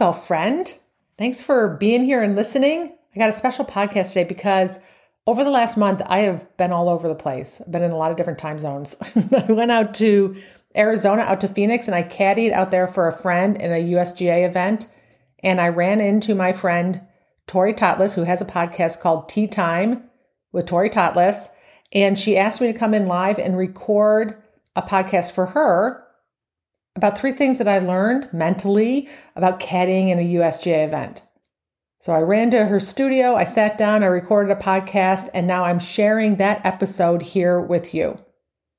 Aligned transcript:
My 0.00 0.12
friend. 0.12 0.74
Thanks 1.18 1.42
for 1.42 1.76
being 1.76 2.02
here 2.04 2.22
and 2.22 2.34
listening. 2.34 2.96
I 3.14 3.18
got 3.18 3.28
a 3.28 3.34
special 3.34 3.66
podcast 3.66 4.08
today 4.08 4.24
because 4.24 4.78
over 5.26 5.44
the 5.44 5.50
last 5.50 5.76
month, 5.76 6.00
I 6.06 6.20
have 6.20 6.56
been 6.56 6.72
all 6.72 6.88
over 6.88 7.06
the 7.06 7.14
place. 7.14 7.60
I've 7.60 7.70
been 7.70 7.82
in 7.82 7.90
a 7.90 7.98
lot 7.98 8.10
of 8.10 8.16
different 8.16 8.38
time 8.38 8.58
zones. 8.58 8.96
I 9.36 9.52
went 9.52 9.70
out 9.70 9.92
to 9.96 10.40
Arizona, 10.74 11.20
out 11.20 11.42
to 11.42 11.48
Phoenix, 11.48 11.86
and 11.86 11.94
I 11.94 12.02
caddied 12.02 12.52
out 12.52 12.70
there 12.70 12.86
for 12.86 13.08
a 13.08 13.12
friend 13.12 13.60
in 13.60 13.72
a 13.72 13.92
USGA 13.92 14.48
event. 14.48 14.86
And 15.40 15.60
I 15.60 15.68
ran 15.68 16.00
into 16.00 16.34
my 16.34 16.52
friend, 16.52 17.02
Tori 17.46 17.74
Totlis, 17.74 18.14
who 18.14 18.22
has 18.22 18.40
a 18.40 18.46
podcast 18.46 19.00
called 19.00 19.28
T-Time 19.28 20.04
with 20.50 20.64
Tori 20.64 20.88
Totlis. 20.88 21.50
And 21.92 22.18
she 22.18 22.38
asked 22.38 22.62
me 22.62 22.72
to 22.72 22.78
come 22.78 22.94
in 22.94 23.06
live 23.06 23.38
and 23.38 23.54
record 23.54 24.42
a 24.74 24.80
podcast 24.80 25.32
for 25.32 25.44
her 25.44 26.06
about 26.96 27.18
three 27.18 27.32
things 27.32 27.58
that 27.58 27.68
I 27.68 27.78
learned 27.78 28.32
mentally 28.32 29.08
about 29.36 29.60
caddying 29.60 30.10
in 30.10 30.18
a 30.18 30.34
USGA 30.34 30.84
event. 30.84 31.22
So 32.00 32.12
I 32.12 32.20
ran 32.20 32.50
to 32.52 32.64
her 32.64 32.80
studio, 32.80 33.36
I 33.36 33.44
sat 33.44 33.76
down, 33.76 34.02
I 34.02 34.06
recorded 34.06 34.50
a 34.50 34.60
podcast, 34.60 35.28
and 35.34 35.46
now 35.46 35.64
I'm 35.64 35.78
sharing 35.78 36.36
that 36.36 36.64
episode 36.64 37.20
here 37.20 37.60
with 37.60 37.94
you. 37.94 38.18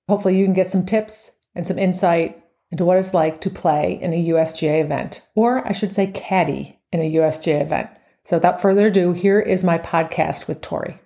Hopefully, 0.10 0.38
you 0.38 0.46
can 0.46 0.56
get 0.56 0.72
some 0.72 0.86
tips 0.86 1.32
and 1.54 1.66
some 1.68 1.78
insight 1.78 2.44
into 2.72 2.86
what 2.86 2.98
it's 2.98 3.14
like 3.14 3.42
to 3.42 3.50
play 3.50 4.00
in 4.02 4.14
a 4.14 4.28
USGA 4.30 4.84
event, 4.84 5.26
or 5.36 5.68
I 5.68 5.72
should 5.72 5.92
say, 5.92 6.08
caddy 6.08 6.80
in 6.92 7.02
a 7.02 7.14
USGA 7.16 7.62
event. 7.62 7.90
So 8.24 8.38
without 8.38 8.62
further 8.62 8.88
ado, 8.88 9.14
here 9.14 9.40
is 9.40 9.64
my 9.64 9.78
podcast 9.78 10.48
with 10.48 10.62
Tori. 10.62 11.01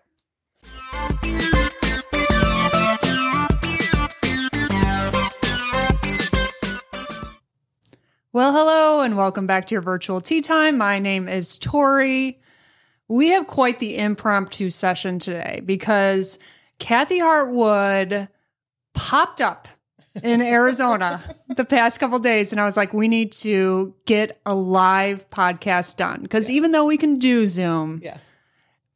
Well, 8.35 8.51
hello 8.51 8.99
and 8.99 9.15
welcome 9.15 9.47
back 9.47 9.63
to 9.67 9.75
your 9.75 9.81
virtual 9.81 10.19
tea 10.19 10.41
time. 10.41 10.77
My 10.77 10.99
name 10.99 11.29
is 11.29 11.57
Tori. 11.57 12.41
We 13.07 13.29
have 13.29 13.47
quite 13.47 13.79
the 13.79 13.97
impromptu 13.97 14.69
session 14.71 15.19
today 15.19 15.61
because 15.63 16.37
Kathy 16.77 17.19
Hartwood 17.19 18.27
popped 18.93 19.39
up 19.39 19.69
in 20.21 20.41
Arizona 20.41 21.23
the 21.55 21.63
past 21.63 22.01
couple 22.01 22.19
days 22.19 22.51
and 22.51 22.59
I 22.59 22.65
was 22.65 22.75
like 22.75 22.93
we 22.93 23.07
need 23.07 23.31
to 23.31 23.95
get 24.05 24.37
a 24.45 24.53
live 24.53 25.29
podcast 25.29 25.95
done 25.95 26.21
because 26.21 26.49
even 26.49 26.73
though 26.73 26.87
we 26.87 26.97
can 26.97 27.19
do 27.19 27.45
Zoom, 27.45 28.01
Yes. 28.03 28.33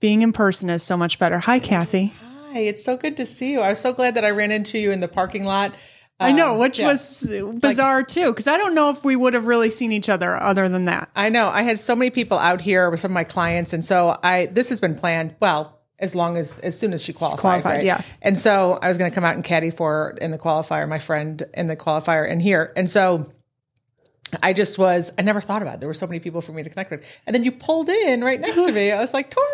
being 0.01 0.21
in 0.21 0.33
person 0.33 0.69
is 0.69 0.83
so 0.83 0.97
much 0.97 1.17
better. 1.17 1.39
Hi 1.39 1.59
Kathy. 1.59 2.11
Hi, 2.51 2.59
it's 2.59 2.83
so 2.83 2.97
good 2.97 3.15
to 3.15 3.25
see 3.25 3.53
you. 3.53 3.61
I 3.61 3.69
was 3.69 3.79
so 3.79 3.93
glad 3.93 4.15
that 4.15 4.25
I 4.25 4.31
ran 4.31 4.51
into 4.51 4.77
you 4.77 4.91
in 4.91 4.99
the 4.99 5.07
parking 5.07 5.45
lot. 5.45 5.73
I 6.19 6.31
know, 6.33 6.53
Um, 6.53 6.59
which 6.59 6.79
yeah. 6.79 6.87
was 6.87 7.29
bizarre 7.59 8.03
too 8.03 8.27
because 8.31 8.47
I 8.47 8.57
don't 8.57 8.75
know 8.75 8.89
if 8.89 9.05
we 9.05 9.15
would 9.15 9.33
have 9.33 9.45
really 9.47 9.69
seen 9.69 9.91
each 9.91 10.09
other 10.09 10.35
other 10.35 10.67
than 10.67 10.85
that. 10.85 11.09
I 11.15 11.29
know. 11.29 11.47
I 11.49 11.61
had 11.61 11.79
so 11.79 11.95
many 11.95 12.11
people 12.11 12.37
out 12.37 12.61
here 12.61 12.89
with 12.89 12.99
some 12.99 13.11
of 13.11 13.13
my 13.13 13.23
clients, 13.23 13.71
and 13.73 13.83
so 13.85 14.17
I 14.23 14.47
this 14.47 14.69
has 14.69 14.79
been 14.81 14.95
planned. 14.95 15.35
Well, 15.39 15.79
as 15.97 16.15
long 16.15 16.35
as 16.37 16.59
as 16.59 16.77
soon 16.77 16.91
as 16.93 17.01
she 17.01 17.13
qualified, 17.13 17.39
Qualified, 17.41 17.75
right? 17.77 17.85
yeah. 17.85 18.01
And 18.21 18.37
so 18.37 18.79
I 18.81 18.87
was 18.89 18.97
going 18.97 19.09
to 19.09 19.15
come 19.15 19.23
out 19.23 19.35
and 19.35 19.43
caddy 19.43 19.69
for 19.69 19.91
her 19.91 20.17
in 20.21 20.31
the 20.31 20.37
qualifier, 20.39 20.87
my 20.89 20.99
friend 20.99 21.41
in 21.53 21.67
the 21.67 21.77
qualifier, 21.77 22.29
and 22.29 22.41
here, 22.41 22.73
and 22.75 22.89
so. 22.89 23.31
I 24.43 24.53
just 24.53 24.77
was, 24.77 25.11
I 25.17 25.23
never 25.23 25.41
thought 25.41 25.63
about 25.63 25.73
it. 25.75 25.79
There 25.79 25.89
were 25.89 25.93
so 25.95 26.05
many 26.05 26.19
people 26.19 26.41
for 26.41 26.51
me 26.51 26.61
to 26.61 26.69
connect 26.69 26.91
with. 26.91 27.03
And 27.25 27.33
then 27.33 27.43
you 27.43 27.51
pulled 27.51 27.89
in 27.89 28.23
right 28.23 28.39
next 28.39 28.61
to 28.63 28.71
me. 28.71 28.91
I 28.91 28.99
was 28.99 29.11
like, 29.11 29.31
Tori. 29.31 29.47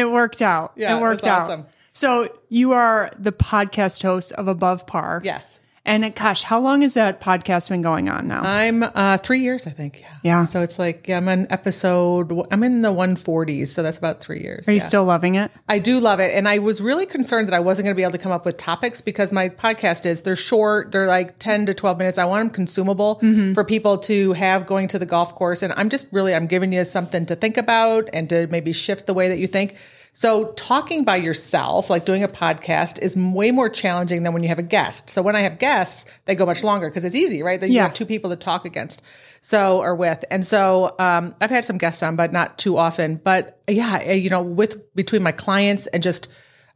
It 0.00 0.08
worked 0.12 0.40
out. 0.40 0.74
Yeah, 0.76 0.94
it 0.94 0.98
it 0.98 1.02
worked 1.02 1.22
was 1.22 1.26
out. 1.26 1.40
awesome. 1.40 1.66
So 1.90 2.28
you 2.48 2.70
are 2.70 3.10
the 3.18 3.32
podcast 3.32 4.00
host 4.04 4.30
of 4.34 4.46
Above 4.46 4.86
Par. 4.86 5.22
Yes. 5.24 5.58
And 5.84 6.14
gosh, 6.14 6.44
how 6.44 6.60
long 6.60 6.82
has 6.82 6.94
that 6.94 7.20
podcast 7.20 7.68
been 7.68 7.82
going 7.82 8.08
on 8.08 8.28
now? 8.28 8.42
I'm 8.42 8.84
uh, 8.84 9.18
three 9.18 9.40
years, 9.40 9.66
I 9.66 9.70
think. 9.70 10.00
Yeah. 10.00 10.14
Yeah. 10.22 10.44
So 10.46 10.62
it's 10.62 10.78
like, 10.78 11.08
yeah, 11.08 11.16
I'm 11.16 11.28
on 11.28 11.48
episode, 11.50 12.32
I'm 12.52 12.62
in 12.62 12.82
the 12.82 12.92
140s. 12.92 13.68
So 13.68 13.82
that's 13.82 13.98
about 13.98 14.20
three 14.20 14.40
years. 14.40 14.68
are 14.68 14.72
you 14.72 14.78
yeah. 14.78 14.84
still 14.84 15.04
loving 15.04 15.34
it? 15.34 15.50
I 15.68 15.80
do 15.80 15.98
love 15.98 16.20
it. 16.20 16.34
And 16.34 16.48
I 16.48 16.58
was 16.58 16.80
really 16.80 17.04
concerned 17.04 17.48
that 17.48 17.54
I 17.54 17.60
wasn't 17.60 17.86
going 17.86 17.94
to 17.94 17.96
be 17.96 18.02
able 18.02 18.12
to 18.12 18.18
come 18.18 18.30
up 18.30 18.44
with 18.44 18.58
topics 18.58 19.00
because 19.00 19.32
my 19.32 19.48
podcast 19.48 20.06
is, 20.06 20.22
they're 20.22 20.36
short, 20.36 20.92
they're 20.92 21.08
like 21.08 21.40
10 21.40 21.66
to 21.66 21.74
12 21.74 21.98
minutes. 21.98 22.16
I 22.16 22.26
want 22.26 22.44
them 22.44 22.54
consumable 22.54 23.16
for 23.52 23.64
people 23.64 23.98
to 23.98 24.32
have 24.34 24.66
going 24.66 24.86
to 24.88 25.00
the 25.00 25.06
golf 25.06 25.34
course. 25.34 25.62
And 25.62 25.72
I'm 25.76 25.88
just 25.88 26.12
really, 26.12 26.32
I'm 26.32 26.46
giving 26.46 26.72
you 26.72 26.84
something 26.84 27.26
to 27.26 27.34
think 27.34 27.56
about 27.56 28.08
and 28.12 28.28
to 28.28 28.46
maybe 28.46 28.72
shift 28.72 29.06
the 29.06 29.14
way 29.14 29.28
that 29.28 29.38
you 29.38 29.48
think. 29.48 29.74
So 30.14 30.52
talking 30.52 31.04
by 31.04 31.16
yourself, 31.16 31.88
like 31.88 32.04
doing 32.04 32.22
a 32.22 32.28
podcast 32.28 33.00
is 33.00 33.16
way 33.16 33.50
more 33.50 33.70
challenging 33.70 34.22
than 34.24 34.34
when 34.34 34.42
you 34.42 34.48
have 34.50 34.58
a 34.58 34.62
guest. 34.62 35.08
So 35.08 35.22
when 35.22 35.34
I 35.34 35.40
have 35.40 35.58
guests, 35.58 36.04
they 36.26 36.34
go 36.34 36.44
much 36.44 36.62
longer 36.62 36.88
because 36.90 37.04
it's 37.04 37.14
easy, 37.16 37.42
right? 37.42 37.58
Then 37.58 37.70
you 37.70 37.76
Yeah. 37.76 37.84
have 37.84 37.94
two 37.94 38.04
people 38.04 38.28
to 38.30 38.36
talk 38.36 38.66
against. 38.66 39.00
So, 39.40 39.78
or 39.78 39.94
with. 39.96 40.22
And 40.30 40.44
so, 40.44 40.94
um, 40.98 41.34
I've 41.40 41.50
had 41.50 41.64
some 41.64 41.78
guests 41.78 42.02
on, 42.02 42.14
but 42.14 42.30
not 42.32 42.58
too 42.58 42.76
often. 42.76 43.20
But 43.24 43.58
yeah, 43.66 44.00
eh, 44.02 44.12
you 44.14 44.28
know, 44.28 44.42
with 44.42 44.94
between 44.94 45.22
my 45.22 45.32
clients 45.32 45.86
and 45.88 46.02
just, 46.02 46.28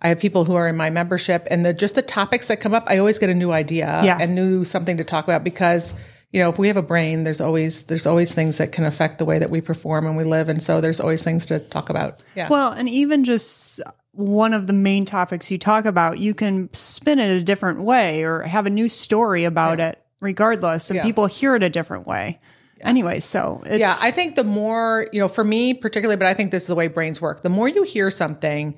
I 0.02 0.08
have 0.08 0.18
people 0.18 0.44
who 0.44 0.54
are 0.54 0.66
in 0.66 0.76
my 0.76 0.88
membership 0.90 1.46
and 1.50 1.64
the, 1.64 1.72
just 1.74 1.94
the 1.94 2.02
topics 2.02 2.48
that 2.48 2.58
come 2.58 2.74
up, 2.74 2.84
I 2.86 2.96
always 2.98 3.18
get 3.18 3.28
a 3.30 3.34
new 3.34 3.52
idea 3.52 4.00
Yeah. 4.02 4.18
and 4.20 4.34
new 4.34 4.64
something 4.64 4.96
to 4.96 5.04
talk 5.04 5.24
about 5.24 5.44
because, 5.44 5.92
you 6.32 6.42
know, 6.42 6.48
if 6.48 6.58
we 6.58 6.68
have 6.68 6.76
a 6.76 6.82
brain, 6.82 7.24
there's 7.24 7.40
always, 7.40 7.84
there's 7.84 8.06
always 8.06 8.34
things 8.34 8.58
that 8.58 8.72
can 8.72 8.84
affect 8.84 9.18
the 9.18 9.24
way 9.24 9.38
that 9.38 9.48
we 9.50 9.60
perform 9.60 10.06
and 10.06 10.16
we 10.16 10.24
live. 10.24 10.48
And 10.48 10.62
so 10.62 10.80
there's 10.80 11.00
always 11.00 11.22
things 11.22 11.46
to 11.46 11.60
talk 11.60 11.88
about. 11.88 12.22
Yeah. 12.34 12.48
Well, 12.48 12.72
and 12.72 12.88
even 12.88 13.24
just 13.24 13.80
one 14.12 14.52
of 14.54 14.66
the 14.66 14.72
main 14.72 15.04
topics 15.04 15.50
you 15.50 15.58
talk 15.58 15.84
about, 15.84 16.18
you 16.18 16.34
can 16.34 16.72
spin 16.72 17.18
it 17.18 17.30
a 17.30 17.42
different 17.42 17.80
way 17.82 18.22
or 18.24 18.42
have 18.42 18.66
a 18.66 18.70
new 18.70 18.88
story 18.88 19.44
about 19.44 19.78
it 19.78 20.02
regardless. 20.20 20.90
And 20.90 20.96
Yeah. 20.96 21.02
people 21.04 21.26
hear 21.26 21.54
it 21.54 21.62
a 21.62 21.70
different 21.70 22.06
way. 22.06 22.40
Anyway, 22.82 23.20
so 23.20 23.62
it's, 23.64 23.78
Yeah, 23.80 23.94
I 24.02 24.10
think 24.10 24.34
the 24.34 24.44
more, 24.44 25.08
you 25.12 25.20
know, 25.20 25.28
for 25.28 25.44
me 25.44 25.74
particularly, 25.74 26.16
but 26.16 26.26
I 26.26 26.34
think 26.34 26.50
this 26.50 26.62
is 26.64 26.68
the 26.68 26.74
way 26.74 26.88
brains 26.88 27.20
work. 27.20 27.42
The 27.42 27.48
more 27.48 27.68
you 27.68 27.84
hear 27.84 28.10
something 28.10 28.76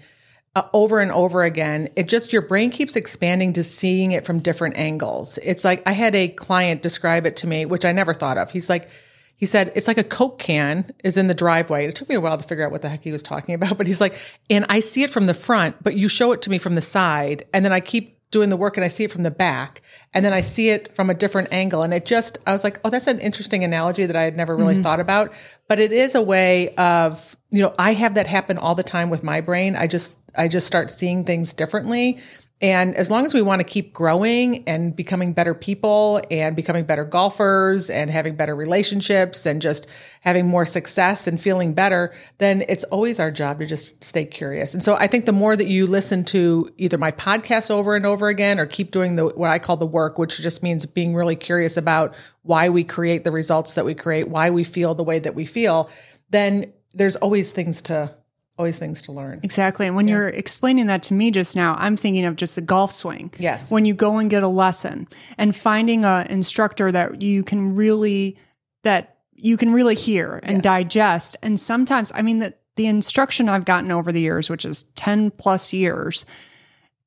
uh, 0.55 0.63
over 0.73 1.01
and 1.01 1.13
over 1.13 1.45
again, 1.45 1.89
it 1.97 2.09
just, 2.09 2.33
your 2.33 2.43
brain 2.43 2.71
keeps 2.71 2.97
expanding 2.97 3.53
to 3.53 3.63
seeing 3.63 4.13
it 4.13 4.27
from 4.27 4.41
different 4.41 4.77
angles. 4.77 5.39
It's 5.39 5.65
like, 5.65 5.83
I 5.87 5.93
had 5.93 6.15
a 6.15 6.29
client 6.29 6.83
describe 6.83 7.27
it 7.27 7.37
to 7.39 7.47
me, 7.47 7.65
which 7.65 7.85
I 7.85 7.93
never 7.93 8.15
thought 8.15 8.39
of. 8.39 8.51
He's 8.51 8.69
like, 8.69 8.89
he 9.37 9.47
said, 9.47 9.73
it's 9.77 9.87
like 9.87 9.99
a 9.99 10.05
Coke 10.05 10.41
can 10.41 10.91
is 11.05 11.17
in 11.17 11.29
the 11.29 11.35
driveway. 11.35 11.87
It 11.87 11.95
took 11.95 12.09
me 12.09 12.17
a 12.17 12.21
while 12.21 12.37
to 12.37 12.47
figure 12.47 12.67
out 12.67 12.73
what 12.73 12.83
the 12.83 12.89
heck 12.89 13.05
he 13.05 13.13
was 13.13 13.23
talking 13.23 13.55
about, 13.55 13.79
but 13.79 13.87
he's 13.87 14.01
like, 14.01 14.19
and 14.51 14.67
I 14.69 14.81
see 14.81 15.03
it 15.03 15.11
from 15.11 15.27
the 15.27 15.35
front, 15.35 15.83
but 15.83 15.97
you 15.97 16.09
show 16.09 16.33
it 16.33 16.43
to 16.43 16.51
me 16.51 16.59
from 16.59 16.75
the 16.75 16.81
side. 16.81 17.45
And 17.55 17.65
then 17.65 17.73
I 17.73 17.81
keep 17.81 18.19
doing 18.31 18.51
the 18.51 18.57
work 18.57 18.77
and 18.77 18.85
I 18.85 18.89
see 18.89 19.05
it 19.05 19.13
from 19.13 19.23
the 19.23 19.31
back 19.31 19.81
and 20.13 20.23
then 20.25 20.33
I 20.33 20.43
see 20.43 20.69
it 20.69 20.93
from 20.93 21.09
a 21.09 21.15
different 21.15 21.53
angle. 21.53 21.83
And 21.83 21.95
it 21.95 22.05
just, 22.05 22.37
I 22.47 22.53
was 22.53 22.63
like, 22.63 22.79
oh, 22.85 22.91
that's 22.91 23.07
an 23.07 23.21
interesting 23.21 23.65
analogy 23.65 24.05
that 24.07 24.17
I 24.17 24.25
had 24.25 24.37
never 24.37 24.55
really 24.55 24.83
thought 24.83 25.01
about. 25.01 25.33
But 25.67 25.79
it 25.79 25.93
is 25.93 26.15
a 26.15 26.21
way 26.21 26.75
of, 26.75 27.37
you 27.51 27.63
know, 27.63 27.75
I 27.79 27.95
have 27.95 28.15
that 28.15 28.27
happen 28.27 28.59
all 28.59 28.75
the 28.75 28.83
time 28.83 29.09
with 29.09 29.23
my 29.23 29.41
brain. 29.41 29.77
I 29.77 29.87
just, 29.87 30.15
I 30.37 30.49
just 30.49 30.67
start 30.67 30.91
seeing 30.91 31.25
things 31.25 31.53
differently. 31.53 32.21
And 32.61 32.97
as 32.97 33.09
long 33.09 33.25
as 33.25 33.33
we 33.33 33.41
want 33.41 33.61
to 33.61 33.65
keep 33.65 33.93
growing 33.93 34.65
and 34.69 34.95
becoming 34.97 35.33
better 35.33 35.55
people 35.55 36.21
and 36.29 36.57
becoming 36.57 36.85
better 36.85 37.05
golfers 37.05 37.89
and 37.89 38.11
having 38.11 38.35
better 38.35 38.57
relationships 38.57 39.47
and 39.47 39.63
just 39.63 39.87
having 40.23 40.49
more 40.49 40.67
success 40.67 41.29
and 41.29 41.41
feeling 41.41 41.73
better, 41.73 42.13
then 42.39 42.65
it's 42.69 42.83
always 42.85 43.21
our 43.21 43.31
job 43.31 43.61
to 43.61 43.67
just 43.67 44.03
stay 44.03 44.25
curious. 44.25 44.75
And 44.75 44.83
so 44.83 44.97
I 44.97 45.07
think 45.07 45.25
the 45.25 45.33
more 45.33 45.55
that 45.55 45.69
you 45.69 45.87
listen 45.87 46.25
to 46.27 46.73
either 46.79 46.99
my 46.99 47.13
podcast 47.13 47.71
over 47.71 47.95
and 47.95 48.05
over 48.05 48.27
again 48.27 48.59
or 48.59 48.67
keep 48.67 48.91
doing 48.91 49.15
the 49.15 49.29
what 49.29 49.51
I 49.51 49.61
call 49.61 49.77
the 49.77 49.87
work, 49.87 50.19
which 50.19 50.41
just 50.41 50.61
means 50.61 50.85
being 50.85 51.15
really 51.15 51.37
curious 51.37 51.77
about 51.77 52.17
why 52.43 52.71
we 52.71 52.83
create 52.83 53.23
the 53.23 53.31
results 53.31 53.75
that 53.75 53.85
we 53.85 53.95
create, 53.95 54.29
why 54.31 54.51
we 54.51 54.65
feel 54.65 54.97
the 54.97 55.05
way 55.05 55.21
that 55.21 55.37
we 55.37 55.45
feel, 55.47 55.89
then 56.31 56.73
there's 56.93 57.15
always 57.17 57.53
things 57.53 57.83
to 57.83 58.18
always 58.59 58.79
things 58.79 59.03
to 59.03 59.13
learn. 59.13 59.41
Exactly. 59.43 59.87
And 59.87 59.95
when 59.95 60.09
you're 60.09 60.29
explaining 60.29 60.89
that 60.89 61.05
to 61.05 61.15
me 61.15 61.31
just 61.31 61.55
now, 61.55 61.77
I'm 61.79 61.97
thinking 61.97 62.25
of 62.25 62.37
just 62.37 62.57
the 62.57 62.61
golf 62.61 62.93
swing. 62.93 63.33
Yes. 63.39 63.71
When 63.71 63.85
you 63.85 63.95
go 63.95 64.19
and 64.19 64.29
get 64.29 64.43
a 64.43 64.49
lesson 64.49 65.07
and 65.39 65.55
finding 65.55 66.05
a 66.05 66.27
instructor 66.29 66.91
that 66.91 67.23
you 67.23 67.45
can 67.45 67.77
really 67.77 68.37
that 68.83 69.19
you 69.35 69.57
can 69.57 69.73
really 69.73 69.95
hear 69.95 70.41
and 70.43 70.63
digest. 70.63 71.37
And 71.43 71.61
sometimes, 71.61 72.11
I 72.15 72.23
mean, 72.23 72.41
the, 72.41 72.55
the 72.77 72.89
instruction 72.89 73.49
I've 73.49 73.65
gotten 73.65 73.93
over 73.93 74.11
the 74.11 74.21
years, 74.21 74.51
which 74.51 74.65
is 74.65 74.85
10 74.97 75.31
plus 75.33 75.73
years, 75.73 76.27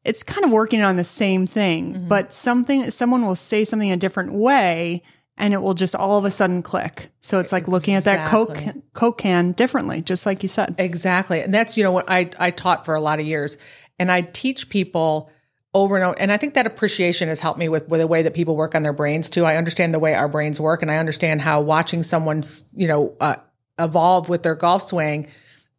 it's 0.05 0.23
kind 0.23 0.45
of 0.45 0.51
working 0.51 0.81
on 0.81 0.95
the 0.95 1.03
same 1.03 1.45
thing, 1.45 1.93
mm-hmm. 1.93 2.07
but 2.07 2.33
something 2.33 2.89
someone 2.89 3.25
will 3.25 3.35
say 3.35 3.63
something 3.63 3.91
a 3.91 3.97
different 3.97 4.33
way 4.33 5.03
and 5.41 5.55
it 5.55 5.61
will 5.61 5.73
just 5.73 5.95
all 5.95 6.19
of 6.19 6.23
a 6.23 6.29
sudden 6.29 6.61
click. 6.61 7.09
So 7.19 7.39
it's 7.39 7.51
like 7.51 7.67
looking 7.67 7.95
at 7.95 8.03
that 8.03 8.27
Coke 8.29 8.59
Coke 8.93 9.17
can 9.17 9.53
differently, 9.53 10.01
just 10.01 10.27
like 10.27 10.43
you 10.43 10.47
said. 10.47 10.75
Exactly. 10.77 11.41
And 11.41 11.51
that's, 11.51 11.75
you 11.75 11.83
know, 11.83 11.91
what 11.91 12.05
I, 12.07 12.29
I 12.39 12.51
taught 12.51 12.85
for 12.85 12.93
a 12.93 13.01
lot 13.01 13.19
of 13.19 13.25
years. 13.25 13.57
And 13.97 14.11
I 14.11 14.21
teach 14.21 14.69
people 14.69 15.31
over 15.73 15.95
and 15.95 16.05
over. 16.05 16.19
And 16.19 16.31
I 16.31 16.37
think 16.37 16.53
that 16.53 16.67
appreciation 16.67 17.27
has 17.27 17.39
helped 17.39 17.57
me 17.57 17.69
with, 17.69 17.89
with 17.89 18.01
the 18.01 18.07
way 18.07 18.21
that 18.21 18.35
people 18.35 18.55
work 18.55 18.75
on 18.75 18.83
their 18.83 18.93
brains 18.93 19.29
too. 19.29 19.43
I 19.43 19.57
understand 19.57 19.95
the 19.95 19.99
way 19.99 20.13
our 20.13 20.29
brains 20.29 20.61
work 20.61 20.83
and 20.83 20.91
I 20.91 20.97
understand 20.97 21.41
how 21.41 21.59
watching 21.59 22.03
someone's, 22.03 22.65
you 22.75 22.87
know, 22.87 23.15
uh, 23.19 23.37
evolve 23.79 24.29
with 24.29 24.43
their 24.43 24.55
golf 24.55 24.83
swing 24.83 25.27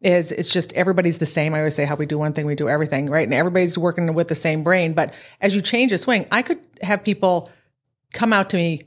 is 0.00 0.32
it's 0.32 0.52
just 0.52 0.72
everybody's 0.72 1.18
the 1.18 1.26
same. 1.26 1.54
I 1.54 1.58
always 1.58 1.76
say 1.76 1.84
how 1.84 1.94
we 1.94 2.06
do 2.06 2.18
one 2.18 2.32
thing, 2.32 2.46
we 2.46 2.56
do 2.56 2.68
everything, 2.68 3.08
right? 3.08 3.22
And 3.22 3.32
everybody's 3.32 3.78
working 3.78 4.12
with 4.12 4.26
the 4.26 4.34
same 4.34 4.64
brain. 4.64 4.92
But 4.92 5.14
as 5.40 5.54
you 5.54 5.62
change 5.62 5.92
a 5.92 5.98
swing, 5.98 6.26
I 6.32 6.42
could 6.42 6.58
have 6.82 7.04
people 7.04 7.48
come 8.12 8.32
out 8.32 8.50
to 8.50 8.56
me 8.56 8.82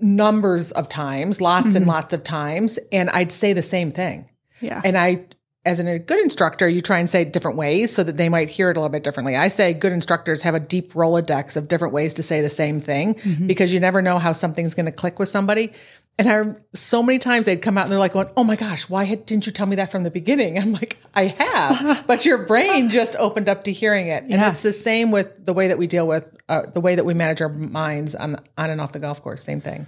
numbers 0.00 0.72
of 0.72 0.88
times, 0.88 1.40
lots 1.40 1.74
and 1.74 1.84
mm-hmm. 1.84 1.90
lots 1.90 2.12
of 2.12 2.24
times, 2.24 2.78
and 2.92 3.10
I'd 3.10 3.32
say 3.32 3.52
the 3.52 3.62
same 3.62 3.90
thing. 3.90 4.28
Yeah. 4.60 4.80
And 4.84 4.96
I, 4.96 5.26
as 5.64 5.80
a 5.80 5.98
good 5.98 6.18
instructor, 6.20 6.68
you 6.68 6.80
try 6.80 6.98
and 6.98 7.08
say 7.08 7.22
it 7.22 7.32
different 7.32 7.56
ways 7.56 7.94
so 7.94 8.02
that 8.02 8.16
they 8.16 8.28
might 8.28 8.48
hear 8.48 8.70
it 8.70 8.76
a 8.76 8.80
little 8.80 8.90
bit 8.90 9.04
differently. 9.04 9.36
I 9.36 9.48
say 9.48 9.74
good 9.74 9.92
instructors 9.92 10.42
have 10.42 10.54
a 10.54 10.60
deep 10.60 10.92
Rolodex 10.92 11.56
of 11.56 11.68
different 11.68 11.92
ways 11.92 12.14
to 12.14 12.22
say 12.22 12.40
the 12.40 12.50
same 12.50 12.80
thing 12.80 13.14
mm-hmm. 13.14 13.46
because 13.46 13.72
you 13.72 13.80
never 13.80 14.00
know 14.00 14.18
how 14.18 14.32
something's 14.32 14.74
going 14.74 14.86
to 14.86 14.92
click 14.92 15.18
with 15.18 15.28
somebody. 15.28 15.72
And 16.18 16.28
I, 16.28 16.60
so 16.74 17.02
many 17.02 17.18
times 17.18 17.46
they'd 17.46 17.62
come 17.62 17.78
out 17.78 17.84
and 17.84 17.92
they're 17.92 17.98
like, 17.98 18.12
going, 18.12 18.28
"Oh 18.36 18.44
my 18.44 18.56
gosh, 18.56 18.90
why 18.90 19.04
had, 19.04 19.24
didn't 19.24 19.46
you 19.46 19.52
tell 19.52 19.66
me 19.66 19.76
that 19.76 19.90
from 19.90 20.02
the 20.02 20.10
beginning?" 20.10 20.58
I'm 20.62 20.72
like, 20.72 20.98
"I 21.14 21.26
have, 21.38 22.04
but 22.06 22.26
your 22.26 22.44
brain 22.46 22.90
just 22.90 23.16
opened 23.16 23.48
up 23.48 23.64
to 23.64 23.72
hearing 23.72 24.08
it." 24.08 24.24
And 24.24 24.32
Yeah. 24.32 24.50
it's 24.50 24.60
the 24.60 24.72
same 24.72 25.10
with 25.12 25.28
the 25.46 25.54
way 25.54 25.68
that 25.68 25.78
we 25.78 25.86
deal 25.86 26.06
with 26.06 26.26
uh, 26.48 26.62
the 26.74 26.80
way 26.80 26.94
that 26.94 27.04
we 27.04 27.14
manage 27.14 27.40
our 27.40 27.48
minds 27.48 28.14
on 28.14 28.36
on 28.58 28.70
and 28.70 28.80
off 28.82 28.92
the 28.92 29.00
golf 29.00 29.22
course. 29.22 29.42
Same 29.42 29.60
thing. 29.62 29.86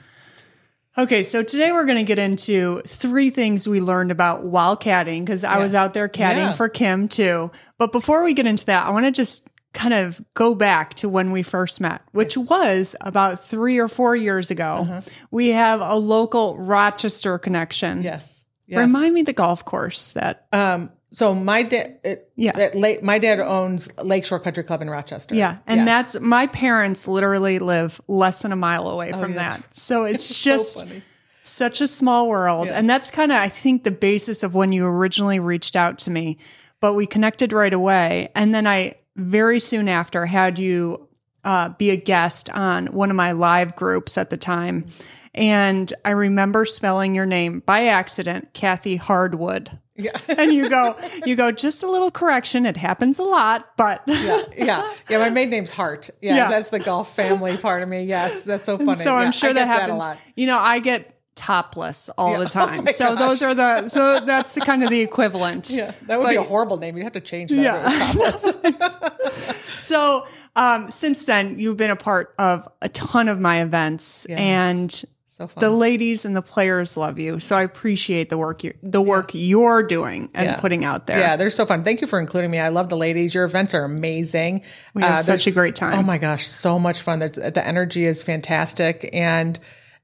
Okay, 0.96 1.22
so 1.22 1.42
today 1.42 1.72
we're 1.72 1.86
going 1.86 1.96
to 1.96 2.04
get 2.04 2.18
into 2.18 2.82
three 2.86 3.30
things 3.30 3.66
we 3.66 3.80
learned 3.80 4.10
about 4.10 4.44
while 4.44 4.76
caddying 4.76 5.20
because 5.20 5.42
I 5.42 5.56
was 5.56 5.74
out 5.74 5.94
there 5.94 6.06
caddying 6.06 6.36
Yeah. 6.36 6.52
for 6.52 6.68
Kim 6.68 7.08
too. 7.08 7.50
But 7.78 7.92
before 7.92 8.22
we 8.22 8.34
get 8.34 8.46
into 8.46 8.66
that, 8.66 8.86
I 8.86 8.90
want 8.90 9.06
to 9.06 9.10
just 9.10 9.48
kind 9.72 9.94
of 9.94 10.22
go 10.34 10.54
back 10.54 10.94
to 10.94 11.08
when 11.08 11.32
we 11.32 11.42
first 11.42 11.80
met, 11.80 12.02
which 12.12 12.36
was 12.36 12.94
about 13.00 13.38
three 13.42 13.78
or 13.78 13.88
four 13.88 14.14
years 14.14 14.50
ago. 14.50 14.78
Uh-huh. 14.80 15.00
We 15.30 15.48
have 15.48 15.80
a 15.80 15.96
local 15.96 16.58
Rochester 16.58 17.38
connection. 17.38 18.02
Yes. 18.02 18.44
yes. 18.66 18.78
Remind 18.78 19.14
me 19.14 19.22
the 19.22 19.32
golf 19.32 19.64
course 19.64 20.12
that. 20.12 20.46
Um, 20.52 20.90
so 21.10 21.34
my 21.34 21.62
dad, 21.62 22.20
Yeah. 22.36 22.52
that 22.52 22.74
late, 22.74 23.02
my 23.02 23.18
dad 23.18 23.38
owns 23.40 23.88
Lakeshore 23.98 24.40
Country 24.40 24.62
Club 24.64 24.82
in 24.82 24.88
Rochester. 24.90 25.34
yeah, 25.34 25.58
and 25.66 25.80
Yes. 25.80 25.86
that's 26.14 26.20
my 26.20 26.46
parents 26.46 27.06
literally 27.08 27.58
live 27.58 28.00
less 28.08 28.42
than 28.42 28.52
a 28.52 28.56
mile 28.56 28.88
away 28.88 29.12
from 29.12 29.24
Oh, 29.24 29.28
yeah, 29.28 29.34
that. 29.56 29.76
So 29.76 30.04
it's, 30.10 30.24
so 30.24 30.50
just 30.50 30.78
funny. 30.80 31.02
such 31.42 31.80
a 31.80 31.86
small 31.86 32.28
world. 32.28 32.68
And 32.68 32.88
that's 32.88 33.10
kind 33.10 33.30
of, 33.32 33.38
I 33.38 33.48
think, 33.48 33.84
the 33.84 33.90
basis 33.90 34.42
of 34.42 34.54
when 34.54 34.72
you 34.72 34.86
originally 34.86 35.38
reached 35.40 35.76
out 35.76 35.98
to 36.00 36.10
me. 36.10 36.38
But 36.80 36.94
we 36.94 37.06
connected 37.06 37.52
right 37.52 37.72
away. 37.72 38.30
And 38.34 38.54
then 38.54 38.66
I 38.66 38.96
very 39.16 39.60
soon 39.60 39.88
after 39.88 40.26
had 40.26 40.58
you 40.58 41.08
uh, 41.44 41.70
be 41.70 41.90
a 41.90 41.96
guest 41.96 42.48
on 42.50 42.86
one 42.88 43.10
of 43.10 43.16
my 43.16 43.32
live 43.32 43.74
groups 43.76 44.16
at 44.16 44.30
the 44.30 44.36
time. 44.36 44.86
And 45.34 45.92
I 46.04 46.10
remember 46.10 46.64
spelling 46.64 47.14
your 47.14 47.26
name 47.26 47.60
by 47.64 47.86
accident, 47.86 48.52
Kathy 48.52 48.96
Hardwood. 48.96 49.70
Yeah. 49.96 50.12
And 50.28 50.52
you 50.52 50.68
go, 50.70 50.94
you 51.24 51.36
go, 51.36 51.50
just 51.52 51.82
a 51.82 51.90
little 51.90 52.10
correction. 52.10 52.66
It 52.66 52.76
happens 52.76 53.18
a 53.18 53.24
lot, 53.24 53.76
but 53.76 54.02
yeah, 54.06 54.42
yeah, 54.56 54.94
yeah. 55.08 55.18
My 55.18 55.30
maiden 55.30 55.50
name's 55.50 55.70
Hart. 55.70 56.10
Yes, 56.20 56.36
Yeah. 56.36 56.48
that's 56.50 56.68
the 56.68 56.78
golf 56.80 57.16
family 57.16 57.56
part 57.56 57.82
of 57.82 57.88
me. 57.88 58.04
Yes, 58.04 58.44
that's 58.44 58.66
so 58.66 58.76
funny. 58.78 58.94
so 58.94 59.18
Yeah, 59.18 59.24
I'm 59.26 59.32
sure 59.32 59.52
that 59.54 59.60
get 59.66 59.68
happens. 59.68 60.02
a 60.02 60.06
lot. 60.08 60.18
you 60.36 60.46
know, 60.46 60.58
I 60.58 60.78
get 60.80 61.18
topless 61.34 62.10
all 62.18 62.32
the 62.38 62.44
Oh 62.44 62.48
time. 62.48 62.84
my 62.84 62.90
so 62.92 63.14
those 63.16 63.42
are 63.42 63.54
the 63.54 63.88
so 63.88 64.20
that's 64.20 64.54
the 64.54 64.60
kind 64.60 64.84
of 64.84 64.90
the 64.90 65.00
equivalent. 65.00 65.70
Yeah, 65.74 65.92
that 66.06 66.18
would 66.18 66.28
be 66.28 66.36
a 66.36 66.42
horrible 66.42 66.76
name. 66.76 66.96
You'd 66.96 67.04
have 67.04 67.12
to 67.14 67.20
change 67.20 67.50
that. 67.50 67.56
Yeah. 67.58 68.10
if 68.10 68.64
it 68.64 68.78
was 68.78 68.96
topless. 68.96 69.56
So 69.82 70.26
um, 70.54 70.90
since 70.90 71.26
then, 71.26 71.58
you've 71.58 71.76
been 71.78 71.90
a 71.90 71.96
part 71.96 72.34
of 72.38 72.68
a 72.82 72.88
ton 72.90 73.28
of 73.28 73.40
my 73.40 73.62
events, 73.62 74.26
and 74.26 74.92
so 75.26 75.48
fun. 75.48 75.60
the 75.62 75.70
ladies 75.70 76.24
and 76.26 76.36
the 76.36 76.42
players 76.42 76.96
love 76.96 77.18
you. 77.18 77.40
So 77.40 77.56
I 77.56 77.62
appreciate 77.62 78.28
the 78.28 78.36
work 78.38 78.62
you 78.62 78.74
the 78.82 79.00
work 79.00 79.30
you're 79.32 79.82
doing 79.82 80.28
and 80.34 80.46
Yeah. 80.46 80.56
putting 80.60 80.84
out 80.84 81.06
there. 81.06 81.18
Yeah, 81.18 81.36
they're 81.36 81.48
so 81.50 81.64
fun. 81.64 81.82
Thank 81.84 82.02
you 82.02 82.06
for 82.06 82.20
including 82.20 82.50
me. 82.50 82.58
I 82.58 82.68
love 82.68 82.90
the 82.90 82.96
ladies. 82.98 83.34
Your 83.34 83.44
events 83.44 83.74
are 83.74 83.84
amazing. 83.84 84.62
We 84.94 85.02
have 85.02 85.18
such 85.20 85.46
a 85.46 85.50
great 85.50 85.74
time. 85.74 85.98
Oh 85.98 86.02
my 86.02 86.18
gosh, 86.18 86.46
so 86.46 86.78
much 86.78 87.00
fun. 87.00 87.18
There's, 87.20 87.32
the 87.32 87.66
energy 87.66 88.04
is 88.04 88.22
fantastic, 88.22 89.08
and 89.14 89.58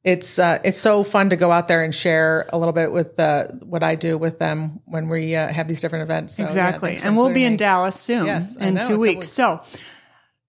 it's 0.04 0.38
uh, 0.38 0.58
it's 0.64 0.78
so 0.78 1.02
fun 1.02 1.30
to 1.30 1.36
go 1.36 1.50
out 1.50 1.68
there 1.68 1.82
and 1.82 1.94
share 1.94 2.48
a 2.52 2.58
little 2.58 2.72
bit 2.72 2.92
with 2.92 3.18
uh, 3.18 3.48
what 3.64 3.82
I 3.82 3.94
do 3.94 4.16
with 4.16 4.38
them 4.38 4.80
when 4.86 5.08
we 5.08 5.34
uh, 5.34 5.48
have 5.48 5.68
these 5.68 5.80
different 5.80 6.04
events. 6.04 6.36
So, 6.36 6.44
exactly. 6.44 6.96
for 6.96 7.06
and 7.06 7.16
we'll 7.16 7.32
be 7.34 7.44
in 7.44 7.54
me. 7.54 7.56
Dallas 7.56 7.96
soon 7.96 8.26
Yes, 8.26 8.56
in 8.56 8.74
know, 8.74 8.80
two 8.80 8.98
weeks. 8.98 9.16
weeks. 9.16 9.28
So 9.28 9.60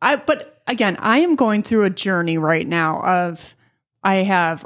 I 0.01 0.17
but 0.17 0.61
again, 0.67 0.97
I 0.99 1.19
am 1.19 1.35
going 1.35 1.63
through 1.63 1.83
a 1.85 1.89
journey 1.89 2.37
right 2.37 2.67
now 2.67 3.01
of 3.03 3.55
I 4.03 4.15
have 4.15 4.65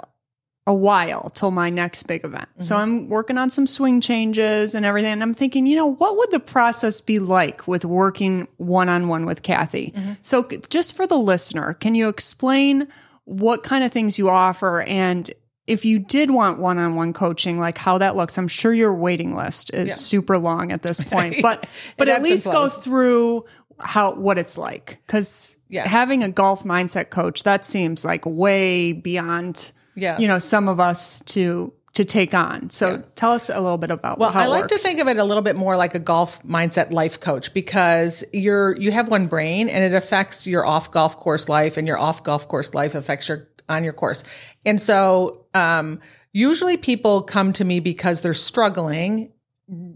a 0.65 0.73
while 0.73 1.29
till 1.29 1.51
my 1.51 1.69
next 1.69 2.03
big 2.03 2.23
event. 2.23 2.47
So 2.59 2.75
Mm-hmm. 2.75 2.83
I'm 2.83 3.09
working 3.09 3.37
on 3.37 3.49
some 3.49 3.67
swing 3.67 3.99
changes 3.99 4.75
and 4.75 4.85
everything. 4.85 5.11
And 5.11 5.23
I'm 5.23 5.33
thinking, 5.33 5.65
you 5.65 5.75
know, 5.75 5.93
what 5.93 6.17
would 6.17 6.31
the 6.31 6.39
process 6.39 7.01
be 7.01 7.19
like 7.19 7.67
with 7.67 7.83
working 7.83 8.47
one 8.57 8.87
on 8.87 9.09
one 9.09 9.25
with 9.25 9.41
Kathy? 9.41 9.91
Mm-hmm. 9.91 10.13
So 10.21 10.47
just 10.69 10.95
for 10.95 11.05
the 11.05 11.17
listener, 11.17 11.73
can 11.73 11.95
you 11.95 12.07
explain 12.07 12.87
what 13.25 13.63
kind 13.63 13.83
of 13.83 13.91
things 13.91 14.17
you 14.19 14.29
offer 14.29 14.81
and 14.81 15.31
if 15.65 15.85
you 15.85 15.97
did 15.97 16.29
want 16.29 16.59
one-on-one 16.59 17.13
coaching, 17.13 17.57
like 17.57 17.77
how 17.77 17.97
that 17.99 18.17
looks, 18.17 18.37
I'm 18.37 18.49
sure 18.49 18.73
your 18.73 18.93
waiting 18.93 19.33
list 19.33 19.73
is 19.73 19.95
super 19.95 20.37
long 20.37 20.73
at 20.73 20.81
this 20.81 21.01
point, 21.09 21.37
but 21.41 21.65
but 21.97 22.09
at 22.09 22.21
least 22.21 22.45
go 22.47 22.67
through 22.67 23.45
how 23.79 24.13
what 24.15 24.37
it's 24.37 24.57
like 24.57 24.99
because 25.07 25.57
Yeah. 25.69 25.87
having 25.87 26.21
a 26.21 26.27
golf 26.29 26.63
mindset 26.63 27.09
coach 27.11 27.43
that 27.43 27.63
seems 27.65 28.03
like 28.05 28.25
way 28.25 28.91
beyond 28.93 29.71
Yes. 29.95 30.19
you 30.21 30.27
know 30.27 30.39
some 30.39 30.67
of 30.67 30.79
us 30.79 31.21
to 31.27 31.73
to 31.93 32.03
take 32.03 32.33
on. 32.33 32.71
So 32.71 33.03
tell 33.15 33.31
us 33.31 33.49
a 33.49 33.61
little 33.61 33.77
bit 33.77 33.91
about 33.91 34.17
Well, 34.17 34.31
I 34.33 34.47
like 34.47 34.67
to 34.67 34.79
think 34.79 34.99
of 34.99 35.07
it 35.07 35.17
a 35.17 35.23
little 35.23 35.43
bit 35.43 35.55
more 35.55 35.77
like 35.77 35.93
a 35.93 35.99
golf 35.99 36.41
mindset 36.43 36.91
life 36.91 37.19
coach 37.19 37.53
because 37.53 38.23
you're 38.33 38.75
you 38.77 38.91
have 38.91 39.09
one 39.09 39.27
brain 39.27 39.69
and 39.69 39.83
it 39.83 39.93
affects 39.93 40.47
your 40.47 40.65
off 40.65 40.91
golf 40.91 41.17
course 41.17 41.47
life 41.49 41.77
and 41.77 41.87
your 41.87 41.99
off 41.99 42.23
golf 42.23 42.47
course 42.47 42.73
life 42.73 42.95
affects 42.95 43.29
your 43.29 43.47
on 43.69 43.83
your 43.83 43.93
course. 43.93 44.23
And 44.65 44.81
so 44.81 45.45
um 45.53 45.99
usually 46.31 46.77
people 46.77 47.21
come 47.21 47.53
to 47.53 47.63
me 47.63 47.79
because 47.79 48.21
they're 48.21 48.33
struggling 48.33 49.31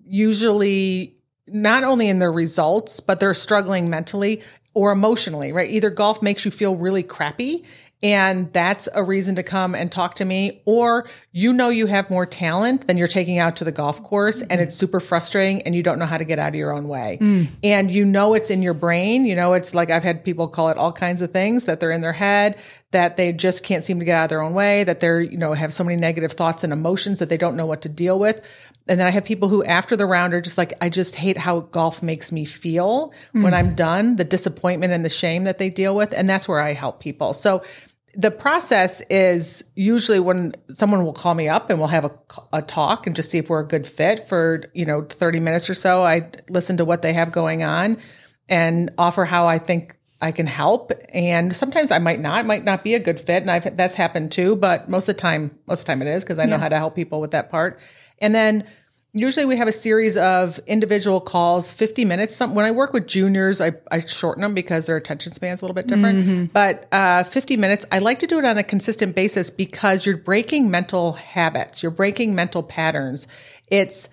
usually 0.05 1.15
not 1.47 1.83
only 1.83 2.09
in 2.09 2.19
their 2.19 2.31
results, 2.31 2.99
but 2.99 3.19
they're 3.19 3.33
struggling 3.33 3.89
mentally 3.89 4.41
or 4.73 4.91
emotionally, 4.91 5.51
right? 5.51 5.69
Either 5.71 5.89
golf 5.89 6.21
makes 6.21 6.45
you 6.45 6.51
feel 6.51 6.75
really 6.75 7.01
crappy 7.01 7.65
and 8.03 8.53
that's 8.53 8.87
a 8.93 9.03
reason 9.03 9.35
to 9.35 9.43
come 9.43 9.73
and 9.73 9.91
talk 9.91 10.15
to 10.15 10.25
me, 10.25 10.61
or 10.65 11.07
you 11.31 11.51
know 11.51 11.69
you 11.69 11.87
have 11.87 12.09
more 12.09 12.25
talent 12.25 12.85
than 12.85 12.97
you're 12.97 13.07
taking 13.07 13.39
out 13.39 13.55
to 13.57 13.63
the 13.63 13.71
golf 13.71 14.03
course 14.03 14.43
and 14.43 14.61
it's 14.61 14.75
super 14.75 14.99
frustrating 14.99 15.63
and 15.63 15.75
you 15.75 15.81
don't 15.81 15.97
know 15.97 16.05
how 16.05 16.17
to 16.17 16.25
get 16.25 16.37
out 16.37 16.49
of 16.49 16.55
your 16.55 16.71
own 16.71 16.87
way. 16.87 17.17
Mm. 17.19 17.49
And 17.63 17.89
you 17.89 18.05
know 18.05 18.35
it's 18.35 18.51
in 18.51 18.61
your 18.61 18.75
brain. 18.75 19.25
You 19.25 19.35
know, 19.35 19.53
it's 19.53 19.73
like 19.73 19.89
I've 19.89 20.03
had 20.03 20.23
people 20.23 20.47
call 20.47 20.69
it 20.69 20.77
all 20.77 20.93
kinds 20.93 21.21
of 21.21 21.31
things 21.31 21.65
that 21.65 21.79
they're 21.79 21.91
in 21.91 22.01
their 22.01 22.13
head, 22.13 22.57
that 22.91 23.17
they 23.17 23.33
just 23.33 23.63
can't 23.63 23.83
seem 23.83 23.99
to 23.99 24.05
get 24.05 24.15
out 24.15 24.25
of 24.25 24.29
their 24.29 24.41
own 24.41 24.53
way, 24.53 24.83
that 24.83 24.99
they're, 24.99 25.19
you 25.19 25.37
know, 25.37 25.53
have 25.53 25.73
so 25.73 25.83
many 25.83 25.95
negative 25.95 26.33
thoughts 26.33 26.63
and 26.63 26.71
emotions 26.71 27.19
that 27.19 27.29
they 27.29 27.37
don't 27.37 27.55
know 27.55 27.65
what 27.65 27.81
to 27.81 27.89
deal 27.89 28.19
with. 28.19 28.41
And 28.89 28.99
then 28.99 29.07
I 29.07 29.11
have 29.11 29.25
people 29.25 29.49
who 29.49 29.63
after 29.65 29.95
the 29.95 30.05
round 30.05 30.33
are 30.33 30.41
just 30.41 30.57
like, 30.57 30.73
I 30.79 30.89
just 30.89 31.15
hate 31.15 31.37
how 31.37 31.59
golf 31.59 32.01
makes 32.01 32.31
me 32.31 32.45
feel 32.45 33.11
mm. 33.33 33.43
when 33.43 33.53
I'm 33.53 33.75
done, 33.75 34.15
the 34.15 34.23
disappointment 34.23 34.93
and 34.93 35.03
the 35.03 35.09
shame 35.09 35.43
that 35.43 35.57
they 35.57 35.69
deal 35.69 35.95
with. 35.95 36.13
And 36.13 36.29
that's 36.29 36.47
where 36.47 36.61
I 36.61 36.73
help 36.73 36.99
people. 36.99 37.33
So 37.33 37.61
the 38.17 38.31
process 38.31 39.01
is 39.11 39.63
usually 39.75 40.19
when 40.19 40.55
someone 40.69 41.05
will 41.05 41.13
call 41.13 41.35
me 41.35 41.47
up 41.47 41.69
and 41.69 41.77
we'll 41.77 41.87
have 41.87 42.05
a, 42.05 42.11
a 42.51 42.61
talk 42.63 43.05
and 43.05 43.15
just 43.15 43.29
see 43.29 43.37
if 43.37 43.47
we're 43.47 43.61
a 43.61 43.67
good 43.67 43.85
fit 43.85 44.27
for, 44.27 44.63
you 44.73 44.87
know, 44.87 45.03
30 45.03 45.39
minutes 45.39 45.69
or 45.69 45.75
so. 45.75 46.03
I 46.03 46.31
listen 46.49 46.77
to 46.77 46.85
what 46.85 47.03
they 47.03 47.13
have 47.13 47.31
going 47.31 47.63
on 47.63 47.99
and 48.49 48.89
offer 48.97 49.23
how 49.23 49.45
I 49.45 49.59
think 49.59 49.99
I 50.19 50.31
can 50.31 50.47
help. 50.47 50.91
And 51.13 51.55
sometimes 51.55 51.91
I 51.91 51.99
might 51.99 52.19
not, 52.19 52.47
might 52.47 52.63
not 52.63 52.83
be 52.83 52.95
a 52.95 52.99
good 52.99 53.19
fit. 53.19 53.43
And 53.43 53.51
I've, 53.51 53.77
that's 53.77 53.93
happened 53.93 54.31
too, 54.31 54.55
but 54.55 54.89
most 54.89 55.07
of 55.07 55.15
the 55.15 55.21
time, 55.21 55.55
most 55.67 55.81
of 55.81 55.85
the 55.85 55.91
time 55.91 56.01
it 56.01 56.07
is 56.07 56.23
because 56.23 56.39
I 56.39 56.45
know 56.45 56.57
how 56.57 56.69
to 56.69 56.77
help 56.77 56.95
people 56.95 57.21
with 57.21 57.31
that 57.31 57.51
part. 57.51 57.79
And 58.17 58.33
then 58.33 58.65
usually 59.13 59.45
we 59.45 59.57
have 59.57 59.67
a 59.67 59.71
series 59.71 60.15
of 60.17 60.59
individual 60.67 61.19
calls, 61.19 61.71
50 61.71 62.05
minutes. 62.05 62.35
Some, 62.35 62.53
when 62.53 62.65
I 62.65 62.71
work 62.71 62.93
with 62.93 63.07
juniors, 63.07 63.61
I, 63.61 63.71
I 63.89 63.99
shorten 63.99 64.41
them 64.41 64.53
because 64.53 64.85
their 64.85 64.97
attention 64.97 65.33
span's 65.33 65.61
a 65.61 65.65
little 65.65 65.75
bit 65.75 65.87
different. 65.87 66.53
But 66.53 66.87
uh, 66.91 67.23
50 67.23 67.57
minutes, 67.57 67.85
I 67.91 67.99
like 67.99 68.19
to 68.19 68.27
do 68.27 68.37
it 68.37 68.45
on 68.45 68.57
a 68.57 68.63
consistent 68.63 69.15
basis 69.15 69.49
because 69.49 70.05
you're 70.05 70.17
breaking 70.17 70.69
mental 70.69 71.13
habits, 71.13 71.81
you're 71.81 71.91
breaking 71.91 72.35
mental 72.35 72.61
patterns. 72.63 73.27
It's 73.69 74.09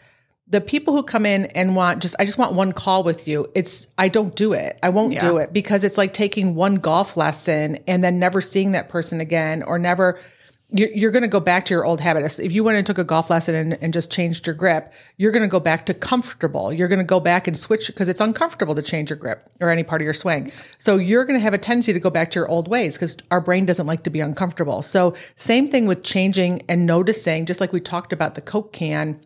the 0.47 0.61
people 0.61 0.95
who 0.95 1.03
come 1.03 1.25
in 1.27 1.47
and 1.47 1.75
want 1.75 2.03
just, 2.03 2.15
I 2.19 2.25
just 2.25 2.39
want 2.39 2.53
one 2.53 2.73
call 2.73 3.03
with 3.03 3.27
you. 3.27 3.51
It's, 3.55 3.87
I 3.97 4.09
don't 4.09 4.37
do 4.37 4.53
it. 4.53 4.79
I 4.83 4.91
won't 4.91 5.15
do 5.21 5.39
it 5.39 5.53
because 5.53 5.85
it's 5.85 5.97
like 5.99 6.13
taking 6.13 6.55
one 6.55 6.77
golf 6.77 7.17
lesson 7.17 7.79
and 7.87 8.05
then 8.05 8.19
never 8.19 8.41
seeing 8.41 8.73
that 8.73 8.89
person 8.89 9.21
again 9.21 9.63
or 9.63 9.79
never 9.79 10.21
you're, 10.75 10.91
you're 10.91 11.11
going 11.13 11.23
to 11.23 11.29
go 11.29 11.39
back 11.39 11.65
to 11.67 11.75
your 11.75 11.85
old 11.85 12.01
habit. 12.01 12.25
If 12.41 12.51
you 12.51 12.65
went 12.65 12.77
and 12.77 12.87
took 12.87 12.99
a 12.99 13.05
golf 13.05 13.31
lesson 13.31 13.55
and, 13.55 13.79
and 13.81 13.93
just 13.93 14.11
changed 14.11 14.45
your 14.45 14.57
grip, 14.57 14.93
you're 15.17 15.31
going 15.31 15.45
to 15.45 15.49
go 15.49 15.61
back 15.61 15.87
to 15.87 15.95
comfortable. 15.95 16.73
You're 16.73 16.89
going 16.89 16.99
to 16.99 17.05
go 17.05 17.21
back 17.21 17.47
and 17.47 17.57
switch 17.57 17.87
because 17.87 18.09
it's 18.09 18.21
uncomfortable 18.21 18.75
to 18.75 18.83
change 18.83 19.09
your 19.09 19.17
grip 19.17 19.49
or 19.61 19.71
any 19.71 19.85
part 19.85 20.03
of 20.03 20.05
your 20.05 20.13
swing. 20.13 20.51
So 20.79 20.97
you're 20.97 21.25
going 21.25 21.39
to 21.39 21.43
have 21.43 21.55
a 21.55 21.59
tendency 21.59 21.93
to 21.93 22.01
go 22.01 22.11
back 22.11 22.33
to 22.33 22.41
your 22.41 22.49
old 22.49 22.67
ways 22.67 22.97
because 22.97 23.19
our 23.31 23.41
brain 23.41 23.67
doesn't 23.67 23.87
like 23.87 24.03
to 24.03 24.11
be 24.11 24.19
uncomfortable. 24.19 24.83
So 24.83 25.15
same 25.37 25.69
thing 25.69 25.87
with 25.87 26.03
changing 26.03 26.63
and 26.69 26.87
noticing, 26.87 27.47
just 27.47 27.61
like 27.61 27.73
we 27.73 27.79
talked 27.79 28.13
about 28.13 28.35
the 28.35 28.41
Coke 28.41 28.73
can 28.73 29.21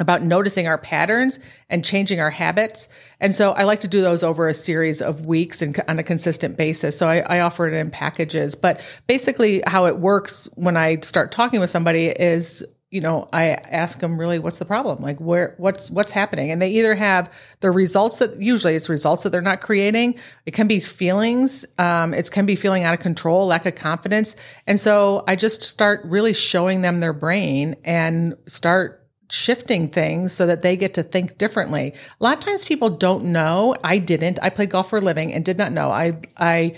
about 0.00 0.22
noticing 0.22 0.66
our 0.66 0.78
patterns 0.78 1.38
and 1.68 1.84
changing 1.84 2.20
our 2.20 2.30
habits. 2.30 2.88
And 3.20 3.34
so 3.34 3.52
I 3.52 3.64
like 3.64 3.80
to 3.80 3.88
do 3.88 4.00
those 4.00 4.22
over 4.22 4.48
a 4.48 4.54
series 4.54 5.02
of 5.02 5.26
weeks 5.26 5.60
and 5.60 5.78
on 5.86 5.98
a 5.98 6.02
consistent 6.02 6.56
basis. 6.56 6.98
So 6.98 7.08
I, 7.08 7.20
I, 7.20 7.40
offer 7.40 7.68
it 7.68 7.74
in 7.74 7.90
packages. 7.90 8.54
But 8.54 8.80
basically, 9.06 9.62
how 9.66 9.86
it 9.86 9.98
works 9.98 10.48
when 10.54 10.76
I 10.76 10.96
start 11.00 11.30
talking 11.30 11.60
with 11.60 11.70
somebody 11.70 12.06
is, 12.06 12.64
you 12.90 13.00
know, 13.00 13.28
I 13.32 13.48
ask 13.50 14.00
them 14.00 14.18
really, 14.18 14.38
what's 14.38 14.58
the 14.58 14.64
problem? 14.64 15.02
Like, 15.02 15.18
where, 15.18 15.54
what's, 15.58 15.90
what's 15.90 16.12
happening? 16.12 16.50
And 16.50 16.60
they 16.60 16.70
either 16.70 16.94
have 16.94 17.32
the 17.60 17.70
results 17.70 18.18
that 18.18 18.40
usually 18.40 18.74
it's 18.74 18.88
results 18.88 19.22
that 19.22 19.30
they're 19.30 19.40
not 19.40 19.60
creating. 19.60 20.18
It 20.46 20.52
can 20.52 20.66
be 20.66 20.80
feelings. 20.80 21.64
Um, 21.78 22.12
it 22.12 22.30
can 22.30 22.44
be 22.44 22.56
feeling 22.56 22.82
out 22.82 22.94
of 22.94 23.00
control, 23.00 23.46
lack 23.46 23.66
of 23.66 23.74
confidence. 23.74 24.36
And 24.66 24.80
so 24.80 25.22
I 25.28 25.36
just 25.36 25.62
start 25.62 26.00
really 26.04 26.32
showing 26.32 26.80
them 26.80 27.00
their 27.00 27.12
brain 27.12 27.76
and 27.84 28.36
start 28.46 29.01
shifting 29.32 29.88
things 29.88 30.30
so 30.30 30.46
that 30.46 30.60
they 30.60 30.76
get 30.76 30.92
to 30.92 31.02
think 31.02 31.38
differently. 31.38 31.94
A 32.20 32.24
lot 32.24 32.36
of 32.36 32.44
times 32.44 32.66
people 32.66 32.90
don't 32.90 33.24
know. 33.24 33.74
I 33.82 33.96
didn't. 33.96 34.38
I 34.42 34.50
played 34.50 34.68
golf 34.68 34.90
for 34.90 34.98
a 34.98 35.00
living 35.00 35.32
and 35.32 35.42
did 35.42 35.56
not 35.56 35.72
know. 35.72 35.88
I 35.88 36.20
I 36.36 36.76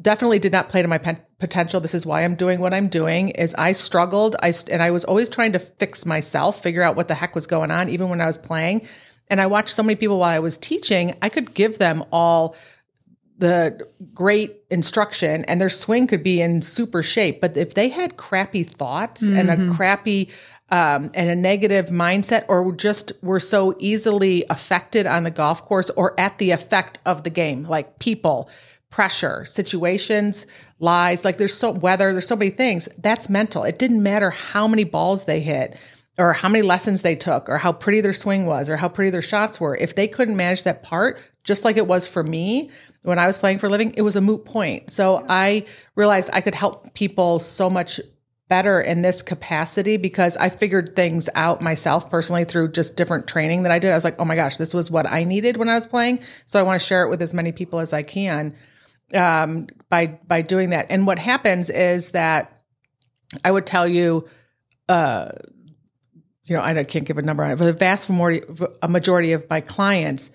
definitely 0.00 0.40
did 0.40 0.50
not 0.50 0.68
play 0.68 0.82
to 0.82 0.88
my 0.88 0.98
potential. 1.38 1.80
This 1.80 1.94
is 1.94 2.04
why 2.04 2.24
I'm 2.24 2.34
doing 2.34 2.58
what 2.60 2.74
I'm 2.74 2.88
doing 2.88 3.28
is 3.28 3.54
I 3.54 3.70
struggled. 3.70 4.34
I 4.42 4.52
and 4.68 4.82
I 4.82 4.90
was 4.90 5.04
always 5.04 5.28
trying 5.28 5.52
to 5.52 5.60
fix 5.60 6.04
myself, 6.04 6.60
figure 6.60 6.82
out 6.82 6.96
what 6.96 7.06
the 7.06 7.14
heck 7.14 7.36
was 7.36 7.46
going 7.46 7.70
on 7.70 7.88
even 7.88 8.08
when 8.08 8.20
I 8.20 8.26
was 8.26 8.38
playing. 8.38 8.86
And 9.28 9.40
I 9.40 9.46
watched 9.46 9.70
so 9.70 9.84
many 9.84 9.94
people 9.94 10.18
while 10.18 10.34
I 10.34 10.40
was 10.40 10.56
teaching, 10.56 11.16
I 11.22 11.28
could 11.28 11.54
give 11.54 11.78
them 11.78 12.04
all 12.10 12.56
the 13.38 13.88
great 14.12 14.56
instruction 14.70 15.44
and 15.46 15.60
their 15.60 15.68
swing 15.68 16.06
could 16.08 16.22
be 16.22 16.40
in 16.40 16.62
super 16.62 17.02
shape. 17.02 17.40
But 17.40 17.56
if 17.56 17.74
they 17.74 17.88
had 17.88 18.16
crappy 18.16 18.64
thoughts 18.64 19.22
mm-hmm. 19.22 19.36
and 19.36 19.50
a 19.50 19.56
mm-hmm. 19.56 19.72
crappy 19.72 20.30
um, 20.72 21.10
and 21.12 21.28
a 21.28 21.36
negative 21.36 21.86
mindset, 21.88 22.46
or 22.48 22.72
just 22.72 23.12
were 23.22 23.38
so 23.38 23.76
easily 23.78 24.44
affected 24.48 25.06
on 25.06 25.22
the 25.22 25.30
golf 25.30 25.64
course 25.66 25.90
or 25.90 26.18
at 26.18 26.38
the 26.38 26.50
effect 26.50 26.98
of 27.04 27.24
the 27.24 27.30
game, 27.30 27.64
like 27.64 27.98
people, 27.98 28.48
pressure, 28.88 29.44
situations, 29.44 30.46
lies, 30.80 31.26
like 31.26 31.36
there's 31.36 31.54
so 31.54 31.70
weather, 31.70 32.12
there's 32.12 32.26
so 32.26 32.36
many 32.36 32.50
things. 32.50 32.88
That's 32.96 33.28
mental. 33.28 33.64
It 33.64 33.78
didn't 33.78 34.02
matter 34.02 34.30
how 34.30 34.66
many 34.66 34.84
balls 34.84 35.26
they 35.26 35.40
hit 35.40 35.78
or 36.18 36.32
how 36.32 36.48
many 36.48 36.62
lessons 36.62 37.02
they 37.02 37.16
took 37.16 37.50
or 37.50 37.58
how 37.58 37.72
pretty 37.72 38.00
their 38.00 38.14
swing 38.14 38.46
was 38.46 38.70
or 38.70 38.78
how 38.78 38.88
pretty 38.88 39.10
their 39.10 39.22
shots 39.22 39.60
were. 39.60 39.76
If 39.76 39.94
they 39.94 40.08
couldn't 40.08 40.36
manage 40.36 40.64
that 40.64 40.82
part, 40.82 41.22
just 41.44 41.66
like 41.66 41.76
it 41.76 41.86
was 41.86 42.06
for 42.06 42.24
me 42.24 42.70
when 43.02 43.18
I 43.18 43.26
was 43.26 43.36
playing 43.36 43.58
for 43.58 43.66
a 43.66 43.70
living, 43.70 43.92
it 43.96 44.02
was 44.02 44.16
a 44.16 44.20
moot 44.22 44.46
point. 44.46 44.90
So 44.90 45.24
I 45.28 45.66
realized 45.96 46.30
I 46.32 46.40
could 46.40 46.54
help 46.54 46.94
people 46.94 47.40
so 47.40 47.68
much 47.68 48.00
better 48.52 48.82
in 48.82 49.00
this 49.00 49.22
capacity 49.22 49.96
because 49.96 50.36
I 50.36 50.50
figured 50.50 50.94
things 50.94 51.30
out 51.34 51.62
myself 51.62 52.10
personally 52.10 52.44
through 52.44 52.72
just 52.72 52.98
different 52.98 53.26
training 53.26 53.62
that 53.62 53.72
I 53.72 53.78
did. 53.78 53.90
I 53.90 53.94
was 53.94 54.04
like, 54.04 54.16
oh 54.18 54.26
my 54.26 54.36
gosh, 54.36 54.58
this 54.58 54.74
was 54.74 54.90
what 54.90 55.10
I 55.10 55.24
needed 55.24 55.56
when 55.56 55.70
I 55.70 55.74
was 55.74 55.86
playing. 55.86 56.18
So 56.44 56.60
I 56.60 56.62
want 56.62 56.78
to 56.78 56.86
share 56.86 57.02
it 57.02 57.08
with 57.08 57.22
as 57.22 57.32
many 57.32 57.50
people 57.52 57.78
as 57.78 57.94
I 57.94 58.02
can 58.02 58.54
um, 59.14 59.68
by 59.88 60.18
by 60.26 60.42
doing 60.42 60.68
that. 60.68 60.88
And 60.90 61.06
what 61.06 61.18
happens 61.18 61.70
is 61.70 62.10
that 62.10 62.60
I 63.42 63.50
would 63.50 63.64
tell 63.64 63.88
you, 63.88 64.28
uh, 64.86 65.30
you 66.44 66.54
know, 66.54 66.60
I 66.60 66.84
can't 66.84 67.06
give 67.06 67.16
a 67.16 67.22
number 67.22 67.42
on 67.44 67.52
it, 67.52 67.56
but 67.56 67.64
the 67.64 67.72
vast 67.72 68.10
majority, 68.10 68.42
a 68.82 68.88
majority 68.88 69.32
of 69.32 69.48
my 69.48 69.62
clients 69.62 70.30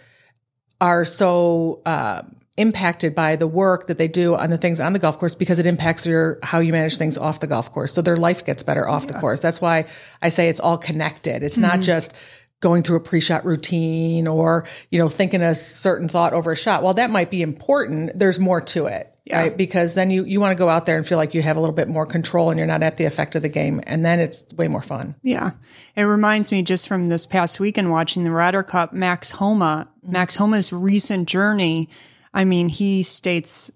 are 0.82 1.06
so. 1.06 1.84
Uh, 1.86 2.24
impacted 2.58 3.14
by 3.14 3.36
the 3.36 3.48
work 3.48 3.88
that 3.88 4.00
they 4.00 4.08
do 4.08 4.36
on 4.36 4.50
the 4.50 4.58
things 4.58 4.80
on 4.80 4.94
the 4.94 5.00
golf 5.00 5.20
course 5.20 5.36
because 5.36 5.60
it 5.60 5.66
impacts 5.66 6.06
your 6.06 6.40
how 6.44 6.60
you 6.60 6.74
manage 6.74 6.98
things 6.98 7.18
off 7.18 7.40
the 7.40 7.48
golf 7.48 7.72
course. 7.72 7.94
So 7.94 8.02
their 8.02 8.18
life 8.18 8.44
gets 8.44 8.64
better 8.64 8.90
off 8.90 9.06
yeah. 9.06 9.14
the 9.14 9.20
course. 9.20 9.40
That's 9.40 9.62
why 9.62 9.86
I 10.22 10.30
say 10.30 10.50
it's 10.50 10.60
all 10.60 10.78
connected. 10.78 11.44
It's 11.44 11.58
mm-hmm. 11.58 11.68
not 11.68 11.82
just 11.82 12.14
going 12.60 12.82
through 12.82 12.98
a 12.98 13.02
pre-shot 13.02 13.46
routine 13.46 14.28
or, 14.28 14.68
you 14.90 14.98
know, 14.98 15.10
thinking 15.10 15.44
a 15.44 15.54
certain 15.54 16.10
thought 16.10 16.34
over 16.34 16.52
a 16.52 16.56
shot. 16.56 16.82
While 16.82 16.96
that 16.96 17.12
might 17.12 17.30
be 17.30 17.44
important, 17.44 18.18
there's 18.18 18.40
more 18.40 18.62
to 18.62 18.88
it. 18.88 19.14
Yeah. 19.26 19.42
Right. 19.42 19.58
Because 19.58 19.94
then 19.94 20.10
you, 20.10 20.24
you 20.24 20.40
want 20.40 20.58
to 20.58 20.58
go 20.58 20.70
out 20.70 20.86
there 20.86 20.96
and 20.96 21.06
feel 21.06 21.18
like 21.18 21.34
you 21.34 21.42
have 21.42 21.58
a 21.58 21.60
little 21.60 21.76
bit 21.76 21.90
more 21.90 22.06
control 22.06 22.50
and 22.50 22.58
you're 22.58 22.66
not 22.66 22.82
at 22.82 22.96
the 22.96 23.04
effect 23.04 23.36
of 23.36 23.42
the 23.42 23.50
game. 23.50 23.82
And 23.86 24.06
then 24.06 24.20
it's 24.20 24.52
way 24.54 24.70
more 24.70 24.82
fun. 24.82 25.16
Yeah. 25.22 25.52
It 25.98 26.04
reminds 26.04 26.52
me 26.52 26.64
just 26.64 26.88
from 26.88 27.10
this 27.10 27.26
past 27.26 27.60
weekend 27.60 27.92
watching 27.92 28.24
the 28.24 28.32
Ryder 28.32 28.64
Cup, 28.64 28.94
Max 28.94 29.32
Homa, 29.32 29.90
mm-hmm. 30.00 30.14
Max 30.14 30.38
Homa's 30.38 30.72
recent 30.72 31.28
journey 31.28 31.90
I 32.34 32.46
mean, 32.46 32.70
he 32.70 33.04
states 33.04 33.72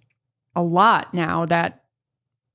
a 0.55 0.62
lot 0.62 1.13
now 1.13 1.46
that 1.46 1.84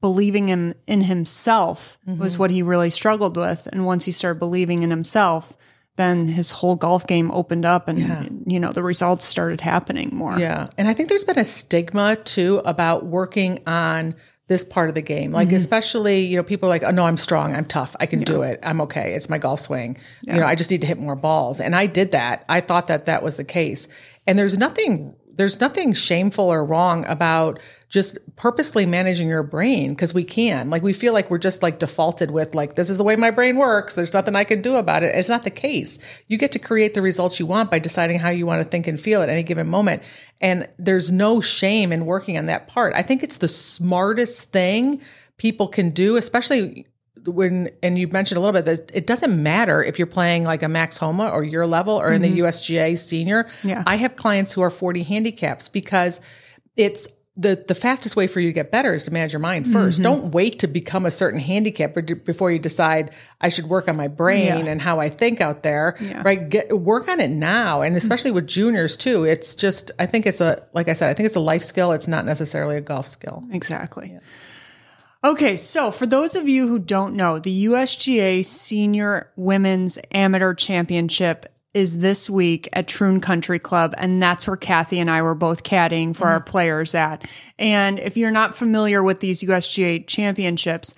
believing 0.00 0.50
in, 0.50 0.74
in 0.86 1.02
himself 1.02 1.98
mm-hmm. 2.06 2.20
was 2.20 2.38
what 2.38 2.50
he 2.50 2.62
really 2.62 2.90
struggled 2.90 3.36
with. 3.36 3.66
And 3.72 3.86
once 3.86 4.04
he 4.04 4.12
started 4.12 4.38
believing 4.38 4.82
in 4.82 4.90
himself, 4.90 5.56
then 5.96 6.28
his 6.28 6.50
whole 6.50 6.76
golf 6.76 7.06
game 7.06 7.30
opened 7.30 7.64
up 7.64 7.88
and 7.88 7.98
yeah. 7.98 8.28
you 8.46 8.60
know 8.60 8.70
the 8.70 8.82
results 8.82 9.24
started 9.24 9.60
happening 9.62 10.10
more. 10.12 10.38
Yeah. 10.38 10.68
And 10.78 10.88
I 10.88 10.94
think 10.94 11.08
there's 11.08 11.24
been 11.24 11.38
a 11.38 11.44
stigma 11.44 12.16
too 12.16 12.60
about 12.64 13.06
working 13.06 13.62
on 13.66 14.14
this 14.48 14.62
part 14.62 14.88
of 14.88 14.94
the 14.94 15.02
game. 15.02 15.32
Like 15.32 15.48
mm-hmm. 15.48 15.56
especially, 15.56 16.20
you 16.20 16.36
know, 16.36 16.42
people 16.42 16.68
are 16.68 16.70
like, 16.70 16.84
"Oh 16.84 16.90
no, 16.90 17.04
I'm 17.04 17.16
strong. 17.16 17.54
I'm 17.54 17.64
tough. 17.64 17.96
I 17.98 18.06
can 18.06 18.20
yeah. 18.20 18.26
do 18.26 18.42
it. 18.42 18.60
I'm 18.62 18.80
okay. 18.82 19.14
It's 19.14 19.28
my 19.28 19.38
golf 19.38 19.60
swing. 19.60 19.96
Yeah. 20.22 20.34
You 20.34 20.40
know, 20.40 20.46
I 20.46 20.54
just 20.54 20.70
need 20.70 20.82
to 20.82 20.86
hit 20.86 20.98
more 20.98 21.16
balls." 21.16 21.60
And 21.60 21.74
I 21.74 21.86
did 21.86 22.12
that. 22.12 22.44
I 22.48 22.60
thought 22.60 22.86
that 22.88 23.06
that 23.06 23.22
was 23.22 23.36
the 23.36 23.44
case. 23.44 23.88
And 24.26 24.38
there's 24.38 24.56
nothing 24.56 25.16
there's 25.36 25.60
nothing 25.60 25.92
shameful 25.92 26.52
or 26.52 26.64
wrong 26.64 27.04
about 27.06 27.60
just 27.88 28.18
purposely 28.34 28.84
managing 28.84 29.28
your 29.28 29.42
brain 29.42 29.90
because 29.90 30.12
we 30.12 30.24
can. 30.24 30.70
Like 30.70 30.82
we 30.82 30.92
feel 30.92 31.12
like 31.12 31.30
we're 31.30 31.38
just 31.38 31.62
like 31.62 31.78
defaulted 31.78 32.30
with 32.30 32.54
like 32.54 32.74
this 32.74 32.90
is 32.90 32.98
the 32.98 33.04
way 33.04 33.14
my 33.14 33.30
brain 33.30 33.56
works. 33.56 33.94
There's 33.94 34.12
nothing 34.12 34.34
I 34.34 34.44
can 34.44 34.60
do 34.60 34.76
about 34.76 35.02
it. 35.02 35.14
It's 35.14 35.28
not 35.28 35.44
the 35.44 35.50
case. 35.50 35.98
You 36.26 36.36
get 36.36 36.52
to 36.52 36.58
create 36.58 36.94
the 36.94 37.02
results 37.02 37.38
you 37.38 37.46
want 37.46 37.70
by 37.70 37.78
deciding 37.78 38.18
how 38.18 38.30
you 38.30 38.44
want 38.44 38.62
to 38.62 38.68
think 38.68 38.88
and 38.88 39.00
feel 39.00 39.22
at 39.22 39.28
any 39.28 39.44
given 39.44 39.68
moment. 39.68 40.02
And 40.40 40.68
there's 40.78 41.12
no 41.12 41.40
shame 41.40 41.92
in 41.92 42.06
working 42.06 42.36
on 42.36 42.46
that 42.46 42.66
part. 42.66 42.92
I 42.96 43.02
think 43.02 43.22
it's 43.22 43.38
the 43.38 43.48
smartest 43.48 44.50
thing 44.50 45.00
people 45.38 45.68
can 45.68 45.90
do, 45.90 46.16
especially 46.16 46.86
when 47.26 47.70
and 47.82 47.98
you 47.98 48.08
mentioned 48.08 48.38
a 48.38 48.40
little 48.40 48.52
bit 48.52 48.64
that 48.64 48.90
it 48.94 49.06
doesn't 49.06 49.42
matter 49.42 49.82
if 49.82 49.98
you're 49.98 50.06
playing 50.06 50.44
like 50.44 50.62
a 50.62 50.68
Max 50.68 50.96
Homa 50.96 51.28
or 51.28 51.44
your 51.44 51.66
level 51.66 51.94
or 51.94 52.06
mm-hmm. 52.06 52.14
in 52.14 52.22
the 52.22 52.40
mm-hmm. 52.40 52.46
USGA 52.46 52.98
senior. 52.98 53.48
Yeah. 53.62 53.82
I 53.86 53.96
have 53.96 54.16
clients 54.16 54.52
who 54.52 54.62
are 54.62 54.70
40 54.70 55.02
handicaps 55.02 55.68
because 55.68 56.20
it's 56.76 57.08
the 57.36 57.62
the 57.68 57.74
fastest 57.74 58.16
way 58.16 58.26
for 58.26 58.40
you 58.40 58.48
to 58.48 58.52
get 58.52 58.72
better 58.72 58.94
is 58.94 59.04
to 59.04 59.12
manage 59.12 59.32
your 59.32 59.40
mind 59.40 59.66
1st 59.66 59.70
do 59.70 59.78
mm-hmm. 59.78 60.02
Don't 60.02 60.32
wait 60.32 60.58
to 60.60 60.66
become 60.66 61.04
a 61.04 61.10
certain 61.10 61.38
handicap 61.38 61.94
before 62.24 62.50
you 62.50 62.58
decide 62.58 63.10
I 63.40 63.50
should 63.50 63.66
work 63.66 63.88
on 63.88 63.96
my 63.96 64.08
brain 64.08 64.64
yeah. 64.64 64.72
and 64.72 64.80
how 64.80 65.00
I 65.00 65.10
think 65.10 65.40
out 65.40 65.62
there. 65.62 65.96
Yeah. 66.00 66.22
Right? 66.24 66.48
Get 66.48 66.78
work 66.78 67.08
on 67.08 67.20
it 67.20 67.30
now, 67.30 67.82
and 67.82 67.94
especially 67.96 68.30
with 68.30 68.46
juniors 68.46 68.96
too. 68.96 69.24
It's 69.24 69.54
just 69.54 69.90
I 69.98 70.06
think 70.06 70.26
it's 70.26 70.40
a 70.40 70.66
like 70.72 70.88
I 70.88 70.94
said 70.94 71.10
I 71.10 71.14
think 71.14 71.26
it's 71.26 71.36
a 71.36 71.40
life 71.40 71.62
skill. 71.62 71.92
It's 71.92 72.08
not 72.08 72.24
necessarily 72.24 72.76
a 72.76 72.80
golf 72.80 73.06
skill. 73.06 73.44
Exactly. 73.52 74.12
Yeah. 74.14 74.20
Okay, 75.26 75.56
so 75.56 75.90
for 75.90 76.06
those 76.06 76.36
of 76.36 76.48
you 76.48 76.68
who 76.68 76.78
don't 76.78 77.16
know, 77.16 77.40
the 77.40 77.64
USGA 77.64 78.44
Senior 78.44 79.32
Women's 79.34 79.98
Amateur 80.12 80.54
Championship 80.54 81.46
is 81.74 81.98
this 81.98 82.30
week 82.30 82.68
at 82.72 82.86
Troon 82.86 83.20
Country 83.20 83.58
Club, 83.58 83.92
and 83.98 84.22
that's 84.22 84.46
where 84.46 84.56
Kathy 84.56 85.00
and 85.00 85.10
I 85.10 85.22
were 85.22 85.34
both 85.34 85.64
caddying 85.64 86.14
for 86.14 86.26
mm-hmm. 86.26 86.32
our 86.34 86.40
players 86.40 86.94
at. 86.94 87.26
And 87.58 87.98
if 87.98 88.16
you're 88.16 88.30
not 88.30 88.54
familiar 88.54 89.02
with 89.02 89.18
these 89.18 89.42
USGA 89.42 90.06
championships, 90.06 90.94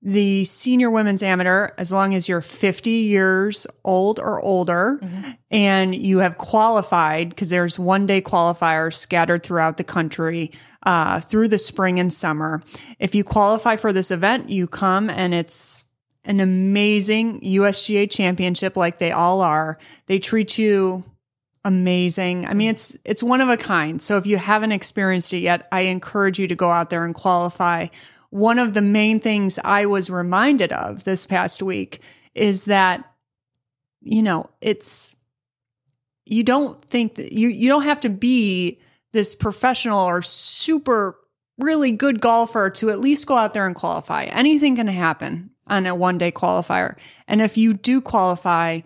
the 0.00 0.44
senior 0.44 0.88
women's 0.88 1.22
amateur, 1.24 1.70
as 1.76 1.90
long 1.90 2.14
as 2.14 2.28
you're 2.28 2.40
50 2.40 2.88
years 2.88 3.66
old 3.84 4.20
or 4.20 4.40
older 4.40 5.00
mm-hmm. 5.02 5.30
and 5.50 5.92
you 5.92 6.18
have 6.18 6.38
qualified, 6.38 7.30
because 7.30 7.50
there's 7.50 7.80
one 7.80 8.06
day 8.06 8.22
qualifiers 8.22 8.94
scattered 8.94 9.42
throughout 9.42 9.76
the 9.76 9.84
country 9.84 10.52
uh, 10.84 11.20
through 11.20 11.48
the 11.48 11.58
spring 11.58 11.98
and 12.00 12.12
summer. 12.12 12.62
If 12.98 13.14
you 13.14 13.24
qualify 13.24 13.76
for 13.76 13.92
this 13.92 14.10
event, 14.10 14.50
you 14.50 14.66
come 14.66 15.10
and 15.10 15.34
it's 15.34 15.84
an 16.24 16.40
amazing 16.40 17.40
USGA 17.40 18.10
championship 18.10 18.76
like 18.76 18.98
they 18.98 19.12
all 19.12 19.40
are. 19.40 19.78
They 20.06 20.18
treat 20.18 20.58
you 20.58 21.04
amazing. 21.64 22.46
I 22.46 22.54
mean, 22.54 22.70
it's 22.70 22.96
it's 23.04 23.22
one 23.22 23.40
of 23.40 23.48
a 23.48 23.56
kind. 23.56 24.02
So 24.02 24.16
if 24.16 24.26
you 24.26 24.36
haven't 24.36 24.72
experienced 24.72 25.32
it 25.32 25.38
yet, 25.38 25.68
I 25.72 25.82
encourage 25.82 26.38
you 26.38 26.48
to 26.48 26.54
go 26.54 26.70
out 26.70 26.90
there 26.90 27.04
and 27.04 27.14
qualify. 27.14 27.86
One 28.30 28.58
of 28.58 28.74
the 28.74 28.82
main 28.82 29.20
things 29.20 29.58
I 29.64 29.86
was 29.86 30.10
reminded 30.10 30.72
of 30.72 31.04
this 31.04 31.26
past 31.26 31.62
week 31.62 32.00
is 32.34 32.64
that 32.64 33.08
you 34.02 34.22
know, 34.22 34.50
it's 34.60 35.16
you 36.24 36.42
don't 36.42 36.80
think 36.80 37.16
that 37.16 37.32
you 37.32 37.48
you 37.48 37.68
don't 37.68 37.84
have 37.84 38.00
to 38.00 38.08
be 38.08 38.80
this 39.12 39.34
professional 39.34 40.00
or 40.00 40.22
super 40.22 41.18
really 41.58 41.92
good 41.92 42.20
golfer 42.20 42.70
to 42.70 42.90
at 42.90 42.98
least 42.98 43.26
go 43.26 43.36
out 43.36 43.54
there 43.54 43.66
and 43.66 43.74
qualify. 43.74 44.24
Anything 44.24 44.76
can 44.76 44.86
happen 44.86 45.50
on 45.66 45.86
a 45.86 45.94
one 45.94 46.18
day 46.18 46.32
qualifier. 46.32 46.96
And 47.28 47.40
if 47.40 47.56
you 47.56 47.74
do 47.74 48.00
qualify, 48.00 48.80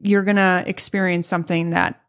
you're 0.00 0.24
going 0.24 0.36
to 0.36 0.64
experience 0.66 1.26
something 1.26 1.70
that 1.70 2.01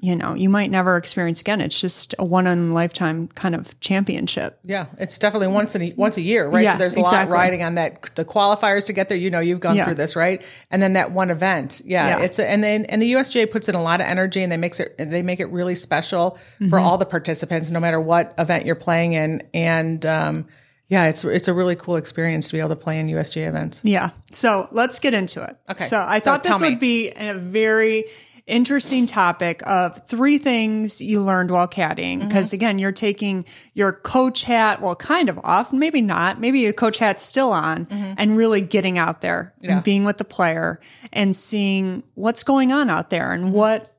you 0.00 0.14
know 0.14 0.32
you 0.34 0.48
might 0.48 0.70
never 0.70 0.96
experience 0.96 1.40
again 1.40 1.60
it's 1.60 1.80
just 1.80 2.14
a 2.20 2.24
one 2.24 2.46
in 2.46 2.72
lifetime 2.72 3.26
kind 3.28 3.54
of 3.54 3.78
championship 3.80 4.58
Yeah, 4.64 4.86
it's 4.98 5.18
definitely 5.18 5.48
once 5.48 5.74
a 5.74 5.92
once 5.96 6.16
a 6.16 6.20
year, 6.22 6.48
right? 6.48 6.62
Yeah, 6.62 6.74
so 6.74 6.78
there's 6.78 6.96
a 6.96 7.00
exactly. 7.00 7.32
lot 7.32 7.38
riding 7.40 7.62
on 7.64 7.74
that. 7.74 8.10
The 8.14 8.24
qualifiers 8.24 8.86
to 8.86 8.92
get 8.92 9.08
there, 9.08 9.18
you 9.18 9.30
know, 9.30 9.40
you've 9.40 9.60
gone 9.60 9.74
Yeah. 9.76 9.84
through 9.86 9.94
this, 9.96 10.14
right? 10.14 10.44
And 10.70 10.80
then 10.80 10.92
that 10.92 11.10
one 11.10 11.30
event, 11.30 11.82
yeah, 11.84 12.08
Yeah. 12.18 12.24
it's 12.24 12.38
a, 12.38 12.48
and 12.48 12.62
then 12.62 12.84
and 12.84 13.02
the 13.02 13.12
USGA 13.14 13.50
puts 13.50 13.68
in 13.68 13.74
a 13.74 13.82
lot 13.82 14.00
of 14.00 14.06
energy 14.06 14.42
and 14.42 14.52
they 14.52 14.56
makes 14.56 14.78
it 14.78 14.94
they 14.98 15.22
make 15.22 15.40
it 15.40 15.46
really 15.50 15.74
special 15.74 16.38
Mm-hmm. 16.60 16.68
for 16.70 16.78
all 16.78 16.96
the 16.98 17.06
participants, 17.06 17.70
no 17.70 17.80
matter 17.80 18.00
what 18.00 18.34
event 18.38 18.66
you're 18.66 18.74
playing 18.76 19.14
in. 19.14 19.42
And 19.54 20.04
um, 20.06 20.46
yeah, 20.88 21.06
it's 21.08 21.24
it's 21.24 21.48
a 21.48 21.52
really 21.54 21.76
cool 21.76 21.96
experience 21.96 22.46
to 22.48 22.52
be 22.54 22.60
able 22.60 22.70
to 22.70 22.76
play 22.76 22.98
in 23.00 23.08
USGA 23.08 23.46
events. 23.48 23.80
yeah 23.84 24.10
so 24.30 24.68
let's 24.72 24.98
get 25.00 25.12
into 25.14 25.42
it 25.42 25.56
Okay. 25.70 25.84
so 25.84 25.98
i 26.00 26.18
So 26.18 26.24
thought 26.26 26.42
this 26.44 26.60
would 26.60 26.78
be 26.78 27.10
a 27.10 27.34
very 27.34 28.04
interesting 28.48 29.06
topic 29.06 29.62
of 29.66 30.06
three 30.06 30.38
things 30.38 31.00
you 31.00 31.20
learned 31.22 31.50
while 31.50 31.68
caddying 31.68 32.18
Mm-hmm. 32.18 32.28
because 32.28 32.52
again 32.52 32.78
you're 32.78 32.92
taking 32.92 33.44
your 33.74 33.92
coach 33.92 34.42
hat 34.44 34.80
well 34.80 34.96
kind 34.96 35.28
of 35.28 35.38
off 35.44 35.72
maybe 35.72 36.00
not 36.00 36.40
maybe 36.40 36.60
your 36.60 36.72
coach 36.72 36.98
hat's 36.98 37.22
still 37.22 37.52
on 37.52 37.86
and 38.18 38.36
really 38.36 38.60
getting 38.60 38.98
out 38.98 39.20
there 39.20 39.52
Mm-hmm. 39.56 39.64
Yeah. 39.66 39.72
and 39.74 39.84
being 39.84 40.04
with 40.04 40.18
the 40.18 40.24
player 40.24 40.80
and 41.12 41.36
seeing 41.36 42.02
what's 42.14 42.42
going 42.44 42.72
on 42.72 42.88
out 42.90 43.10
there 43.10 43.28
Mm-hmm. 43.28 43.44
and 43.46 43.52
what 43.52 43.94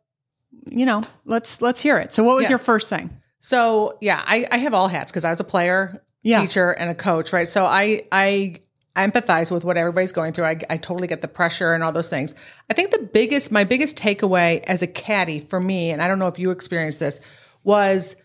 you 0.71 0.85
know 0.85 1.03
let's 1.25 1.61
let's 1.61 1.81
hear 1.81 1.97
it 1.97 2.11
so 2.13 2.23
what 2.23 2.35
was 2.35 2.43
Yeah. 2.45 2.49
your 2.51 2.59
first 2.59 2.89
thing 2.89 3.09
So 3.39 3.97
yeah, 4.01 4.21
I, 4.25 4.45
I 4.51 4.57
have 4.57 4.73
all 4.73 4.87
hats 4.89 5.11
because 5.11 5.23
I 5.25 5.29
was 5.29 5.39
a 5.39 5.43
player, 5.45 6.03
Yeah. 6.23 6.41
teacher, 6.41 6.71
and 6.71 6.89
a 6.91 6.95
coach, 6.95 7.31
right? 7.33 7.47
So 7.47 7.63
I 7.65 8.03
I 8.11 8.57
empathize 8.96 9.51
with 9.51 9.63
what 9.63 9.77
everybody's 9.77 10.12
going 10.12 10.34
through. 10.34 10.46
I, 10.46 10.60
I 10.69 10.77
totally 10.77 11.08
get 11.08 11.22
the 11.22 11.27
pressure 11.27 11.74
and 11.74 11.84
all 11.84 11.91
those 11.91 12.10
things. 12.10 12.36
I 12.69 12.74
think 12.74 12.91
the 12.91 13.10
biggest, 13.13 13.51
my 13.51 13.63
biggest 13.63 13.98
takeaway 13.98 14.63
as 14.63 14.81
a 14.81 14.88
caddy 14.88 15.39
for 15.39 15.60
me, 15.60 15.91
and 15.91 16.01
I 16.01 16.08
don't 16.08 16.19
know 16.19 16.27
if 16.27 16.39
you 16.39 16.51
experienced 16.51 17.00
this, 17.00 17.22
was 17.63 18.15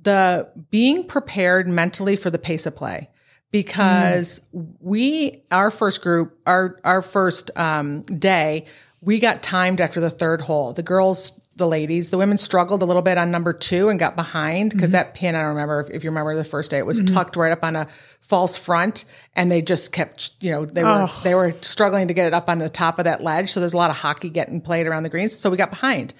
the 0.00 0.50
being 0.70 1.06
prepared 1.06 1.68
mentally 1.68 2.16
for 2.16 2.30
the 2.30 2.38
pace 2.38 2.66
of 2.66 2.76
play. 2.76 3.10
Because 3.50 4.40
we, 4.52 5.44
our 5.52 5.70
first 5.70 6.02
group, 6.02 6.36
our 6.44 6.80
our 6.82 7.02
first 7.02 7.52
um, 7.56 8.02
day, 8.02 8.66
we 9.00 9.20
got 9.20 9.44
timed 9.44 9.80
after 9.80 10.00
the 10.00 10.10
third 10.10 10.40
hole. 10.40 10.72
The 10.72 10.82
girls, 10.82 11.40
the 11.54 11.68
ladies, 11.68 12.10
the 12.10 12.18
women 12.18 12.36
struggled 12.36 12.82
a 12.82 12.84
little 12.84 13.00
bit 13.00 13.16
on 13.16 13.30
number 13.30 13.52
two 13.52 13.90
and 13.90 13.98
got 13.98 14.16
behind 14.16 14.72
because 14.72 14.90
that 14.90 15.14
pin, 15.14 15.36
I 15.36 15.42
don't 15.42 15.50
remember 15.50 15.78
if, 15.78 15.90
if 15.90 16.02
you 16.02 16.10
remember 16.10 16.34
the 16.34 16.42
first 16.42 16.72
day, 16.72 16.78
it 16.78 16.86
was 16.86 17.00
tucked 17.04 17.36
right 17.36 17.52
up 17.52 17.62
on 17.62 17.76
a 17.76 17.86
false 18.24 18.56
front 18.56 19.04
and 19.34 19.52
they 19.52 19.60
just 19.60 19.92
kept, 19.92 20.32
you 20.40 20.50
know, 20.50 20.64
they 20.64 20.82
were, 20.82 21.08
they 21.22 21.34
were 21.34 21.52
struggling 21.60 22.08
to 22.08 22.14
get 22.14 22.26
it 22.26 22.32
up 22.32 22.48
on 22.48 22.58
the 22.58 22.70
top 22.70 22.98
of 22.98 23.04
that 23.04 23.22
ledge. 23.22 23.52
So 23.52 23.60
there's 23.60 23.74
a 23.74 23.76
lot 23.76 23.90
of 23.90 23.96
hockey 23.96 24.30
getting 24.30 24.60
played 24.60 24.86
around 24.86 25.02
the 25.02 25.10
greens. 25.10 25.36
So 25.36 25.50
we 25.50 25.58
got 25.58 25.70
behind. 25.70 26.14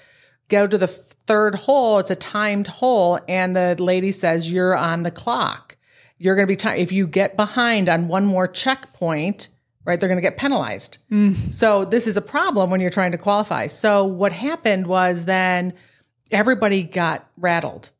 Go 0.48 0.66
to 0.66 0.76
the 0.76 0.86
third 0.86 1.54
hole. 1.54 1.98
It's 1.98 2.10
a 2.10 2.16
timed 2.16 2.66
hole. 2.66 3.18
And 3.26 3.56
the 3.56 3.74
lady 3.78 4.12
says, 4.12 4.52
you're 4.52 4.76
on 4.76 5.02
the 5.02 5.10
clock. 5.10 5.78
You're 6.18 6.36
going 6.36 6.46
to 6.46 6.52
be 6.52 6.56
time. 6.56 6.78
If 6.78 6.92
you 6.92 7.06
get 7.06 7.36
behind 7.36 7.88
on 7.88 8.08
one 8.08 8.26
more 8.26 8.46
checkpoint, 8.46 9.48
right, 9.86 9.98
they're 9.98 10.08
going 10.08 10.18
to 10.18 10.22
get 10.22 10.36
penalized. 10.36 10.98
Mm. 11.10 11.52
So 11.52 11.86
this 11.86 12.06
is 12.06 12.18
a 12.18 12.22
problem 12.22 12.70
when 12.70 12.80
you're 12.80 12.90
trying 12.90 13.12
to 13.12 13.18
qualify. 13.18 13.66
So 13.68 14.04
what 14.04 14.32
happened 14.32 14.86
was 14.86 15.24
then 15.24 15.72
everybody 16.30 16.82
got 16.82 17.26
rattled. 17.38 17.90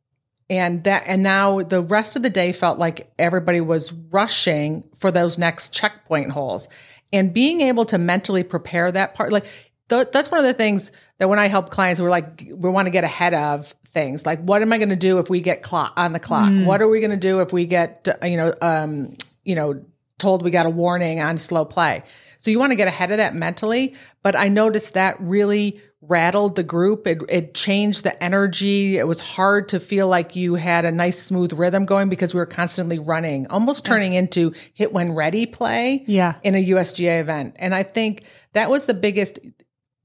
And 0.49 0.83
that 0.83 1.03
and 1.07 1.23
now 1.23 1.61
the 1.61 1.81
rest 1.81 2.15
of 2.15 2.21
the 2.21 2.29
day 2.29 2.51
felt 2.51 2.77
like 2.77 3.11
everybody 3.17 3.61
was 3.61 3.91
rushing 3.91 4.83
for 4.95 5.11
those 5.11 5.37
next 5.37 5.73
checkpoint 5.73 6.31
holes. 6.31 6.67
And 7.11 7.33
being 7.33 7.61
able 7.61 7.85
to 7.85 7.97
mentally 7.97 8.43
prepare 8.43 8.91
that 8.91 9.15
part 9.15 9.31
like 9.31 9.45
th- 9.89 10.07
that's 10.11 10.29
one 10.29 10.39
of 10.39 10.45
the 10.45 10.53
things 10.53 10.91
that 11.17 11.29
when 11.29 11.39
I 11.39 11.47
help 11.47 11.69
clients 11.69 11.99
we're 11.99 12.09
like 12.09 12.47
we 12.53 12.69
want 12.69 12.85
to 12.85 12.91
get 12.91 13.03
ahead 13.03 13.33
of 13.33 13.73
things. 13.87 14.25
Like 14.25 14.39
what 14.41 14.61
am 14.61 14.71
I 14.71 14.77
going 14.77 14.89
to 14.89 14.95
do 14.95 15.17
if 15.17 15.29
we 15.29 15.41
get 15.41 15.63
clock 15.63 15.93
on 15.97 16.13
the 16.13 16.19
clock? 16.19 16.51
What 16.65 16.81
are 16.81 16.87
we 16.87 16.99
going 16.99 17.11
to 17.11 17.17
do 17.17 17.39
if 17.39 17.51
we 17.51 17.65
get 17.65 18.07
uh, 18.07 18.25
you 18.25 18.37
know 18.37 18.53
um 18.61 19.15
you 19.43 19.55
know 19.55 19.83
told 20.17 20.43
we 20.43 20.51
got 20.51 20.65
a 20.65 20.69
warning 20.69 21.21
on 21.21 21.37
slow 21.37 21.65
play. 21.65 22.03
So 22.37 22.51
you 22.51 22.59
want 22.59 22.71
to 22.71 22.75
get 22.75 22.87
ahead 22.87 23.11
of 23.11 23.17
that 23.17 23.33
mentally. 23.33 23.95
But 24.21 24.35
I 24.35 24.49
noticed 24.49 24.93
that 24.93 25.19
really 25.19 25.81
rattled 26.07 26.55
the 26.55 26.63
group. 26.63 27.07
It, 27.07 27.21
it 27.29 27.53
changed 27.53 28.03
the 28.03 28.21
energy. 28.23 28.97
It 28.97 29.07
was 29.07 29.19
hard 29.19 29.69
to 29.69 29.79
feel 29.79 30.07
like 30.07 30.35
you 30.35 30.55
had 30.55 30.85
a 30.85 30.91
nice 30.91 31.21
smooth 31.21 31.53
rhythm 31.53 31.85
going 31.85 32.09
because 32.09 32.33
we 32.33 32.39
were 32.39 32.45
constantly 32.45 32.99
running, 32.99 33.47
almost 33.47 33.85
turning 33.85 34.13
into 34.13 34.53
hit 34.73 34.93
when 34.93 35.13
ready 35.13 35.45
play 35.45 36.03
Yeah. 36.07 36.35
in 36.43 36.55
a 36.55 36.63
USGA 36.63 37.19
event. 37.21 37.55
And 37.57 37.73
I 37.75 37.83
think 37.83 38.23
that 38.53 38.69
was 38.69 38.85
the 38.85 38.93
biggest 38.93 39.39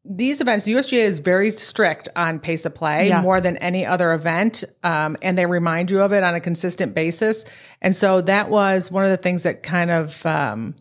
these 0.02 0.40
events, 0.40 0.64
the 0.64 0.72
USGA 0.72 1.04
is 1.04 1.18
very 1.18 1.50
strict 1.50 2.08
on 2.16 2.38
pace 2.40 2.64
of 2.64 2.74
play 2.74 3.08
Yeah. 3.08 3.20
more 3.20 3.38
than 3.40 3.58
any 3.58 3.84
other 3.84 4.12
event. 4.14 4.64
Um, 4.82 5.16
and 5.20 5.36
they 5.36 5.44
remind 5.44 5.90
you 5.90 6.00
of 6.00 6.12
it 6.14 6.24
on 6.24 6.34
a 6.34 6.40
consistent 6.40 6.94
basis. 6.94 7.44
And 7.82 7.94
so 7.94 8.22
that 8.22 8.48
was 8.48 8.90
one 8.90 9.04
of 9.04 9.10
the 9.10 9.18
things 9.18 9.42
that 9.42 9.62
kind 9.62 9.90
of, 9.90 10.24
um, 10.24 10.74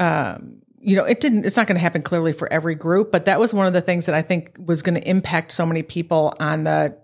um, 0.00 0.62
you 0.86 0.94
know, 0.94 1.04
it 1.04 1.18
didn't, 1.18 1.44
it's 1.44 1.56
not 1.56 1.66
going 1.66 1.74
to 1.74 1.80
happen 1.82 2.00
clearly 2.00 2.32
for 2.32 2.50
every 2.52 2.76
group, 2.76 3.10
but 3.10 3.24
that 3.24 3.40
was 3.40 3.52
one 3.52 3.66
of 3.66 3.72
the 3.72 3.80
things 3.80 4.06
that 4.06 4.14
I 4.14 4.22
think 4.22 4.56
was 4.56 4.82
going 4.82 4.94
to 4.94 5.06
impact 5.06 5.50
so 5.50 5.66
many 5.66 5.82
people 5.82 6.32
on 6.38 6.62
the, 6.62 6.96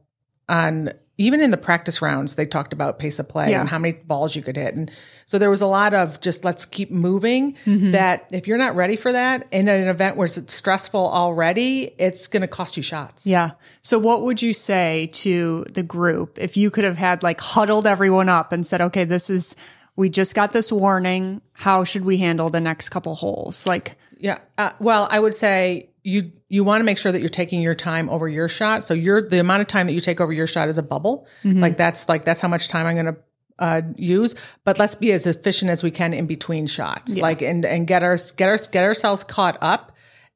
on 0.49 0.93
even 1.19 1.41
in 1.41 1.51
the 1.51 1.57
practice 1.57 2.01
rounds, 2.01 2.37
they 2.37 2.47
talked 2.47 2.73
about 2.73 2.99
pace 3.01 3.19
of 3.19 3.29
play 3.29 3.51
Yeah. 3.51 3.61
and 3.61 3.69
how 3.69 3.79
many 3.79 3.95
balls 3.95 4.37
you 4.37 4.43
could 4.43 4.57
hit. 4.57 4.77
And 4.77 4.91
so 5.27 5.37
there 5.37 5.51
was 5.51 5.61
a 5.61 5.67
lot 5.67 5.95
of 5.95 6.21
just 6.21 6.45
let's 6.45 6.65
keep 6.65 6.91
moving. 6.93 7.55
Mm-hmm. 7.67 7.91
That 7.91 8.29
if 8.31 8.47
you're 8.47 8.57
not 8.57 8.77
ready 8.77 8.97
for 8.97 9.13
that 9.13 9.47
in 9.51 9.69
an 9.69 9.89
event 9.89 10.17
where 10.17 10.27
it's 10.27 10.55
stressful 10.55 11.09
already, 11.09 11.93
it's 11.99 12.29
going 12.29 12.41
to 12.41 12.49
cost 12.49 12.77
you 12.77 12.83
shots. 12.83 13.27
Yeah. 13.27 13.51
So 13.83 13.99
what 13.99 14.23
would 14.23 14.43
you 14.43 14.53
say 14.53 15.11
to 15.15 15.65
the 15.73 15.83
group 15.83 16.39
if 16.41 16.57
you 16.57 16.71
could 16.71 16.85
have 16.85 16.97
had 16.99 17.23
like 17.23 17.41
huddled 17.41 17.87
everyone 17.87 18.29
up 18.29 18.53
and 18.53 18.67
said, 18.67 18.81
okay, 18.81 19.05
this 19.05 19.29
is, 19.29 19.55
we 19.97 20.09
just 20.09 20.35
got 20.35 20.53
this 20.53 20.73
warning. 20.73 21.43
How 21.53 21.85
should 21.85 22.05
we 22.05 22.17
handle 22.19 22.51
the 22.51 22.61
next 22.61 22.89
couple 22.91 23.15
holes? 23.15 23.67
Like, 23.67 23.97
Yeah. 24.19 24.39
Uh, 24.57 24.71
well, 24.79 25.09
I 25.11 25.19
would 25.21 25.35
say 25.35 25.91
you 26.05 26.33
you 26.49 26.65
want 26.65 26.81
to 26.81 26.85
make 26.85 26.99
sure 26.99 27.13
that 27.13 27.21
you're 27.21 27.29
taking 27.29 27.63
your 27.63 27.75
time 27.75 28.09
over 28.11 28.29
your 28.29 28.49
shot. 28.49 28.83
So 28.85 28.95
your 28.95 29.23
the 29.23 29.39
amount 29.41 29.63
of 29.63 29.69
time 29.69 29.87
that 29.87 29.95
you 29.95 30.01
take 30.01 30.21
over 30.21 30.33
your 30.33 30.47
shot 30.47 30.69
is 30.69 30.79
a 30.79 30.83
bubble. 30.83 31.27
Like 31.61 31.77
that's 31.77 32.09
like 32.09 32.25
that's 32.25 32.41
how 32.41 32.49
much 32.49 32.69
time 32.69 32.87
I'm 32.87 32.95
going 32.95 33.07
to 33.15 33.17
uh, 33.59 33.83
use. 33.97 34.35
But 34.65 34.79
let's 34.79 34.95
be 34.97 35.13
as 35.13 35.27
efficient 35.27 35.71
as 35.71 35.83
we 35.83 35.91
can 35.91 36.13
in 36.13 36.27
between 36.27 36.67
shots. 36.67 37.17
Like 37.17 37.43
and 37.43 37.65
and 37.65 37.87
get 37.87 38.03
our 38.03 38.17
get 38.37 38.49
our 38.49 38.59
get 38.71 38.85
ourselves 38.85 39.23
caught 39.25 39.59
up. 39.61 39.93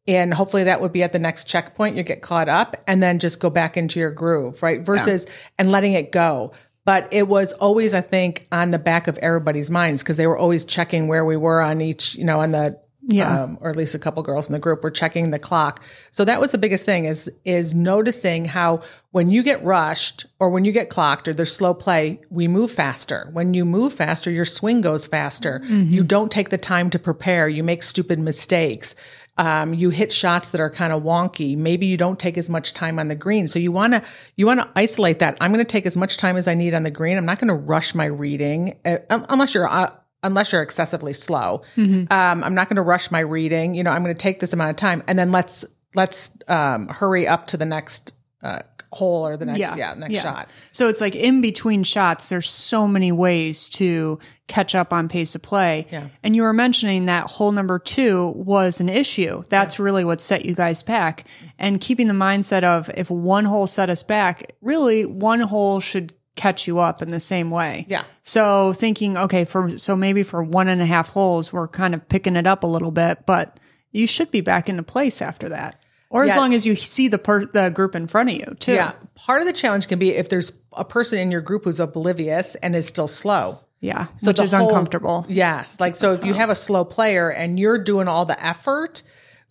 And 0.09 0.33
hopefully 0.33 0.63
that 0.65 0.81
would 0.81 0.93
be 0.93 1.03
at 1.03 1.13
the 1.13 1.19
next 1.19 1.49
checkpoint. 1.49 1.97
You 1.97 2.05
get 2.05 2.23
caught 2.23 2.49
up 2.49 2.77
and 2.87 3.03
then 3.03 3.19
just 3.19 3.41
go 3.41 3.51
back 3.51 3.77
into 3.77 3.99
your 3.99 4.13
groove, 4.13 4.63
right? 4.63 4.81
Versus 4.81 5.27
and 5.59 5.73
letting 5.73 5.95
it 5.95 6.13
go. 6.13 6.53
But 6.87 7.09
it 7.11 7.29
was 7.29 7.53
always, 7.55 7.93
I 7.93 8.01
think, 8.01 8.47
on 8.51 8.71
the 8.71 8.79
back 8.79 9.09
of 9.09 9.19
everybody's 9.19 9.71
minds 9.71 10.03
because 10.03 10.17
they 10.17 10.27
were 10.27 10.39
always 10.39 10.65
checking 10.65 11.09
where 11.09 11.25
we 11.25 11.37
were 11.37 11.61
on 11.61 11.81
each, 11.83 12.15
you 12.15 12.25
know, 12.25 12.41
on 12.41 12.53
the 12.53 12.79
Yeah. 13.09 13.43
um, 13.43 13.59
or 13.61 13.71
at 13.71 13.77
least 13.77 13.95
a 13.95 13.99
couple 14.01 14.23
girls 14.23 14.49
in 14.49 14.53
the 14.53 14.59
group 14.59 14.83
were 14.83 14.91
checking 14.91 15.31
the 15.31 15.39
clock. 15.39 15.83
So 16.11 16.25
that 16.25 16.41
was 16.41 16.51
the 16.53 16.59
biggest 16.59 16.85
thing 16.85 17.05
is 17.05 17.31
is 17.45 17.73
noticing 17.75 18.47
how 18.47 18.81
when 19.13 19.31
you 19.31 19.43
get 19.43 19.63
rushed 19.65 20.27
or 20.41 20.51
when 20.51 20.65
you 20.65 20.73
get 20.73 20.89
clocked 20.89 21.29
or 21.29 21.35
there's 21.35 21.55
slow 21.55 21.73
play, 21.75 22.21
we 22.31 22.49
move 22.49 22.71
faster. 22.71 23.29
When 23.33 23.53
you 23.55 23.65
move 23.65 23.93
faster, 23.93 24.31
your 24.31 24.45
swing 24.45 24.81
goes 24.81 25.07
faster. 25.07 25.61
You 25.69 26.03
don't 26.05 26.33
take 26.33 26.51
the 26.51 26.59
time 26.59 26.91
to 26.91 26.99
prepare. 26.99 27.49
You 27.49 27.63
make 27.65 27.83
stupid 27.83 28.19
mistakes. 28.19 28.95
Um, 29.39 29.75
you 29.75 29.91
hit 29.91 30.13
shots 30.13 30.51
that 30.53 30.61
are 30.61 30.71
kind 30.71 30.93
of 30.93 31.03
wonky. 31.03 31.57
Maybe 31.57 31.87
you 31.87 31.97
don't 31.97 32.19
take 32.19 32.39
as 32.39 32.49
much 32.49 32.73
time 32.73 32.99
on 32.99 33.09
the 33.09 33.15
green. 33.15 33.47
So 33.47 33.59
you 33.59 33.71
want 33.71 33.93
to 33.93 34.03
you 34.37 34.47
want 34.47 34.61
to 34.61 34.69
isolate 34.75 35.19
that. 35.19 35.37
I'm 35.41 35.53
going 35.53 35.65
to 35.65 35.71
take 35.71 35.87
as 35.87 35.97
much 35.97 36.17
time 36.17 36.37
as 36.37 36.49
I 36.49 36.55
need 36.55 36.75
on 36.75 36.85
the 36.85 36.91
green. 36.91 37.19
I'm 37.19 37.27
not 37.27 37.39
going 37.39 37.49
to 37.49 37.55
rush 37.55 37.95
my 37.95 38.07
reading 38.07 38.79
uh, 38.85 38.99
unless 39.11 39.55
you're 39.55 39.69
uh, 39.69 39.91
unless 40.23 40.53
you're 40.53 40.63
excessively 40.63 41.13
slow. 41.13 41.63
Um, 42.11 42.45
I'm 42.45 42.55
not 42.55 42.69
going 42.69 42.77
to 42.77 42.83
rush 42.83 43.11
my 43.11 43.21
reading. 43.21 43.75
You 43.75 43.83
know, 43.83 43.91
I'm 43.91 44.03
going 44.03 44.15
to 44.15 44.21
take 44.21 44.41
this 44.41 44.53
amount 44.53 44.71
of 44.71 44.77
time 44.77 45.03
and 45.07 45.19
then 45.19 45.33
let's 45.33 45.65
let's 45.95 46.37
um, 46.49 46.89
hurry 46.89 47.27
up 47.27 47.47
to 47.49 47.57
the 47.57 47.67
next 47.67 48.15
uh, 48.43 48.61
hole 48.97 49.27
or 49.27 49.37
the 49.37 49.47
next 49.47 49.77
yeah, 49.77 49.95
next 49.97 50.21
shot. 50.21 50.49
So 50.73 50.89
it's 50.89 51.01
like 51.01 51.15
in 51.15 51.41
between 51.41 51.83
shots, 51.83 52.29
there's 52.29 52.51
so 52.51 52.89
many 52.89 53.13
ways 53.13 53.69
to 53.71 54.19
catch 54.49 54.75
up 54.75 54.93
on 54.93 55.09
pace 55.09 55.35
of 55.35 55.43
play. 55.43 55.87
Yeah. 55.91 56.09
And 56.23 56.35
you 56.35 56.43
were 56.43 56.53
mentioning 56.53 57.07
that 57.07 57.31
hole 57.31 57.53
number 57.53 57.79
two 57.79 58.33
was 58.37 58.81
an 58.81 58.89
issue. 58.89 59.43
That's 59.49 59.79
really 59.79 60.05
what 60.05 60.21
set 60.21 60.45
you 60.45 60.55
guys 60.55 60.83
back. 60.83 61.27
And 61.59 61.81
keeping 61.81 62.09
the 62.09 62.15
mindset 62.15 62.63
of 62.63 62.91
if 62.97 63.11
one 63.11 63.45
hole 63.45 63.67
set 63.67 63.91
us 63.91 64.03
back, 64.03 64.53
really 64.61 65.05
one 65.05 65.41
hole 65.41 65.81
should 65.81 66.13
catch 66.37 66.67
you 66.67 66.79
up 66.79 67.03
in 67.03 67.11
the 67.11 67.21
same 67.21 67.51
way. 67.51 67.87
Yeah. 67.89 68.05
So 68.23 68.73
thinking, 68.75 69.17
okay, 69.17 69.45
for 69.45 69.79
so 69.79 69.97
maybe 69.97 70.23
for 70.23 70.43
one 70.43 70.69
and 70.69 70.81
a 70.83 70.87
half 70.87 71.09
holes, 71.09 71.53
we're 71.53 71.69
kind 71.69 71.95
of 71.95 72.09
picking 72.09 72.37
it 72.37 72.47
up 72.47 72.63
a 72.63 72.67
little 72.67 72.91
bit, 72.91 73.25
but 73.27 73.59
you 73.91 74.07
should 74.07 74.31
be 74.31 74.43
back 74.43 74.69
into 74.69 74.83
place 74.83 75.23
after 75.23 75.49
that. 75.49 75.83
Or 76.17 76.25
as 76.25 76.37
long 76.37 76.55
as 76.55 76.67
you 76.67 76.75
see 76.77 77.09
the 77.09 77.19
per- 77.19 77.47
the 77.47 77.71
group 77.71 77.95
in 77.95 78.07
front 78.07 78.31
of 78.31 78.35
you 78.37 78.57
too. 78.59 78.75
Yeah. 78.75 78.93
Part 79.15 79.41
of 79.43 79.47
the 79.47 79.53
challenge 79.53 79.89
can 79.89 79.99
be 79.99 80.11
if 80.11 80.29
there's 80.29 80.53
a 80.73 80.85
person 80.85 81.19
in 81.19 81.31
your 81.31 81.41
group 81.41 81.65
who's 81.65 81.79
oblivious 81.81 82.55
and 82.57 82.75
is 82.75 82.87
still 82.87 83.09
slow. 83.09 83.61
Yeah. 83.81 84.07
which 84.23 84.39
the 84.39 84.43
is 84.45 84.53
whole- 84.53 84.69
uncomfortable. 84.69 85.27
Yes. 85.29 85.79
Like, 85.79 85.97
so 85.97 86.13
if 86.13 86.25
you 86.25 86.33
have 86.35 86.49
a 86.51 86.55
slow 86.55 86.85
player 86.85 87.31
and 87.31 87.61
you're 87.61 87.79
doing 87.79 88.09
all 88.09 88.25
the 88.25 88.43
effort 88.45 89.03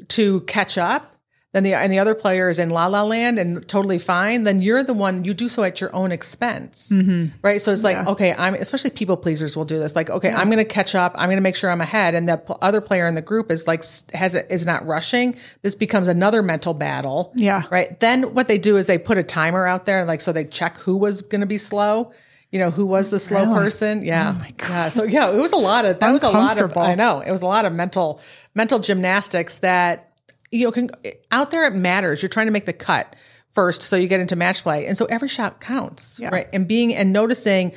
to 0.09 0.41
catch 0.41 0.77
up, 0.77 1.14
then 1.55 1.63
the 1.63 1.73
and 1.73 1.89
the 1.89 1.99
other 1.99 2.13
player 2.13 2.49
is 2.49 2.59
in 2.59 2.69
la 2.69 2.87
la 2.87 3.01
land 3.03 3.39
and 3.39 3.65
totally 3.69 3.97
fine, 3.97 4.43
then 4.43 4.61
you're 4.61 4.83
the 4.83 4.93
one 4.93 5.23
you 5.23 5.33
do 5.33 5.47
so 5.47 5.63
at 5.63 5.79
your 5.79 5.95
own 5.95 6.11
expense, 6.11 6.89
mm-hmm. 6.89 7.27
right? 7.43 7.61
So 7.61 7.71
it's 7.71 7.85
like, 7.85 7.95
okay, 8.07 8.35
I'm 8.37 8.55
especially 8.55 8.89
people 8.89 9.15
pleasers 9.15 9.55
will 9.55 9.63
do 9.63 9.79
this. 9.79 9.95
Like, 9.95 10.09
okay, 10.09 10.33
I'm 10.33 10.47
going 10.47 10.57
to 10.57 10.65
catch 10.65 10.95
up. 10.95 11.15
I'm 11.17 11.27
going 11.27 11.37
to 11.37 11.41
make 11.41 11.55
sure 11.55 11.71
I'm 11.71 11.79
ahead, 11.79 12.13
and 12.13 12.27
the 12.27 12.35
p- 12.35 12.55
other 12.61 12.81
player 12.81 13.07
in 13.07 13.15
the 13.15 13.21
group 13.21 13.49
is 13.49 13.67
like 13.67 13.85
has 14.13 14.35
it 14.35 14.47
is 14.49 14.65
not 14.65 14.85
rushing. 14.85 15.37
This 15.61 15.75
becomes 15.75 16.09
another 16.09 16.41
mental 16.41 16.73
battle. 16.73 17.31
Yeah. 17.37 17.63
Right. 17.71 17.97
Then 18.01 18.33
what 18.33 18.49
they 18.49 18.57
do 18.57 18.75
is 18.75 18.87
they 18.87 18.97
put 18.97 19.17
a 19.17 19.23
timer 19.23 19.65
out 19.65 19.85
there, 19.85 20.03
like 20.03 20.19
so 20.19 20.33
they 20.33 20.43
check 20.43 20.77
who 20.79 20.97
was 20.97 21.21
going 21.21 21.39
to 21.39 21.47
be 21.47 21.57
slow. 21.57 22.11
You 22.51 22.59
know 22.59 22.69
who 22.69 22.85
was 22.85 23.11
the 23.11 23.19
slow 23.19 23.45
person? 23.53 24.03
Yeah, 24.03 24.35
oh 24.37 24.45
yeah. 24.59 24.89
So 24.89 25.03
yeah, 25.03 25.31
it 25.31 25.39
was 25.39 25.53
a 25.53 25.57
lot 25.57 25.85
of 25.85 26.01
that 26.01 26.11
was 26.11 26.23
a 26.23 26.29
lot 26.29 26.59
of 26.59 26.75
I 26.75 26.95
know 26.95 27.21
it 27.21 27.31
was 27.31 27.43
a 27.43 27.47
lot 27.47 27.63
of 27.63 27.71
mental 27.71 28.19
mental 28.53 28.79
gymnastics 28.79 29.59
that 29.59 30.11
you 30.55 30.65
know 30.65 30.71
can 30.71 30.89
out 31.31 31.51
there 31.51 31.65
it 31.65 31.75
matters. 31.75 32.21
You're 32.21 32.29
trying 32.29 32.47
to 32.47 32.51
make 32.51 32.65
the 32.65 32.73
cut 32.73 33.15
first, 33.53 33.81
so 33.81 33.95
you 33.95 34.07
get 34.07 34.19
into 34.19 34.35
match 34.35 34.63
play, 34.63 34.85
and 34.85 34.97
so 34.97 35.05
every 35.05 35.29
shot 35.29 35.59
counts, 35.59 36.19
right? 36.21 36.47
And 36.53 36.67
being 36.67 36.93
and 36.93 37.13
noticing 37.13 37.73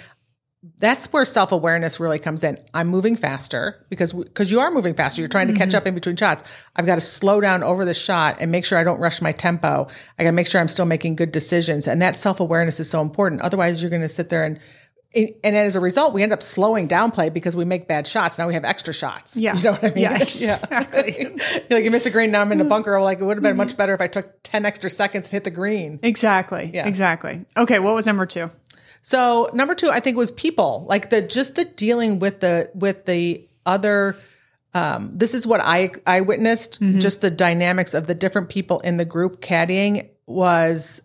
that's 0.79 1.13
where 1.13 1.25
self 1.25 1.53
awareness 1.53 2.01
really 2.01 2.19
comes 2.19 2.43
in. 2.43 2.59
I'm 2.75 2.89
moving 2.89 3.17
faster 3.17 3.87
because 3.89 4.13
because 4.13 4.51
you 4.51 4.61
are 4.61 4.71
moving 4.71 4.95
faster. 4.95 5.21
You're 5.21 5.29
trying 5.29 5.49
to 5.49 5.55
catch 5.55 5.69
mm-hmm. 5.69 5.77
up 5.79 5.87
in 5.87 5.95
between 5.95 6.17
shots. 6.17 6.43
I've 6.75 6.87
got 6.87 6.97
to 6.97 7.01
slow 7.01 7.41
down 7.41 7.63
over 7.63 7.85
the 7.85 7.95
shot 7.95 8.39
and 8.41 8.51
make 8.51 8.65
sure 8.65 8.79
I 8.79 8.85
don't 8.85 9.01
rush 9.01 9.23
my 9.23 9.33
tempo. 9.33 9.87
I 10.19 10.23
got 10.25 10.31
to 10.31 10.33
make 10.33 10.49
sure 10.49 10.61
I'm 10.61 10.69
still 10.69 10.87
making 10.87 11.17
good 11.17 11.31
decisions, 11.31 11.87
and 11.87 12.03
that 12.03 12.17
self 12.17 12.41
awareness 12.41 12.81
is 12.81 12.91
so 12.91 13.03
important. 13.03 13.43
Otherwise, 13.43 13.81
you're 13.81 13.91
going 13.91 14.03
to 14.03 14.09
sit 14.09 14.31
there 14.31 14.45
and 14.45 14.59
and 15.15 15.57
as 15.57 15.75
a 15.75 15.81
result, 15.81 16.13
we 16.13 16.23
end 16.23 16.33
up 16.33 16.43
slowing 16.43 16.87
down 16.87 17.11
play 17.11 17.31
because 17.31 17.57
we 17.57 17.65
make 17.65 17.89
bad 17.89 18.07
shots. 18.07 18.39
Now 18.39 18.47
we 18.47 18.55
have 18.55 18.65
extra 18.65 18.93
shots. 18.93 19.37
Yeah. 19.37 19.57
you 19.57 19.63
know 19.63 19.73
what 19.73 19.85
I 19.85 19.89
mean. 19.89 20.05
Yeah, 20.05 20.17
exactly. 20.21 21.27
like 21.71 21.85
you 21.85 21.91
miss 21.91 22.05
a 22.05 22.11
green. 22.11 22.31
Now 22.31 22.43
I'm 22.43 22.53
in 22.53 22.59
the 22.59 22.65
mm. 22.65 22.69
bunker. 22.69 23.01
Like 23.01 23.19
it 23.19 23.25
would 23.25 23.39
have 23.39 23.43
been 23.43 23.57
much 23.57 23.69
mm-hmm. 23.69 23.77
better 23.79 23.95
if 23.95 24.01
I 24.03 24.07
took 24.07 24.43
ten 24.43 24.67
extra 24.67 24.91
seconds 24.91 25.31
to 25.31 25.37
hit 25.37 25.45
the 25.45 25.51
green. 25.51 25.99
Exactly. 26.03 26.71
Yeah. 26.75 26.87
Exactly. 26.87 27.47
Okay. 27.57 27.79
What 27.79 27.95
was 27.95 28.07
number 28.07 28.27
two? 28.27 28.51
So 29.01 29.49
number 29.55 29.75
two, 29.75 29.91
I 29.91 30.01
think 30.01 30.17
was 30.19 30.31
people 30.31 30.85
like 30.89 31.09
the 31.09 31.23
just 31.23 31.55
the 31.55 31.65
dealing 31.65 32.19
with 32.19 32.41
the 32.41 32.71
with 32.75 33.07
the 33.07 33.49
other. 33.65 34.15
Um, 34.75 35.13
this 35.15 35.33
is 35.33 35.47
what 35.47 35.63
I 35.63 35.93
I 36.07 36.21
witnessed. 36.21 36.83
Mm-hmm. 36.83 36.99
Just 36.99 37.23
the 37.23 37.31
dynamics 37.31 37.95
of 37.95 38.07
the 38.07 38.15
different 38.15 38.51
people 38.51 38.81
in 38.81 38.99
the 38.99 39.07
group 39.07 39.41
caddying 39.41 40.11
was 40.27 41.01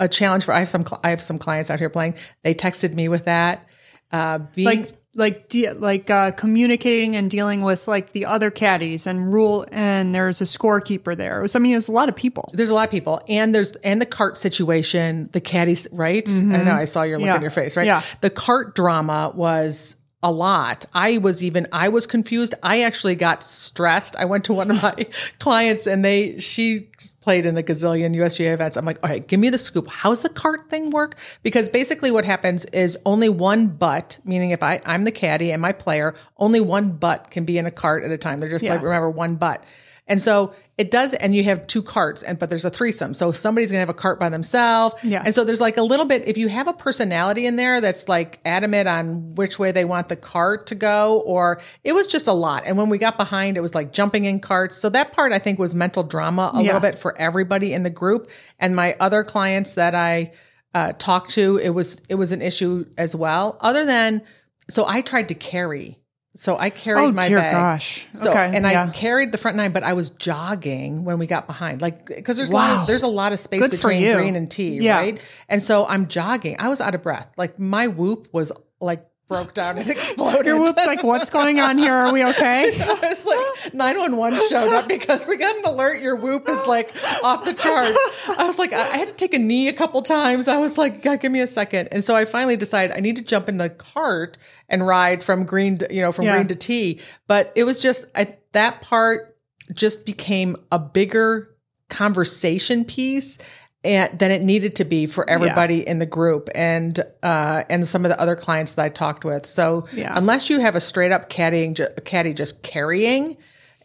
a 0.00 0.08
challenge 0.08 0.44
for. 0.44 0.52
I 0.52 0.58
have 0.60 0.68
some 0.68 0.84
I 1.02 1.10
have 1.10 1.22
some 1.22 1.38
clients 1.38 1.70
out 1.70 1.78
here 1.78 1.90
playing. 1.90 2.14
They 2.42 2.54
texted 2.54 2.94
me 2.94 3.08
with 3.08 3.24
that. 3.26 3.66
Uh, 4.12 4.38
being, 4.54 4.66
Like, 4.66 4.88
like, 5.16 5.48
de- 5.48 5.70
like 5.72 6.10
uh, 6.10 6.32
communicating 6.32 7.16
and 7.16 7.30
dealing 7.30 7.62
with 7.62 7.86
like 7.88 8.12
the 8.12 8.26
other 8.26 8.50
caddies 8.50 9.06
and 9.06 9.32
rule, 9.32 9.64
and 9.72 10.14
there's 10.14 10.40
a 10.40 10.44
scorekeeper 10.44 11.16
there. 11.16 11.38
It 11.38 11.42
was, 11.42 11.56
I 11.56 11.58
mean, 11.60 11.72
there's 11.72 11.88
a 11.88 11.92
lot 11.92 12.08
of 12.08 12.16
people. 12.16 12.50
there's 12.52 12.70
a 12.70 12.74
lot 12.74 12.84
of 12.84 12.90
people, 12.90 13.20
and 13.28 13.54
there's 13.54 13.72
and 13.76 14.00
the 14.00 14.06
cart 14.06 14.36
situation, 14.38 15.30
the 15.32 15.40
caddies, 15.40 15.86
right? 15.92 16.28
I 16.28 16.42
know 16.64 16.72
I 16.74 16.84
saw 16.84 17.02
your 17.02 17.18
look 17.18 17.26
Yeah. 17.26 17.36
in 17.36 17.42
your 17.42 17.50
face, 17.50 17.76
right? 17.76 17.86
Yeah. 17.86 18.02
The 18.20 18.30
cart 18.30 18.74
drama 18.74 19.32
was 19.34 19.96
a 20.24 20.32
lot. 20.32 20.86
I 20.94 21.18
was 21.18 21.44
even 21.44 21.68
I 21.70 21.90
was 21.90 22.06
confused. 22.06 22.54
I 22.62 22.80
actually 22.80 23.14
got 23.14 23.44
stressed. 23.44 24.16
I 24.16 24.24
went 24.24 24.44
to 24.44 24.54
one 24.54 24.70
of 24.70 24.82
my 24.82 24.94
clients 25.38 25.86
and 25.86 26.02
they 26.02 26.38
she 26.38 26.88
played 27.20 27.44
in 27.44 27.58
a 27.58 27.62
gazillion 27.62 28.16
USGA 28.16 28.54
events. 28.54 28.78
I'm 28.78 28.86
like, 28.86 28.98
all 29.02 29.10
right, 29.10 29.24
give 29.24 29.38
me 29.38 29.50
the 29.50 29.58
scoop. 29.58 29.86
How's 29.86 30.22
the 30.22 30.30
cart 30.30 30.70
thing 30.70 30.88
work? 30.88 31.16
Because 31.42 31.68
basically 31.68 32.10
what 32.10 32.24
happens 32.24 32.64
is 32.66 32.96
only 33.04 33.28
one 33.28 33.66
butt, 33.66 34.18
meaning 34.24 34.50
if 34.50 34.62
I, 34.62 34.80
I'm 34.86 35.04
the 35.04 35.12
caddy 35.12 35.52
and 35.52 35.60
my 35.60 35.72
player, 35.72 36.14
only 36.38 36.60
one 36.60 36.92
butt 36.92 37.30
can 37.30 37.44
be 37.44 37.58
in 37.58 37.66
a 37.66 37.70
cart 37.70 38.02
at 38.02 38.10
a 38.10 38.16
time. 38.16 38.40
They're 38.40 38.48
just 38.48 38.64
like, 38.64 38.82
remember, 38.82 39.10
one 39.10 39.36
butt. 39.36 39.62
And 40.06 40.20
so 40.20 40.52
it 40.76 40.90
does, 40.90 41.14
and 41.14 41.34
you 41.34 41.44
have 41.44 41.66
two 41.66 41.82
carts, 41.82 42.22
and 42.22 42.38
but 42.38 42.50
there's 42.50 42.66
a 42.66 42.70
threesome. 42.70 43.14
So 43.14 43.32
somebody's 43.32 43.70
gonna 43.70 43.80
have 43.80 43.88
a 43.88 43.94
cart 43.94 44.20
by 44.20 44.28
themselves. 44.28 44.96
Yeah. 45.02 45.22
And 45.24 45.34
so 45.34 45.44
there's 45.44 45.60
like 45.62 45.78
a 45.78 45.82
little 45.82 46.04
bit, 46.04 46.28
if 46.28 46.36
you 46.36 46.48
have 46.48 46.68
a 46.68 46.74
personality 46.74 47.46
in 47.46 47.56
there 47.56 47.80
that's 47.80 48.06
like 48.08 48.38
adamant 48.44 48.86
on 48.86 49.34
which 49.34 49.58
way 49.58 49.72
they 49.72 49.86
want 49.86 50.08
the 50.10 50.16
cart 50.16 50.66
to 50.66 50.74
go, 50.74 51.22
or 51.24 51.60
it 51.84 51.92
was 51.94 52.06
just 52.06 52.26
a 52.26 52.32
lot. 52.34 52.64
And 52.66 52.76
when 52.76 52.90
we 52.90 52.98
got 52.98 53.16
behind, 53.16 53.56
it 53.56 53.60
was 53.62 53.74
like 53.74 53.92
jumping 53.92 54.26
in 54.26 54.40
carts. 54.40 54.76
So 54.76 54.90
that 54.90 55.12
part 55.12 55.32
I 55.32 55.38
think 55.38 55.58
was 55.58 55.74
mental 55.74 56.02
drama 56.02 56.50
a 56.52 56.58
Yeah. 56.58 56.66
little 56.66 56.80
bit 56.82 56.98
for 56.98 57.16
everybody 57.16 57.72
in 57.72 57.82
the 57.82 57.90
group. 57.90 58.28
And 58.58 58.76
my 58.76 58.96
other 59.00 59.24
clients 59.24 59.74
that 59.74 59.94
I 59.94 60.32
uh, 60.74 60.92
talked 60.98 61.30
to, 61.30 61.56
it 61.56 61.70
was 61.70 62.02
it 62.10 62.16
was 62.16 62.32
an 62.32 62.42
issue 62.42 62.84
as 62.98 63.16
well. 63.16 63.56
Other 63.60 63.86
than 63.86 64.22
so 64.68 64.84
I 64.86 65.00
tried 65.00 65.28
to 65.28 65.34
carry. 65.34 65.98
So 66.36 66.58
I 66.58 66.70
carried 66.70 67.00
Oh, 67.04 67.12
my 67.12 67.28
dear 67.28 67.38
bag. 67.38 67.52
gosh. 67.52 68.08
So 68.12 68.30
Okay, 68.30 68.50
and 68.56 68.64
yeah. 68.66 68.86
I 68.88 68.90
carried 68.90 69.30
the 69.30 69.38
front 69.38 69.56
nine, 69.56 69.70
but 69.72 69.84
I 69.84 69.92
was 69.92 70.10
jogging 70.10 71.04
when 71.04 71.18
we 71.18 71.26
got 71.28 71.46
behind, 71.46 71.80
like 71.80 72.06
because 72.06 72.36
there's 72.36 72.50
a 72.50 72.54
lot 72.54 72.80
of, 72.82 72.86
there's 72.88 73.04
a 73.04 73.08
lot 73.08 73.32
of 73.32 73.38
space 73.38 73.60
Good 73.60 73.70
between 73.70 74.02
green 74.16 74.34
and 74.34 74.50
tee, 74.50 74.78
Yeah. 74.80 74.98
right? 74.98 75.20
And 75.48 75.62
so 75.62 75.86
I'm 75.86 76.08
jogging. 76.08 76.56
I 76.58 76.68
was 76.68 76.80
out 76.80 76.94
of 76.94 77.02
breath. 77.02 77.32
Like 77.36 77.58
my 77.60 77.86
whoop 77.86 78.28
was 78.32 78.50
like 78.80 79.06
broke 79.28 79.54
down 79.54 79.78
and 79.78 79.88
exploded. 79.90 80.44
Your 80.46 80.58
whoop's 80.58 80.84
like, 80.86 81.02
what's 81.02 81.30
going 81.30 81.58
on 81.60 81.78
here? 81.78 81.92
Are 81.92 82.12
we 82.12 82.24
okay? 82.24 82.72
It's 83.14 83.24
like 83.24 83.74
911 83.74 84.38
showed 84.48 84.72
up 84.72 84.88
because 84.88 85.26
we 85.26 85.36
got 85.36 85.56
an 85.56 85.64
alert. 85.64 86.00
Your 86.00 86.16
whoop 86.16 86.48
is 86.48 86.66
like 86.66 86.90
off 87.22 87.44
the 87.44 87.54
charts. 87.54 87.98
I 88.38 88.44
was 88.44 88.58
like, 88.58 88.72
I 88.72 88.80
I 88.94 88.96
had 88.98 89.08
to 89.08 89.14
take 89.14 89.34
a 89.34 89.38
knee 89.38 89.68
a 89.68 89.72
couple 89.72 90.02
times. 90.02 90.46
I 90.48 90.56
was 90.58 90.76
like, 90.78 91.02
God, 91.02 91.20
give 91.20 91.32
me 91.32 91.40
a 91.40 91.46
second. 91.46 91.88
And 91.92 92.02
so 92.04 92.14
I 92.16 92.24
finally 92.24 92.56
decided 92.56 92.96
I 92.96 93.00
need 93.00 93.16
to 93.16 93.22
jump 93.22 93.48
in 93.48 93.56
the 93.58 93.68
cart 93.70 94.36
and 94.68 94.86
ride 94.86 95.22
from 95.24 95.44
green, 95.44 95.78
to, 95.78 95.94
you 95.94 96.00
know, 96.02 96.12
from 96.12 96.24
Yeah. 96.26 96.34
green 96.34 96.48
to 96.48 96.54
tee. 96.54 97.00
But 97.26 97.52
it 97.56 97.64
was 97.64 97.80
just 97.80 98.04
I, 98.14 98.36
that 98.52 98.80
part 98.80 99.36
just 99.72 100.04
became 100.06 100.56
a 100.70 100.78
bigger 100.78 101.50
conversation 101.88 102.84
piece 102.84 103.38
and 103.84 104.18
than 104.18 104.30
it 104.30 104.42
needed 104.42 104.76
to 104.76 104.84
be 104.84 105.06
for 105.06 105.28
everybody 105.28 105.86
in 105.86 105.98
the 105.98 106.06
group 106.06 106.48
and 106.54 106.98
uh 107.22 107.64
and 107.68 107.86
some 107.86 108.04
of 108.04 108.08
the 108.08 108.18
other 108.20 108.36
clients 108.36 108.72
that 108.74 108.84
I 108.84 108.88
talked 108.88 109.24
with. 109.24 109.46
So 109.46 109.84
Yeah. 109.92 110.12
unless 110.16 110.48
you 110.50 110.60
have 110.60 110.74
a 110.74 110.80
straight 110.80 111.12
up 111.12 111.28
caddying 111.30 111.76
caddy 112.04 112.32
just 112.34 112.62
carrying 112.62 113.36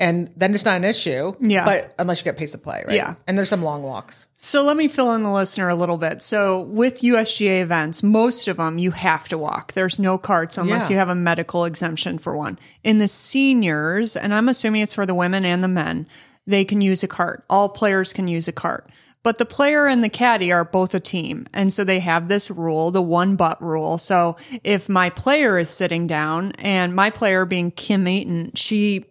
and 0.02 0.30
then 0.38 0.56
it's 0.56 0.64
not 0.64 0.78
an 0.78 0.86
issue. 0.86 1.34
Yeah. 1.42 1.66
But 1.66 1.94
unless 2.00 2.22
you 2.22 2.24
get 2.24 2.38
pace 2.38 2.54
of 2.56 2.64
play, 2.64 2.86
right? 2.88 2.96
Yeah. 2.96 3.16
And 3.28 3.38
there's 3.38 3.50
some 3.50 3.62
long 3.64 3.84
walks. 3.84 4.28
So 4.38 4.64
let 4.64 4.78
me 4.78 4.88
fill 4.88 5.14
in 5.14 5.24
the 5.24 5.30
listener 5.30 5.68
a 5.68 5.76
little 5.76 5.98
bit. 5.98 6.22
So 6.24 6.62
with 6.62 7.02
USGA 7.02 7.62
events, 7.62 8.02
most 8.02 8.48
of 8.48 8.56
them 8.56 8.78
you 8.78 8.92
have 8.92 9.28
to 9.28 9.38
walk. 9.38 9.74
There's 9.74 10.00
no 10.00 10.18
carts 10.18 10.58
unless 10.58 10.84
Yeah. 10.90 10.94
you 10.94 11.00
have 11.00 11.10
a 11.10 11.16
medical 11.16 11.66
exemption 11.66 12.18
for 12.18 12.38
one. 12.38 12.58
In 12.82 13.00
the 13.00 13.10
seniors, 13.10 14.16
and 14.16 14.34
I'm 14.34 14.48
assuming 14.48 14.82
it's 14.84 14.94
for 14.94 15.06
the 15.06 15.14
women 15.16 15.44
and 15.44 15.62
the 15.62 15.68
men, 15.68 16.08
they 16.48 16.64
can 16.64 16.80
use 16.82 17.04
a 17.04 17.08
cart. 17.08 17.44
All 17.50 17.68
players 17.68 18.14
can 18.14 18.28
use 18.30 18.48
a 18.48 18.52
cart. 18.54 18.90
But 19.22 19.38
the 19.38 19.46
player 19.46 19.86
and 19.86 20.04
the 20.04 20.10
caddy 20.10 20.52
are 20.52 20.64
both 20.64 20.94
a 20.94 21.00
team. 21.00 21.46
And 21.54 21.74
so 21.74 21.84
they 21.84 22.00
have 22.00 22.28
this 22.28 22.50
rule, 22.50 22.92
the 22.92 23.02
one 23.02 23.36
butt 23.36 23.62
rule. 23.62 23.98
So 23.98 24.38
if 24.64 24.88
my 24.88 25.10
player 25.10 25.58
is 25.58 25.70
sitting 25.70 26.08
down 26.08 26.54
and 26.54 26.96
my 26.96 27.10
player 27.10 27.46
being 27.46 27.72
Kim 27.72 28.08
Eaton, 28.08 28.52
she 28.56 29.06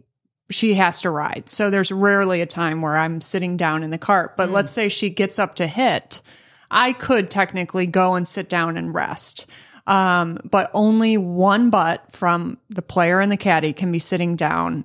she 0.51 0.75
has 0.75 1.03
to 1.03 1.11
ride. 1.11 1.51
So 1.51 1.69
there's 1.69 1.93
rarely 1.93 2.41
a 2.41 2.47
time 2.47 2.81
where 2.81 2.97
I'm 2.97 3.21
sitting 3.21 3.59
down 3.59 3.83
in 3.83 3.91
the 3.91 3.99
cart. 3.99 4.35
But 4.35 4.51
let's 4.51 4.73
say 4.73 4.89
she 4.89 5.11
gets 5.11 5.39
up 5.39 5.57
to 5.57 5.67
hit, 5.67 6.23
I 6.71 6.95
could 6.95 7.31
technically 7.31 7.87
go 7.87 8.15
and 8.15 8.27
sit 8.27 8.49
down 8.49 8.79
and 8.79 8.95
rest. 8.95 9.47
Um, 9.87 10.39
but 10.51 10.71
only 10.75 11.17
one 11.17 11.71
butt 11.71 12.13
from 12.13 12.59
the 12.69 12.83
player 12.83 13.21
and 13.21 13.33
the 13.33 13.37
caddy 13.37 13.73
can 13.73 13.93
be 13.93 13.99
sitting 13.99 14.37
down 14.37 14.85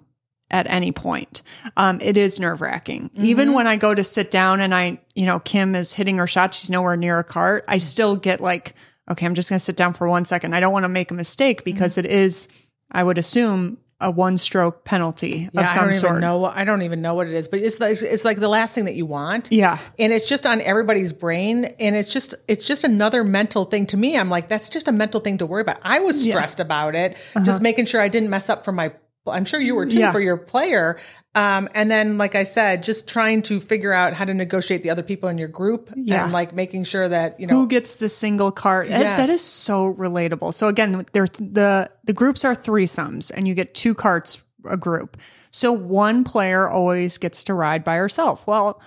at 0.53 0.67
any 0.69 0.91
point. 0.91 1.41
Um, 1.75 1.99
it 1.99 2.15
is 2.15 2.39
nerve 2.39 2.61
wracking. 2.61 3.09
Even 3.15 3.47
mm-hmm. 3.47 3.55
when 3.55 3.67
I 3.67 3.75
go 3.75 3.93
to 3.93 4.03
sit 4.03 4.29
down 4.29 4.61
and 4.61 4.73
I, 4.73 4.99
you 5.15 5.25
know, 5.25 5.39
Kim 5.39 5.75
is 5.75 5.93
hitting 5.93 6.19
her 6.19 6.27
shot, 6.27 6.53
she's 6.53 6.69
nowhere 6.69 6.95
near 6.95 7.19
a 7.19 7.23
cart. 7.23 7.65
I 7.67 7.77
mm-hmm. 7.77 7.79
still 7.79 8.15
get 8.15 8.39
like, 8.39 8.75
okay, 9.09 9.25
I'm 9.25 9.33
just 9.33 9.49
going 9.49 9.57
to 9.57 9.65
sit 9.65 9.75
down 9.75 9.93
for 9.93 10.07
one 10.07 10.25
second. 10.25 10.53
I 10.53 10.59
don't 10.59 10.71
want 10.71 10.83
to 10.83 10.89
make 10.89 11.09
a 11.09 11.15
mistake 11.15 11.65
because 11.65 11.97
mm-hmm. 11.97 12.05
it 12.05 12.11
is, 12.11 12.47
I 12.91 13.03
would 13.03 13.17
assume, 13.17 13.79
a 14.03 14.11
one 14.11 14.37
stroke 14.37 14.83
penalty 14.83 15.49
of 15.55 15.63
I 15.63 15.65
some 15.67 15.85
don't 15.85 15.93
sort. 15.93 16.11
even 16.11 16.21
know. 16.21 16.45
I 16.45 16.65
don't 16.65 16.81
even 16.81 17.01
know 17.01 17.13
what 17.13 17.27
it 17.27 17.33
is, 17.33 17.47
but 17.47 17.61
it's 17.61 17.79
like 17.79 17.95
it's 18.01 18.25
like 18.25 18.37
the 18.37 18.49
last 18.49 18.75
thing 18.75 18.85
that 18.85 18.95
you 18.95 19.05
want. 19.05 19.49
Yeah. 19.49 19.79
and 19.97 20.11
it's 20.11 20.25
just 20.27 20.45
on 20.45 20.61
everybody's 20.61 21.13
brain, 21.13 21.65
and 21.79 21.95
it's 21.95 22.09
just 22.09 22.35
it's 22.47 22.65
just 22.65 22.83
another 22.83 23.23
mental 23.23 23.65
thing 23.65 23.85
to 23.87 23.97
me. 23.97 24.17
I'm 24.17 24.29
like, 24.29 24.49
that's 24.49 24.67
just 24.67 24.87
a 24.87 24.91
mental 24.91 25.21
thing 25.21 25.37
to 25.37 25.45
worry 25.45 25.61
about. 25.61 25.79
I 25.83 25.99
was 25.99 26.21
stressed 26.21 26.59
about 26.59 26.95
it, 26.95 27.13
just 27.33 27.47
uh-huh. 27.47 27.59
making 27.61 27.85
sure 27.85 28.01
I 28.01 28.09
didn't 28.09 28.29
mess 28.29 28.49
up 28.49 28.65
for 28.65 28.73
my. 28.73 28.91
I'm 29.27 29.45
sure 29.45 29.59
you 29.61 29.75
were 29.75 29.85
too. 29.85 29.99
Yeah. 29.99 30.11
for 30.11 30.19
your 30.19 30.37
player. 30.37 30.99
Um, 31.35 31.67
and 31.73 31.89
then, 31.89 32.17
like 32.19 32.35
I 32.35 32.43
said, 32.43 32.83
just 32.83 33.07
trying 33.07 33.41
to 33.43 33.59
figure 33.59 33.91
out 33.93 34.13
how 34.13 34.25
to 34.25 34.33
negotiate 34.33 34.83
the 34.83 34.89
other 34.91 35.01
people 35.01 35.29
in 35.29 35.37
your 35.39 35.47
group, 35.47 35.89
Yeah. 35.95 36.25
and 36.25 36.33
like 36.33 36.53
making 36.53 36.83
sure 36.83 37.09
that 37.09 37.39
you 37.39 37.47
know 37.47 37.55
Who 37.55 37.67
gets 37.67 37.97
the 37.97 38.09
single 38.09 38.51
cart? 38.51 38.87
That- 38.89 39.01
Yes. 39.01 39.17
that 39.17 39.29
is 39.29 39.41
so 39.41 39.93
relatable. 39.95 40.53
So 40.53 40.67
again, 40.67 41.03
they're, 41.13 41.25
the 41.27 41.89
the 42.03 42.13
groups 42.13 42.45
are 42.45 42.53
threesomes, 42.53 43.31
and 43.35 43.47
you 43.47 43.55
get 43.55 43.73
two 43.73 43.93
carts 43.95 44.41
a 44.65 44.77
group. 44.77 45.17
So 45.51 45.71
one 45.73 46.23
player 46.23 46.69
always 46.69 47.17
gets 47.17 47.43
to 47.45 47.53
ride 47.53 47.83
by 47.83 47.95
herself. 47.95 48.45
Well, 48.47 48.79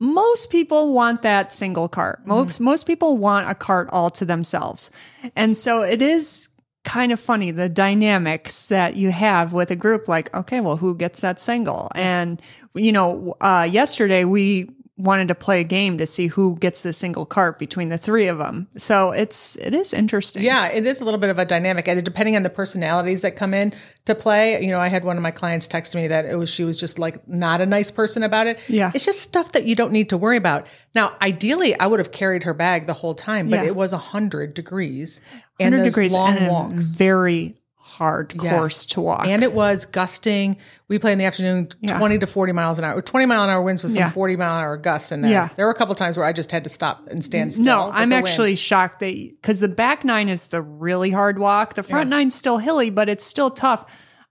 most 0.00 0.50
people 0.50 0.94
want 0.94 1.22
that 1.22 1.52
single 1.52 1.88
cart. 1.88 2.26
Most 2.26 2.58
most 2.58 2.86
people 2.86 3.18
want 3.18 3.48
a 3.48 3.54
cart 3.54 3.88
all 3.92 4.10
to 4.10 4.24
themselves. 4.24 4.90
And 5.36 5.56
so 5.56 5.82
it 5.82 6.02
is 6.02 6.48
kind 6.84 7.12
of 7.12 7.20
funny 7.20 7.50
the 7.50 7.68
dynamics 7.68 8.68
that 8.68 8.96
you 8.96 9.12
have 9.12 9.52
with 9.52 9.70
a 9.70 9.76
group 9.76 10.08
like 10.08 10.34
okay, 10.34 10.60
well 10.60 10.76
who 10.76 10.94
gets 10.94 11.20
that 11.20 11.40
single? 11.40 11.90
And 11.94 12.40
you 12.74 12.92
know, 12.92 13.34
uh 13.40 13.68
yesterday 13.70 14.24
we 14.24 14.70
wanted 14.98 15.26
to 15.28 15.34
play 15.34 15.60
a 15.60 15.64
game 15.64 15.96
to 15.98 16.06
see 16.06 16.26
who 16.26 16.54
gets 16.56 16.82
the 16.82 16.92
single 16.92 17.24
cart 17.24 17.58
between 17.58 17.88
the 17.88 17.96
three 17.96 18.26
of 18.28 18.38
them. 18.38 18.68
So 18.76 19.10
it's 19.12 19.56
it 19.56 19.74
is 19.74 19.94
interesting. 19.94 20.42
Yeah, 20.42 20.66
it 20.68 20.84
is 20.86 21.00
a 21.00 21.04
little 21.04 21.18
bit 21.18 21.30
of 21.30 21.38
a 21.38 21.44
dynamic, 21.46 21.88
and 21.88 22.04
depending 22.04 22.36
on 22.36 22.42
the 22.42 22.50
personalities 22.50 23.22
that 23.22 23.34
come 23.34 23.54
in 23.54 23.72
to 24.04 24.14
play. 24.14 24.62
You 24.62 24.70
know, 24.70 24.80
I 24.80 24.88
had 24.88 25.02
one 25.04 25.16
of 25.16 25.22
my 25.22 25.30
clients 25.30 25.66
text 25.66 25.94
me 25.94 26.08
that 26.08 26.26
it 26.26 26.36
was 26.36 26.50
she 26.50 26.64
was 26.64 26.78
just 26.78 26.98
like 26.98 27.26
not 27.26 27.60
a 27.60 27.66
nice 27.66 27.90
person 27.90 28.22
about 28.22 28.46
it. 28.46 28.60
Yeah. 28.68 28.90
it's 28.94 29.04
just 29.04 29.20
stuff 29.20 29.52
that 29.52 29.64
you 29.64 29.74
don't 29.74 29.92
need 29.92 30.10
to 30.10 30.16
worry 30.18 30.36
about. 30.36 30.66
Now, 30.94 31.16
ideally, 31.22 31.78
I 31.80 31.86
would 31.86 31.98
have 31.98 32.12
carried 32.12 32.44
her 32.44 32.52
bag 32.52 32.86
the 32.86 32.92
whole 32.92 33.14
time, 33.14 33.48
but 33.48 33.60
Yeah. 33.60 33.64
it 33.64 33.76
was 33.76 33.92
hundred 33.92 34.52
degrees 34.54 35.20
and 35.58 35.72
100 35.74 35.78
those 35.78 35.92
degrees 35.92 36.12
long 36.12 36.36
and 36.36 36.48
walks. 36.48 36.84
very 36.84 37.56
hard 37.98 38.34
Yes. 38.42 38.52
course 38.54 38.86
to 38.86 39.00
walk. 39.00 39.26
And 39.26 39.42
it 39.42 39.52
was 39.52 39.84
gusting. 39.86 40.56
We 40.88 40.98
played 40.98 41.12
in 41.12 41.18
the 41.18 41.24
afternoon, 41.26 41.68
Yeah. 41.80 41.98
20 41.98 42.18
to 42.18 42.26
40 42.26 42.52
miles 42.52 42.78
an 42.78 42.84
hour. 42.84 43.00
20 43.02 43.26
mile 43.26 43.44
an 43.44 43.50
hour 43.50 43.62
winds 43.62 43.82
with 43.82 43.92
some 43.92 44.00
Yeah. 44.00 44.10
40 44.10 44.36
mile 44.36 44.54
an 44.56 44.60
hour 44.62 44.76
gusts 44.76 45.12
in 45.12 45.22
there. 45.22 45.30
Yeah. 45.30 45.48
There 45.56 45.66
were 45.66 45.72
a 45.72 45.74
couple 45.76 45.94
times 45.94 46.16
where 46.16 46.24
I 46.26 46.32
just 46.32 46.50
had 46.50 46.64
to 46.64 46.70
stop 46.70 47.06
and 47.10 47.22
stand 47.22 47.52
still. 47.52 47.64
no, 47.64 47.90
I'm 47.92 48.08
the 48.10 48.16
wind. 48.16 48.26
actually 48.28 48.56
shocked 48.56 49.00
that 49.00 49.14
because 49.14 49.60
the 49.60 49.68
back 49.68 50.04
nine 50.04 50.28
is 50.28 50.46
the 50.48 50.62
really 50.62 51.10
hard 51.10 51.38
walk. 51.38 51.74
The 51.74 51.82
front 51.82 52.08
nine's 52.10 52.34
still 52.34 52.58
hilly, 52.58 52.90
but 52.90 53.08
it's 53.08 53.24
still 53.24 53.50
tough. 53.50 53.84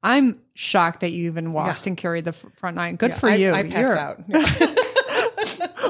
I'm 0.04 0.39
shocked 0.56 1.02
that 1.02 1.12
you 1.12 1.28
even 1.28 1.54
walked 1.54 1.86
and 1.86 1.95
carried 1.95 2.26
the 2.26 2.34
front 2.34 2.76
nine. 2.76 2.95
Good 2.95 3.13
for 3.13 3.30
I, 3.30 3.36
you. 3.36 3.54
I 3.54 3.63
passed 3.63 3.78
You're- 3.78 4.00
out. 4.00 4.78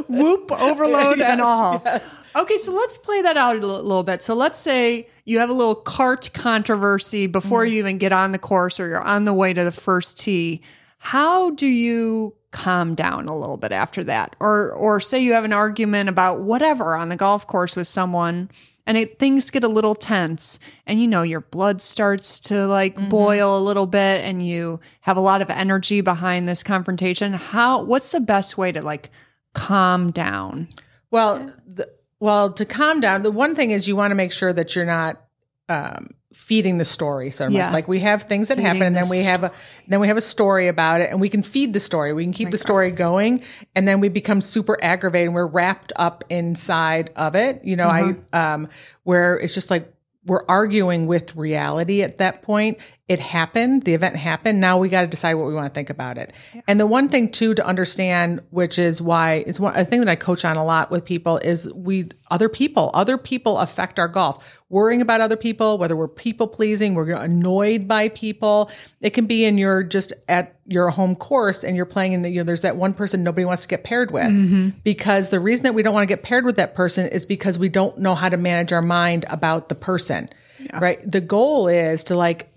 Whoop 0.07 0.51
overload 0.62 1.21
and 1.21 1.41
all. 1.41 1.81
yes. 1.86 2.19
Okay, 2.36 2.57
so 2.57 2.71
let's 2.73 2.97
play 2.97 3.21
that 3.21 3.38
out 3.38 3.55
a 3.55 3.60
little, 3.60 3.84
little 3.84 4.03
bit. 4.03 4.23
So 4.23 4.34
let's 4.34 4.60
say 4.60 5.07
you 5.25 5.39
have 5.39 5.49
a 5.49 5.53
little 5.53 5.75
cart 5.75 6.29
controversy 6.34 7.27
before 7.27 7.63
Mm-hmm. 7.65 7.73
you 7.73 7.79
even 7.79 7.97
get 7.97 8.12
on 8.13 8.31
the 8.31 8.39
course 8.39 8.79
or 8.79 8.88
you're 8.88 9.01
on 9.01 9.25
the 9.25 9.34
way 9.34 9.53
to 9.53 9.63
the 9.63 9.71
first 9.71 10.19
tee. 10.19 10.62
How 10.99 11.51
do 11.51 11.67
you 11.67 12.36
calm 12.51 12.95
down 12.95 13.25
a 13.27 13.38
little 13.38 13.57
bit 13.57 13.71
after 13.71 14.03
that? 14.05 14.36
Or 14.39 14.71
or 14.71 14.99
say 14.99 15.19
you 15.23 15.34
have 15.34 15.45
an 15.45 15.53
argument 15.53 16.10
about 16.10 16.41
whatever 16.41 16.95
on 16.95 17.10
the 17.10 17.15
golf 17.15 17.47
course 17.47 17.75
with 17.75 17.88
someone 17.88 18.49
and 18.88 18.97
it, 18.97 19.19
things 19.19 19.49
get 19.51 19.63
a 19.63 19.67
little 19.67 19.93
tense 19.95 20.57
and 20.88 20.99
you 20.99 21.07
know 21.07 21.21
your 21.21 21.39
blood 21.41 21.81
starts 21.81 22.39
to 22.41 22.65
like 22.67 22.95
Mm-hmm. 22.95 23.10
boil 23.10 23.57
a 23.57 23.62
little 23.62 23.86
bit 23.88 24.23
and 24.25 24.45
you 24.45 24.79
have 25.01 25.17
a 25.17 25.21
lot 25.21 25.41
of 25.41 25.49
energy 25.49 26.01
behind 26.01 26.47
this 26.47 26.62
confrontation. 26.63 27.34
How 27.34 27.84
what's 27.84 28.12
the 28.12 28.19
best 28.19 28.57
way 28.57 28.71
to 28.71 28.81
like 28.81 29.10
calm 29.53 30.11
down? 30.11 30.69
Well, 31.09 31.53
the, 31.65 31.89
well, 32.19 32.53
to 32.53 32.65
calm 32.65 32.99
down, 32.99 33.23
the 33.23 33.31
one 33.31 33.55
thing 33.55 33.71
is 33.71 33.87
you 33.87 33.95
want 33.95 34.11
to 34.11 34.15
make 34.15 34.31
sure 34.31 34.53
that 34.53 34.75
you're 34.75 34.85
not 34.85 35.21
um, 35.69 36.11
feeding 36.33 36.77
the 36.77 36.85
story 36.85 37.29
so 37.29 37.45
much. 37.45 37.53
Yeah. 37.53 37.71
Like 37.71 37.87
we 37.87 37.99
have 37.99 38.23
things 38.23 38.47
that 38.49 38.57
happen, 38.57 38.73
Feeding 38.73 38.87
and 38.87 38.95
then 38.95 39.03
the 39.05 39.09
we 39.09 39.23
have 39.23 39.43
a 39.43 39.51
then 39.87 39.99
we 39.99 40.07
have 40.07 40.17
a 40.17 40.21
story 40.21 40.67
about 40.67 41.01
it, 41.01 41.09
and 41.09 41.19
we 41.19 41.29
can 41.29 41.43
feed 41.43 41.73
the 41.73 41.79
story. 41.79 42.13
We 42.13 42.23
can 42.23 42.33
keep 42.33 42.51
the 42.51 42.57
story 42.57 42.91
going, 42.91 43.43
and 43.75 43.87
then 43.87 43.99
we 43.99 44.09
become 44.09 44.41
super 44.41 44.77
aggravated, 44.81 45.27
and 45.27 45.35
we're 45.35 45.47
wrapped 45.47 45.93
up 45.95 46.23
inside 46.29 47.11
of 47.15 47.35
it. 47.35 47.63
You 47.65 47.75
know, 47.75 47.87
I 47.87 48.15
um, 48.33 48.69
where 49.03 49.37
it's 49.37 49.53
just 49.53 49.69
like 49.69 49.93
we're 50.25 50.45
arguing 50.47 51.07
with 51.07 51.35
reality 51.35 52.03
at 52.03 52.19
that 52.19 52.41
point. 52.41 52.77
It 53.12 53.19
happened, 53.19 53.84
the 53.84 53.93
event 53.93 54.15
happened. 54.15 54.62
Now 54.62 54.78
we 54.78 54.88
got 54.88 55.02
to 55.02 55.08
decide 55.08 55.34
what 55.34 55.45
we 55.45 55.54
want 55.54 55.67
to 55.67 55.74
think 55.74 55.89
about 55.89 56.17
it. 56.17 56.32
And 56.65 56.80
the 56.80 56.88
one 56.88 57.10
thing 57.10 57.30
too 57.30 57.54
to 57.56 57.65
understand, 57.65 58.39
which 58.52 58.80
is 58.80 59.02
why 59.02 59.43
it's 59.45 59.60
one 59.60 59.76
a 59.76 59.84
thing 59.84 60.00
that 60.00 60.08
I 60.08 60.15
coach 60.15 60.45
on 60.45 60.56
a 60.56 60.63
lot 60.63 60.91
with 60.91 61.04
people 61.04 61.36
is 61.36 61.69
we 61.74 62.08
other 62.30 62.47
people, 62.47 62.89
other 62.93 63.17
people 63.17 63.58
affect 63.58 64.00
our 64.00 64.08
golf. 64.08 64.62
Worrying 64.69 65.02
about 65.02 65.19
other 65.19 65.36
people, 65.36 65.78
whether 65.78 65.93
we're 65.93 66.08
people 66.08 66.47
pleasing, 66.47 66.95
we're 66.95 67.12
annoyed 67.12 67.86
by 67.86 68.08
people. 68.08 68.71
It 69.02 69.10
can 69.10 69.26
be 69.26 69.43
in 69.43 69.58
your 69.58 69.84
just 69.84 70.13
at 70.30 70.56
your 70.65 70.89
home 70.91 71.17
course 71.17 71.65
and 71.65 71.76
you're 71.76 71.86
playing 71.86 72.13
in 72.13 72.21
the, 72.21 72.30
you 72.30 72.39
know, 72.39 72.45
there's 72.45 72.62
that 72.62 72.78
one 72.78 72.93
person 72.93 73.24
nobody 73.24 73.43
wants 73.43 73.63
to 73.63 73.67
get 73.67 73.84
paired 73.84 74.12
with 74.12 74.28
mm-hmm. 74.28 74.69
because 74.86 75.28
the 75.32 75.41
reason 75.41 75.63
that 75.63 75.74
we 75.74 75.84
don't 75.84 75.93
want 75.93 76.08
to 76.08 76.15
get 76.15 76.24
paired 76.24 76.45
with 76.45 76.56
that 76.56 76.76
person 76.76 77.10
is 77.10 77.26
because 77.26 77.60
we 77.60 77.67
don't 77.67 77.97
know 77.97 78.15
how 78.15 78.30
to 78.30 78.38
manage 78.38 78.71
our 78.71 78.82
mind 78.82 79.26
about 79.30 79.67
the 79.67 79.76
person. 79.76 80.30
Right. 80.74 81.00
The 81.12 81.21
goal 81.21 81.67
is 81.67 82.06
to 82.06 82.15
like 82.15 82.50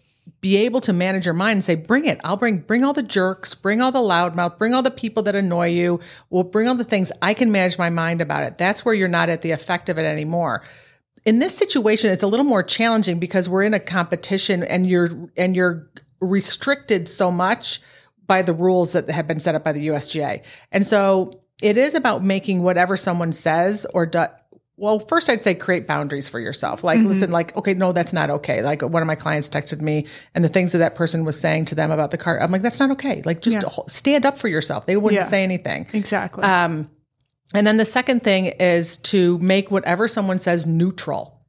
be 0.45 0.59
able 0.59 0.83
to 0.83 0.93
manage 0.93 1.25
your 1.25 1.33
mind 1.33 1.53
and 1.53 1.65
say, 1.65 1.75
bring 1.75 2.05
it. 2.05 2.21
I'll 2.23 2.37
bring, 2.37 2.59
bring 2.59 2.85
all 2.85 2.93
the 2.93 3.03
jerks, 3.03 3.55
bring 3.55 3.81
all 3.81 3.91
the 3.91 3.99
loudmouth, 3.99 4.59
bring 4.59 4.75
all 4.75 4.83
the 4.83 4.91
people 4.91 5.23
that 5.23 5.35
annoy 5.35 5.69
you. 5.69 6.01
We'll 6.29 6.43
bring 6.43 6.69
all 6.69 6.75
the 6.75 6.85
things 6.85 7.11
I 7.23 7.33
can 7.33 7.51
manage 7.51 7.79
my 7.79 7.89
mind 7.89 8.21
about 8.21 8.43
it. 8.43 8.59
That's 8.59 8.85
where 8.85 8.93
you're 8.93 9.09
not 9.09 9.31
at 9.31 9.41
the 9.41 9.53
effect 9.53 9.89
of 9.89 9.97
it 9.97 10.05
anymore. 10.05 10.63
In 11.25 11.39
this 11.39 11.57
situation, 11.57 12.11
it's 12.11 12.23
a 12.23 12.27
little 12.27 12.45
more 12.45 12.63
challenging 12.63 13.19
because 13.19 13.49
we're 13.49 13.63
in 13.63 13.73
a 13.73 13.81
competition 13.81 14.63
and 14.63 14.87
you're, 14.87 15.31
and 15.35 15.57
you're 15.57 15.89
restricted 16.21 17.09
so 17.09 17.31
much 17.31 17.81
by 18.27 18.43
the 18.43 18.53
rules 18.53 18.93
that 18.93 19.09
have 19.09 19.27
been 19.27 19.41
set 19.41 19.55
up 19.55 19.65
by 19.65 19.73
the 19.73 19.87
USGA. 19.87 20.43
And 20.71 20.85
so 20.85 21.41
it 21.63 21.79
is 21.79 21.95
about 21.95 22.23
making 22.23 22.63
whatever 22.63 22.99
someone 22.99 23.33
says 23.33 23.87
or 23.95 24.05
does. 24.05 24.29
Well, 24.77 24.99
first 24.99 25.31
I'd 25.31 25.41
say 25.41 25.55
create 25.55 25.87
boundaries 25.87 26.29
for 26.29 26.41
yourself. 26.41 26.83
Like, 26.83 26.99
mm-hmm. 26.99 27.09
listen, 27.09 27.31
like, 27.31 27.57
okay, 27.57 27.75
no, 27.75 27.93
that's 27.93 28.13
not 28.13 28.29
okay. 28.31 28.61
Like 28.61 28.83
one 28.83 29.03
of 29.03 29.07
my 29.07 29.15
clients 29.15 29.49
texted 29.49 29.81
me 29.81 30.07
and 30.35 30.45
the 30.45 30.49
things 30.49 30.73
that 30.73 30.79
that 30.79 30.97
person 30.97 31.25
was 31.25 31.39
saying 31.39 31.67
to 31.67 31.77
them 31.77 31.93
about 31.93 32.11
the 32.11 32.19
car, 32.19 32.41
I'm 32.41 32.51
like, 32.51 32.63
that's 32.63 32.81
not 32.81 32.91
okay. 32.93 33.23
Like 33.25 33.41
just 33.41 33.63
ho- 33.63 33.85
stand 33.87 34.27
up 34.27 34.37
for 34.37 34.49
yourself. 34.49 34.87
They 34.87 34.97
wouldn't 34.97 35.23
Yeah. 35.23 35.29
say 35.29 35.45
anything. 35.45 35.87
Exactly. 35.93 36.43
Um, 36.43 36.91
and 37.55 37.65
then 37.65 37.77
the 37.77 37.85
second 37.85 38.25
thing 38.25 38.47
is 38.47 38.99
to 38.99 39.39
make 39.39 39.71
whatever 39.71 40.09
someone 40.09 40.41
says 40.41 40.67
neutral. 40.67 41.41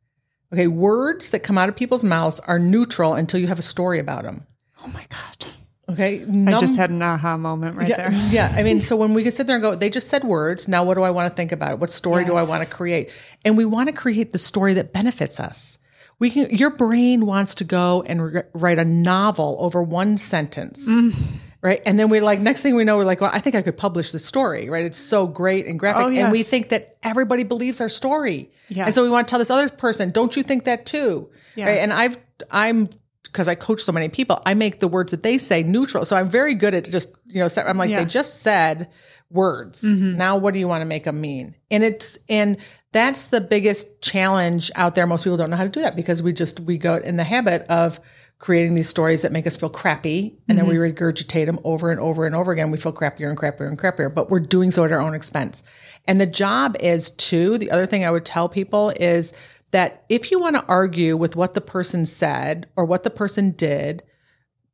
Okay. 0.54 0.68
Words 0.68 1.32
that 1.32 1.40
come 1.40 1.58
out 1.58 1.68
of 1.68 1.76
people's 1.76 2.04
mouths 2.04 2.40
are 2.42 2.60
neutral 2.60 3.16
until 3.16 3.40
you 3.40 3.48
have 3.48 3.58
a 3.60 3.64
story 3.64 4.00
about 4.00 4.24
them. 4.24 4.46
oh 4.84 4.90
my 4.90 5.06
god. 5.10 5.54
Okay. 5.88 6.26
I 6.48 6.58
just 6.58 6.78
had 6.78 6.90
an 6.90 7.02
aha 7.02 7.38
moment 7.38 7.78
right 7.78 7.88
Yeah, 7.88 8.10
there. 8.10 8.12
yeah. 8.32 8.54
I 8.56 8.64
mean, 8.64 8.82
so 8.88 8.96
when 8.96 9.14
we 9.14 9.22
can 9.24 9.32
sit 9.32 9.46
there 9.48 9.56
and 9.58 9.62
go, 9.64 9.76
they 9.76 9.90
just 9.90 10.08
said 10.10 10.24
words. 10.24 10.68
Now, 10.68 10.84
what 10.84 10.96
do 10.96 11.04
I 11.04 11.12
want 11.12 11.32
to 11.32 11.36
think 11.36 11.52
about 11.52 11.74
it? 11.74 11.80
What 11.80 11.92
story 11.92 12.26
do 12.26 12.36
I 12.36 12.44
want 12.44 12.68
to 12.68 12.74
create? 12.74 13.12
And 13.44 13.56
we 13.56 13.66
want 13.66 13.88
to 13.90 13.94
create 13.94 14.32
the 14.32 14.40
story 14.40 14.74
that 14.74 14.92
benefits 14.94 15.40
us. 15.40 15.78
We 16.18 16.30
can. 16.32 16.50
Your 16.56 16.72
brain 16.72 17.26
wants 17.26 17.56
to 17.56 17.64
go 17.66 18.02
and 18.08 18.24
re- 18.34 18.44
write 18.54 18.80
a 18.80 18.86
novel 18.86 19.58
over 19.60 19.84
one 19.84 20.18
sentence, 20.18 20.88
Mm. 20.90 21.14
right? 21.62 21.82
And 21.86 22.00
then 22.00 22.08
we're 22.10 22.22
like, 22.24 22.40
next 22.40 22.62
thing 22.62 22.74
we 22.76 22.84
know, 22.86 22.96
we're 22.98 23.04
like, 23.04 23.20
well, 23.22 23.32
I 23.34 23.40
think 23.40 23.54
I 23.54 23.62
could 23.62 23.76
publish 23.78 24.12
this 24.12 24.26
story, 24.26 24.70
right? 24.70 24.86
It's 24.86 24.98
so 24.98 25.28
great 25.28 25.68
and 25.68 25.78
graphic, 25.78 26.04
Oh, 26.04 26.10
and 26.10 26.32
we 26.32 26.42
think 26.42 26.70
that 26.70 26.96
everybody 27.04 27.44
believes 27.44 27.82
our 27.82 27.90
story, 27.90 28.50
Yeah. 28.70 28.86
and 28.86 28.94
so 28.96 29.04
we 29.04 29.10
want 29.10 29.28
to 29.28 29.30
tell 29.30 29.40
this 29.40 29.52
other 29.52 29.68
person, 29.70 30.10
don't 30.12 30.36
you 30.38 30.42
think 30.44 30.64
that 30.64 30.86
too? 30.86 31.30
Yeah. 31.56 31.68
Right? 31.68 31.80
And 31.80 31.92
I've, 31.92 32.18
I'm 32.50 32.90
because 33.36 33.50
I 33.50 33.56
coach 33.56 33.82
so 33.82 33.92
many 33.92 34.08
people, 34.08 34.42
I 34.46 34.54
make 34.54 34.80
the 34.80 34.88
words 34.88 35.12
that 35.12 35.22
they 35.22 35.38
say 35.38 35.62
neutral. 35.62 36.06
So 36.06 36.16
I'm 36.16 36.30
very 36.30 36.56
good 36.56 36.74
at 36.74 36.90
just, 36.90 37.14
you 37.26 37.42
know, 37.42 37.50
I'm 37.58 37.78
like, 37.78 37.90
Yeah. 37.90 38.00
they 38.00 38.06
just 38.06 38.42
said 38.42 38.90
words. 39.30 39.82
Mm-hmm. 39.82 40.16
Now 40.16 40.38
what 40.38 40.54
do 40.54 40.60
you 40.62 40.70
want 40.70 40.82
to 40.82 40.86
make 40.86 41.04
them 41.04 41.20
mean? 41.20 41.54
And 41.70 41.84
it's, 41.84 42.18
and 42.30 42.56
that's 42.94 43.28
the 43.28 43.42
biggest 43.42 44.02
challenge 44.02 44.72
out 44.76 44.96
there. 44.96 45.06
Most 45.06 45.26
people 45.26 45.36
don't 45.36 45.50
know 45.50 45.58
how 45.58 45.64
to 45.64 45.70
do 45.70 45.82
that 45.82 45.98
because 45.98 46.24
we 46.24 46.32
just, 46.32 46.62
we 46.62 46.78
go 46.78 46.96
in 46.96 47.18
the 47.18 47.26
habit 47.26 47.64
of 47.64 48.00
creating 48.40 48.76
these 48.76 48.88
stories 48.88 49.22
that 49.24 49.34
make 49.34 49.46
us 49.46 49.58
feel 49.58 49.70
crappy 49.70 50.38
and 50.48 50.58
then 50.58 50.66
we 50.66 50.76
mm-hmm. 50.76 50.96
regurgitate 50.96 51.46
them 51.46 51.60
over 51.66 51.92
and 51.92 52.00
over 52.00 52.26
and 52.26 52.36
over 52.36 52.54
again. 52.54 52.72
We 52.72 52.78
feel 52.78 52.94
crappier 52.94 53.28
and 53.28 53.38
crappier 53.38 53.68
and 53.68 53.78
crappier, 53.78 54.14
but 54.14 54.30
we're 54.30 54.40
doing 54.40 54.72
so 54.72 54.86
at 54.86 54.94
our 54.94 55.02
own 55.02 55.14
expense. 55.14 55.62
And 56.06 56.22
the 56.22 56.26
job 56.26 56.78
is 56.80 57.12
to, 57.12 57.58
the 57.58 57.72
other 57.72 57.86
thing 57.86 58.06
I 58.06 58.12
would 58.12 58.26
tell 58.26 58.48
people 58.48 58.92
is 58.92 59.34
that 59.76 60.06
if 60.08 60.32
you 60.32 60.40
want 60.40 60.56
to 60.56 60.64
argue 60.68 61.18
with 61.18 61.36
what 61.36 61.54
the 61.54 61.60
person 61.60 62.06
said 62.06 62.66
or 62.78 62.86
what 62.86 63.04
the 63.04 63.10
person 63.10 63.52
did, 63.52 64.04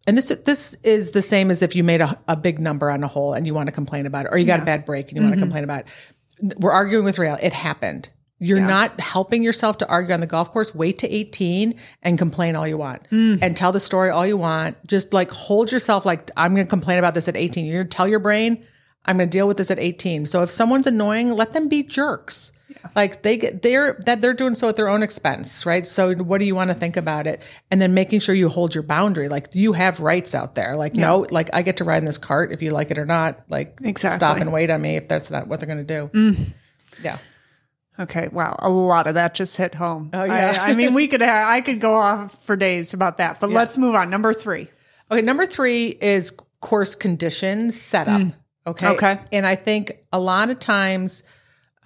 and 0.06 0.16
this 0.16 0.30
this 0.46 0.76
is 0.84 1.10
the 1.10 1.24
same 1.24 1.50
as 1.50 1.64
if 1.64 1.76
you 1.76 1.84
made 1.84 2.02
a, 2.02 2.20
a 2.28 2.36
big 2.36 2.60
number 2.60 2.92
on 2.92 3.04
a 3.04 3.08
hole 3.08 3.34
and 3.34 3.48
you 3.48 3.56
want 3.56 3.66
to 3.66 3.72
complain 3.72 4.06
about 4.06 4.28
it, 4.28 4.30
or 4.32 4.38
you 4.38 4.46
got 4.46 4.60
a 4.60 4.66
bad 4.66 4.86
break 4.86 5.08
and 5.08 5.18
you 5.18 5.24
want 5.24 5.32
to 5.32 5.38
mm-hmm. 5.38 5.46
complain 5.46 5.64
about 5.64 5.86
it. 5.86 6.60
We're 6.60 6.72
arguing 6.72 7.04
with 7.04 7.18
reality. 7.18 7.48
It 7.48 7.54
happened. 7.54 8.10
You're 8.38 8.60
not 8.60 9.00
helping 9.00 9.42
yourself 9.42 9.80
to 9.80 9.88
argue 9.88 10.14
on 10.14 10.20
the 10.20 10.28
golf 10.28 10.52
course. 10.52 10.74
Wait 10.76 11.00
to 11.00 11.10
18 11.10 11.80
and 12.04 12.18
complain 12.20 12.56
all 12.56 12.68
you 12.68 12.78
want 12.78 13.08
mm. 13.10 13.40
and 13.42 13.58
tell 13.58 13.72
the 13.72 13.80
story 13.80 14.12
all 14.12 14.26
you 14.26 14.38
want. 14.38 14.78
Just 14.86 15.14
like 15.14 15.32
hold 15.32 15.72
yourself 15.72 16.06
like, 16.06 16.30
I'm 16.38 16.54
going 16.54 16.66
to 16.66 16.70
complain 16.70 17.00
about 17.00 17.16
this 17.16 17.28
at 17.28 17.36
18. 17.36 17.66
You're 17.66 17.84
going 17.84 17.90
to 17.90 17.96
tell 17.96 18.08
your 18.08 18.20
brain, 18.20 18.64
I'm 19.06 19.18
going 19.18 19.30
to 19.30 19.36
deal 19.36 19.48
with 19.48 19.58
this 19.58 19.72
at 19.72 19.80
18. 19.80 20.28
So 20.28 20.44
if 20.44 20.52
someone's 20.52 20.88
annoying, 20.88 21.36
let 21.36 21.54
them 21.54 21.68
be 21.68 21.84
jerks. 21.84 22.52
Like 22.96 23.22
they 23.22 23.38
get 23.38 23.62
they're 23.62 24.00
that 24.06 24.22
they're 24.22 24.34
doing 24.34 24.56
so 24.56 24.70
at 24.70 24.76
their 24.76 24.90
own 24.90 25.04
expense, 25.04 25.66
right? 25.66 25.86
So 25.86 26.14
what 26.16 26.40
do 26.40 26.46
you 26.46 26.56
want 26.56 26.70
to 26.70 26.74
think 26.74 26.98
about 26.98 27.28
it? 27.28 27.42
And 27.70 27.82
then 27.82 27.94
making 27.94 28.20
sure 28.20 28.36
you 28.36 28.50
hold 28.50 28.74
your 28.74 28.84
boundary. 28.84 29.30
Like 29.30 29.54
you 29.54 29.74
have 29.74 30.00
rights 30.00 30.36
out 30.36 30.56
there. 30.56 30.76
Like 30.76 30.96
no, 30.96 31.26
like 31.30 31.50
I 31.54 31.62
get 31.62 31.78
to 31.78 31.84
ride 31.84 32.00
in 32.00 32.06
this 32.06 32.18
cart 32.18 32.52
if 32.52 32.62
you 32.62 32.72
like 32.72 32.92
it 32.92 32.98
or 32.98 33.06
not. 33.06 33.42
Like 33.50 33.80
Exactly. 33.84 34.18
stop 34.18 34.38
and 34.38 34.52
wait 34.52 34.70
on 34.70 34.82
me 34.82 34.96
if 34.98 35.08
that's 35.08 35.32
not 35.32 35.48
what 35.48 35.60
they're 35.60 35.68
going 35.68 35.86
to 35.86 36.10
do. 36.10 36.36
Yeah. 37.04 37.18
Okay, 38.00 38.30
wow, 38.32 38.56
a 38.60 38.70
lot 38.70 39.06
of 39.06 39.16
that 39.16 39.36
just 39.36 39.58
hit 39.58 39.76
home. 39.76 40.10
Oh 40.14 40.24
yeah. 40.24 40.58
I, 40.60 40.72
I 40.72 40.76
mean, 40.76 40.94
we 40.94 41.08
could 41.08 41.22
ha- 41.22 41.46
I 41.52 41.62
could 41.62 41.80
go 41.80 41.94
off 41.94 42.44
for 42.46 42.56
days 42.56 42.94
about 42.94 43.18
that, 43.20 43.40
but 43.40 43.50
let's 43.52 43.78
move 43.78 43.94
on. 43.96 44.10
Number 44.10 44.34
three. 44.34 44.70
Okay, 45.12 45.22
number 45.22 45.46
three 45.46 45.88
is 45.88 46.32
course 46.62 46.96
conditions 46.96 47.80
setup. 47.80 48.22
Okay. 48.66 48.88
Okay. 48.88 49.20
And 49.32 49.46
I 49.46 49.56
think 49.56 49.92
a 50.14 50.20
lot 50.20 50.50
of 50.50 50.60
times, 50.60 51.24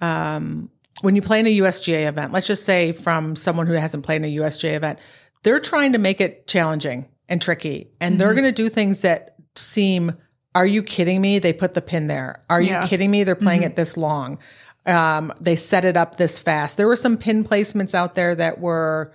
um, 0.00 0.70
when 1.02 1.14
you 1.16 1.22
play 1.22 1.40
in 1.40 1.46
a 1.46 1.58
USGA 1.58 2.08
event, 2.08 2.32
let's 2.32 2.46
just 2.46 2.64
say 2.64 2.92
from 2.92 3.36
someone 3.36 3.66
who 3.66 3.74
hasn't 3.74 4.04
played 4.04 4.16
in 4.16 4.24
a 4.24 4.36
USGA 4.36 4.74
event, 4.76 4.98
they're 5.42 5.60
trying 5.60 5.92
to 5.92 5.98
make 5.98 6.20
it 6.20 6.46
challenging 6.46 7.08
and 7.28 7.40
tricky. 7.42 7.90
And 8.00 8.20
they're 8.20 8.28
Mm-hmm. 8.28 8.36
going 8.40 8.54
to 8.54 8.62
do 8.62 8.68
things 8.68 9.00
that 9.02 9.36
seem, 9.54 10.12
are 10.54 10.66
you 10.66 10.82
kidding 10.82 11.20
me? 11.20 11.38
They 11.38 11.52
put 11.52 11.74
the 11.74 11.82
pin 11.82 12.06
there. 12.06 12.42
Are 12.48 12.60
you 12.60 12.68
Yeah. 12.70 12.78
Mm-hmm. 12.80 12.86
kidding 12.88 13.10
me? 13.10 13.24
They're 13.24 13.34
playing 13.36 13.62
it 13.62 13.76
this 13.76 13.96
long. 13.96 14.38
Um, 14.86 15.32
they 15.40 15.56
set 15.56 15.84
it 15.84 15.96
up 15.96 16.16
this 16.16 16.38
fast. 16.38 16.76
There 16.76 16.86
were 16.86 16.96
some 16.96 17.18
pin 17.18 17.44
placements 17.44 17.94
out 17.94 18.14
there 18.14 18.34
that 18.36 18.58
were 18.60 19.12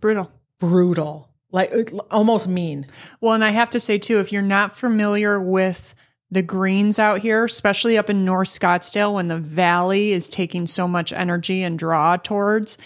Brutal. 0.00 0.32
brutal, 0.58 1.28
like 1.50 1.72
almost 2.10 2.48
mean. 2.48 2.86
Well, 3.20 3.34
and 3.34 3.44
I 3.44 3.50
have 3.50 3.70
to 3.70 3.80
say 3.80 3.98
too, 3.98 4.20
if 4.20 4.32
you're 4.32 4.40
not 4.42 4.72
familiar 4.76 5.42
with 5.42 5.94
the 6.30 6.42
greens 6.42 6.98
out 6.98 7.20
here, 7.20 7.44
especially 7.44 7.96
up 7.98 8.10
in 8.10 8.24
North 8.24 8.48
Scottsdale, 8.48 9.14
when 9.14 9.28
the 9.28 9.38
valley 9.38 10.12
is 10.12 10.28
taking 10.28 10.66
so 10.66 10.88
much 10.88 11.12
energy 11.12 11.62
and 11.62 11.78
draw 11.78 12.16
towards, 12.16 12.76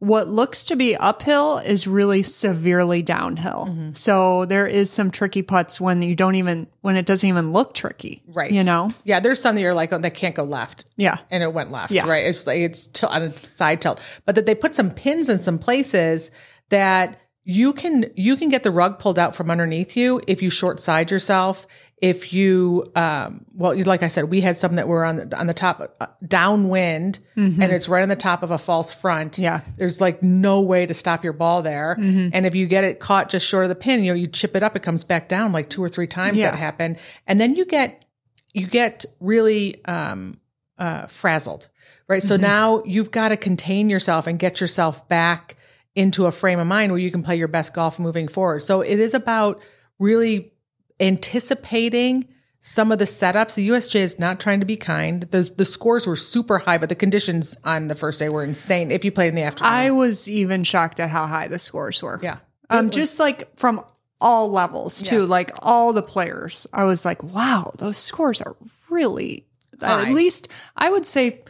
what 0.00 0.28
looks 0.28 0.66
to 0.66 0.76
be 0.76 0.94
uphill 0.96 1.58
is 1.58 1.86
really 1.86 2.22
severely 2.22 3.00
downhill. 3.00 3.66
Mm-hmm. 3.70 3.92
So 3.92 4.44
there 4.44 4.66
is 4.66 4.90
some 4.90 5.10
tricky 5.10 5.40
putts 5.40 5.80
when 5.80 6.02
you 6.02 6.14
don't 6.14 6.34
even 6.34 6.66
when 6.82 6.96
it 6.96 7.06
doesn't 7.06 7.26
even 7.26 7.52
look 7.52 7.72
tricky, 7.72 8.22
Right. 8.26 8.50
You 8.50 8.64
know, 8.64 8.90
Yeah. 9.04 9.20
There's 9.20 9.40
some 9.40 9.54
that 9.54 9.62
you're 9.62 9.72
like, 9.72 9.92
oh, 9.94 9.98
that 9.98 10.14
can't 10.14 10.34
go 10.34 10.44
left. 10.44 10.84
yeah, 10.96 11.18
and 11.30 11.42
it 11.42 11.54
went 11.54 11.70
left. 11.70 11.90
Yeah. 11.90 12.06
Right. 12.06 12.26
It's 12.26 12.46
like 12.46 12.58
it's 12.58 12.86
til- 12.88 13.08
on 13.08 13.22
a 13.22 13.32
side 13.34 13.80
tilt, 13.80 13.98
but 14.26 14.34
that 14.34 14.44
they 14.44 14.54
put 14.54 14.74
some 14.74 14.90
pins 14.90 15.30
in 15.30 15.40
some 15.40 15.58
places 15.58 16.30
that 16.68 17.18
you 17.44 17.72
can 17.74 18.06
you 18.16 18.36
can 18.36 18.48
get 18.48 18.62
the 18.62 18.70
rug 18.70 18.98
pulled 18.98 19.18
out 19.18 19.36
from 19.36 19.50
underneath 19.50 19.96
you 19.96 20.20
if 20.26 20.42
you 20.42 20.50
short 20.50 20.80
side 20.80 21.10
yourself. 21.10 21.66
If 22.02 22.34
you, 22.34 22.90
um, 22.96 23.46
well, 23.54 23.74
you- 23.74 23.84
like 23.84 24.02
I 24.02 24.08
said, 24.08 24.24
we 24.28 24.42
had 24.42 24.58
some 24.58 24.74
that 24.74 24.88
were 24.88 25.04
on 25.06 25.16
the, 25.16 25.38
on 25.38 25.46
the 25.46 25.54
top 25.54 25.96
uh, 26.00 26.06
downwind, 26.26 27.18
and 27.34 27.62
it's 27.62 27.88
right 27.88 28.02
on 28.02 28.10
the 28.10 28.16
top 28.16 28.42
of 28.42 28.50
a 28.50 28.58
false 28.58 28.92
front. 28.92 29.34
Mm-hmm. 29.34 29.42
Yeah. 29.44 29.60
there's 29.78 30.02
like 30.02 30.22
no 30.22 30.60
way 30.60 30.84
to 30.84 30.92
stop 30.92 31.24
your 31.24 31.32
ball 31.32 31.62
there. 31.62 31.96
Mm-hmm. 31.98 32.30
And 32.34 32.44
if 32.44 32.54
you 32.54 32.66
get 32.66 32.84
it 32.84 33.00
caught 33.00 33.30
just 33.30 33.46
short 33.46 33.64
of 33.64 33.68
the 33.70 33.74
pin, 33.74 34.04
you 34.04 34.10
know, 34.10 34.16
you 34.16 34.26
chip 34.26 34.54
it 34.54 34.62
up, 34.62 34.76
it 34.76 34.82
comes 34.82 35.02
back 35.04 35.28
down 35.28 35.52
like 35.52 35.70
two 35.70 35.82
or 35.82 35.88
three 35.88 36.06
times. 36.06 36.36
Yeah. 36.38 36.50
That 36.50 36.58
happened 36.58 36.98
and 37.26 37.40
then 37.40 37.54
you 37.54 37.64
get 37.64 38.04
you 38.52 38.66
get 38.66 39.04
really 39.20 39.82
um, 39.86 40.38
uh, 40.78 41.06
frazzled, 41.06 41.68
right? 42.06 42.22
So 42.22 42.36
now 42.36 42.82
you've 42.84 43.10
got 43.12 43.28
to 43.28 43.36
contain 43.36 43.88
yourself 43.88 44.26
and 44.26 44.38
get 44.38 44.60
yourself 44.60 45.08
back 45.08 45.56
into 45.96 46.26
a 46.26 46.32
frame 46.32 46.58
of 46.58 46.66
mind 46.66 46.90
where 46.92 46.98
you 47.00 47.10
can 47.10 47.22
play 47.22 47.36
your 47.36 47.48
best 47.48 47.74
golf 47.74 47.98
moving 47.98 48.26
forward. 48.28 48.60
So 48.60 48.80
it 48.80 48.98
is 48.98 49.14
about 49.14 49.60
really 49.98 50.52
anticipating 51.00 52.26
some 52.60 52.90
of 52.90 52.98
the 52.98 53.04
setups. 53.04 53.54
The 53.54 53.68
USGA 53.68 54.00
is 54.00 54.18
not 54.18 54.40
trying 54.40 54.60
to 54.60 54.66
be 54.66 54.76
kind. 54.76 55.22
The 55.24 55.42
the 55.56 55.64
scores 55.64 56.06
were 56.06 56.16
super 56.16 56.58
high, 56.58 56.78
but 56.78 56.88
the 56.88 56.94
conditions 56.94 57.56
on 57.64 57.88
the 57.88 57.94
first 57.94 58.18
day 58.18 58.28
were 58.28 58.42
insane. 58.42 58.90
If 58.90 59.04
you 59.04 59.12
played 59.12 59.28
in 59.28 59.34
the 59.34 59.42
afternoon, 59.42 59.72
I 59.72 59.90
was 59.90 60.30
even 60.30 60.64
shocked 60.64 60.98
at 61.00 61.10
how 61.10 61.26
high 61.26 61.48
the 61.48 61.58
scores 61.58 62.02
were. 62.02 62.18
yeah, 62.22 62.38
Um, 62.70 62.90
just 62.90 63.20
like 63.20 63.56
from 63.56 63.84
all 64.20 64.50
levels 64.50 65.02
too, 65.02 65.20
Yes. 65.20 65.28
like 65.28 65.50
all 65.60 65.92
the 65.92 66.02
players. 66.02 66.66
I 66.72 66.84
was 66.84 67.04
like, 67.04 67.22
wow, 67.22 67.72
those 67.78 67.98
scores 67.98 68.40
are 68.40 68.56
really 68.88 69.46
High. 69.80 70.02
at 70.02 70.08
least 70.14 70.48
I 70.76 70.88
would 70.88 71.04
say 71.04 71.42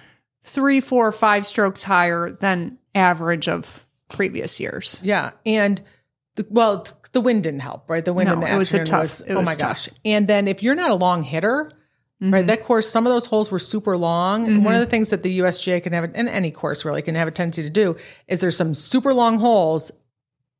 three, 0.43 0.81
four, 0.81 1.13
five 1.13 1.47
strokes 1.47 1.85
higher 1.85 2.31
than 2.31 2.79
average 2.95 3.49
of 3.49 3.84
previous 4.09 4.61
years. 4.61 5.01
Yeah, 5.03 5.33
and 5.47 5.81
the, 6.37 6.47
well, 6.51 6.87
the 7.13 7.21
wind 7.21 7.43
didn't 7.45 7.61
help, 7.61 7.89
right? 7.89 8.05
The 8.05 8.13
wind 8.13 8.29
No, 8.29 8.35
in 8.35 8.41
the 8.41 8.53
it 8.53 8.57
was 8.57 8.75
a 8.75 8.85
tough- 8.85 9.21
it 9.27 9.33
oh 9.35 9.43
my 9.43 9.55
tough. 9.55 9.59
gosh! 9.59 9.89
And 10.05 10.27
then 10.29 10.49
if 10.49 10.63
you're 10.63 10.75
not 10.75 10.91
a 10.91 10.95
long 10.97 11.23
hitter, 11.23 11.73
Mm-hmm. 12.23 12.33
right? 12.33 12.47
That 12.47 12.63
course, 12.63 12.89
some 12.89 13.09
of 13.09 13.13
those 13.13 13.27
holes 13.27 13.51
were 13.51 13.59
super 13.59 13.97
long. 13.97 14.47
And 14.47 14.65
one 14.65 14.73
of 14.75 14.81
the 14.81 14.87
things 14.87 15.11
that 15.11 15.25
the 15.25 15.41
USGA 15.41 15.83
can 15.83 15.93
have, 15.93 16.05
and 16.15 16.29
any 16.29 16.53
course 16.53 16.85
really 16.85 17.03
can 17.03 17.17
have 17.17 17.27
a 17.27 17.33
tendency 17.33 17.65
to 17.65 17.69
do, 17.69 17.97
is 18.29 18.39
there's 18.41 18.57
some 18.57 18.73
super 18.73 19.13
long 19.13 19.41
holes. 19.41 19.91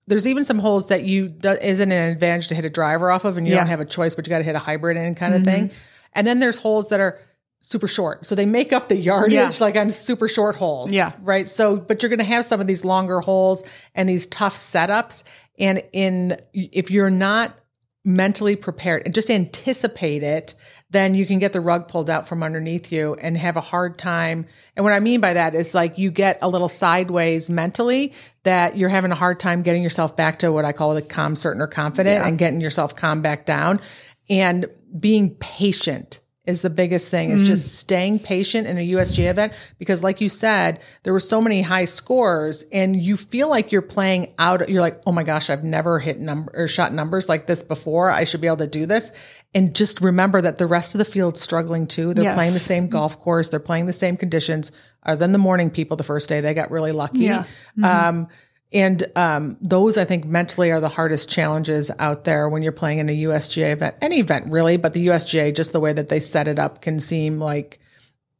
There's 0.09 0.27
even 0.27 0.43
some 0.43 0.59
holes 0.59 0.89
that 0.89 1.05
you 1.05 1.29
do, 1.29 1.51
isn't 1.51 1.91
an 1.93 2.11
advantage 2.13 2.49
to 2.49 2.57
hit 2.57 2.65
a 2.65 2.71
driver 2.71 3.09
off 3.09 3.25
of, 3.25 3.37
and 3.39 3.47
you 3.47 3.53
Yeah. 3.53 3.61
Mm-hmm. 3.61 3.67
don't 3.67 3.71
have 3.71 3.81
a 3.81 3.85
choice, 3.85 4.17
but 4.17 4.27
you 4.27 4.31
got 4.31 4.39
to 4.39 4.45
hit 4.45 4.57
a 4.57 4.59
hybrid 4.59 4.97
in 4.97 5.15
kind 5.15 5.33
of 5.33 5.45
thing. 5.45 5.71
And 6.13 6.27
then 6.27 6.41
there's 6.41 6.59
holes 6.59 6.89
that 6.89 6.99
are 6.99 7.21
super 7.67 7.89
short, 7.89 8.27
so 8.27 8.35
they 8.35 8.47
make 8.47 8.73
up 8.73 8.89
the 8.89 8.97
yardage 8.97 9.33
Yeah. 9.33 9.51
like 9.61 9.77
on 9.77 9.91
super 9.91 10.29
short 10.29 10.57
holes. 10.57 10.93
Yeah. 10.93 11.11
right. 11.23 11.49
So, 11.49 11.77
but 11.77 12.03
you're 12.03 12.11
going 12.11 12.19
to 12.19 12.25
have 12.25 12.45
some 12.45 12.61
of 12.61 12.67
these 12.67 12.85
longer 12.85 13.21
holes 13.21 13.65
and 13.95 14.09
these 14.09 14.27
tough 14.27 14.55
setups, 14.57 15.25
and 15.59 15.83
in 15.93 16.37
if 16.53 16.91
you're 16.91 17.11
not 17.11 17.59
mentally 18.05 18.55
prepared 18.55 19.03
and 19.07 19.15
just 19.15 19.31
anticipate 19.31 20.23
it, 20.23 20.55
then 20.91 21.15
you 21.15 21.25
can 21.25 21.39
get 21.39 21.55
the 21.55 21.61
rug 21.61 21.89
pulled 21.89 22.11
out 22.11 22.29
from 22.29 22.43
underneath 22.43 22.93
you 22.93 23.15
and 23.15 23.39
have 23.39 23.57
a 23.57 23.63
hard 23.63 23.97
time. 23.97 24.45
And 24.77 24.85
what 24.85 24.93
I 24.93 25.01
mean 25.01 25.23
by 25.23 25.33
that 25.33 25.55
is 25.55 25.75
like 25.75 25.97
you 25.97 26.11
get 26.11 26.39
a 26.43 26.49
little 26.49 26.69
sideways 26.69 27.49
mentally 27.49 28.13
that 28.43 28.77
you're 28.77 28.91
having 28.91 29.11
a 29.11 29.15
hard 29.15 29.41
time 29.41 29.63
getting 29.63 29.83
yourself 29.83 30.17
back 30.17 30.41
to 30.41 30.53
what 30.53 30.67
I 30.67 30.73
call 30.73 30.95
the 30.95 31.01
calm, 31.01 31.35
certain, 31.35 31.63
or 31.63 31.67
confident 31.67 32.27
and 32.27 32.37
getting 32.37 32.61
yourself 32.61 32.95
calm 32.95 33.23
back 33.23 33.47
down 33.47 33.81
and 34.29 34.67
being 35.01 35.35
patient 35.37 36.21
is 36.47 36.63
the 36.63 36.71
biggest 36.71 37.11
thing. 37.11 37.31
Is 37.31 37.43
mm. 37.43 37.47
just 37.47 37.77
staying 37.77 38.19
patient 38.19 38.67
in 38.67 38.79
a 38.79 38.89
USG 38.93 39.29
event 39.29 39.53
because 39.79 40.03
like 40.03 40.21
you 40.21 40.29
said 40.29 40.81
there 41.03 41.13
were 41.13 41.21
so 41.21 41.41
many 41.41 41.63
high 41.63 41.87
scores 41.87 42.65
and 42.73 42.97
you 42.97 43.17
feel 43.17 43.49
like 43.49 43.73
you're 43.73 43.83
playing 43.83 44.35
out 44.39 44.69
you're 44.69 44.81
like 44.81 45.01
oh 45.07 45.13
my 45.13 45.23
gosh 45.23 45.49
I've 45.49 45.65
never 45.65 45.99
hit 45.99 46.19
number 46.19 46.53
or 46.55 46.69
shot 46.69 46.93
numbers 46.93 47.29
like 47.29 47.47
this 47.47 47.63
before. 47.63 48.11
I 48.11 48.25
should 48.25 48.41
be 48.41 48.47
able 48.47 48.59
to 48.59 48.67
do 48.67 48.87
this. 48.87 49.13
And 49.55 49.75
just 49.75 50.01
remember 50.01 50.41
that 50.43 50.59
the 50.59 50.67
rest 50.67 50.95
of 50.95 50.99
the 50.99 51.05
field's 51.05 51.41
struggling 51.41 51.87
too. 51.87 52.13
They're 52.13 52.25
Yes. 52.25 52.35
playing 52.35 52.53
the 52.53 52.59
same 52.59 52.85
mm-hmm. 52.85 52.93
golf 52.93 53.21
course. 53.21 53.49
They're 53.49 53.61
playing 53.61 53.87
the 53.87 53.93
same 53.93 54.17
conditions 54.17 54.73
other 55.05 55.19
than 55.19 55.33
the 55.33 55.39
morning 55.39 55.71
people 55.71 55.97
the 55.97 56.05
first 56.05 56.29
day. 56.29 56.41
They 56.41 56.55
got 56.55 56.71
really 56.71 56.93
lucky. 56.93 57.21
Yeah. 57.21 57.45
Mm-hmm. 57.79 57.85
um, 57.85 58.29
and 58.75 59.05
um, 59.15 59.57
those, 59.61 59.97
I 59.97 60.05
think, 60.05 60.25
mentally 60.25 60.73
are 60.73 60.81
the 60.81 60.89
hardest 60.89 61.31
challenges 61.31 61.93
out 62.01 62.25
there 62.25 62.49
when 62.49 62.65
you're 62.65 62.73
playing 62.73 62.99
in 62.99 63.09
a 63.09 63.23
USGA 63.23 63.73
event, 63.73 63.95
any 64.03 64.19
event 64.19 64.51
really, 64.51 64.77
but 64.77 64.95
the 64.95 65.07
USGA, 65.07 65.55
just 65.55 65.73
the 65.73 65.79
way 65.79 65.93
that 65.93 66.09
they 66.09 66.19
set 66.19 66.49
it 66.49 66.59
up, 66.59 66.83
can 66.83 66.99
seem 66.99 67.39
like 67.39 67.79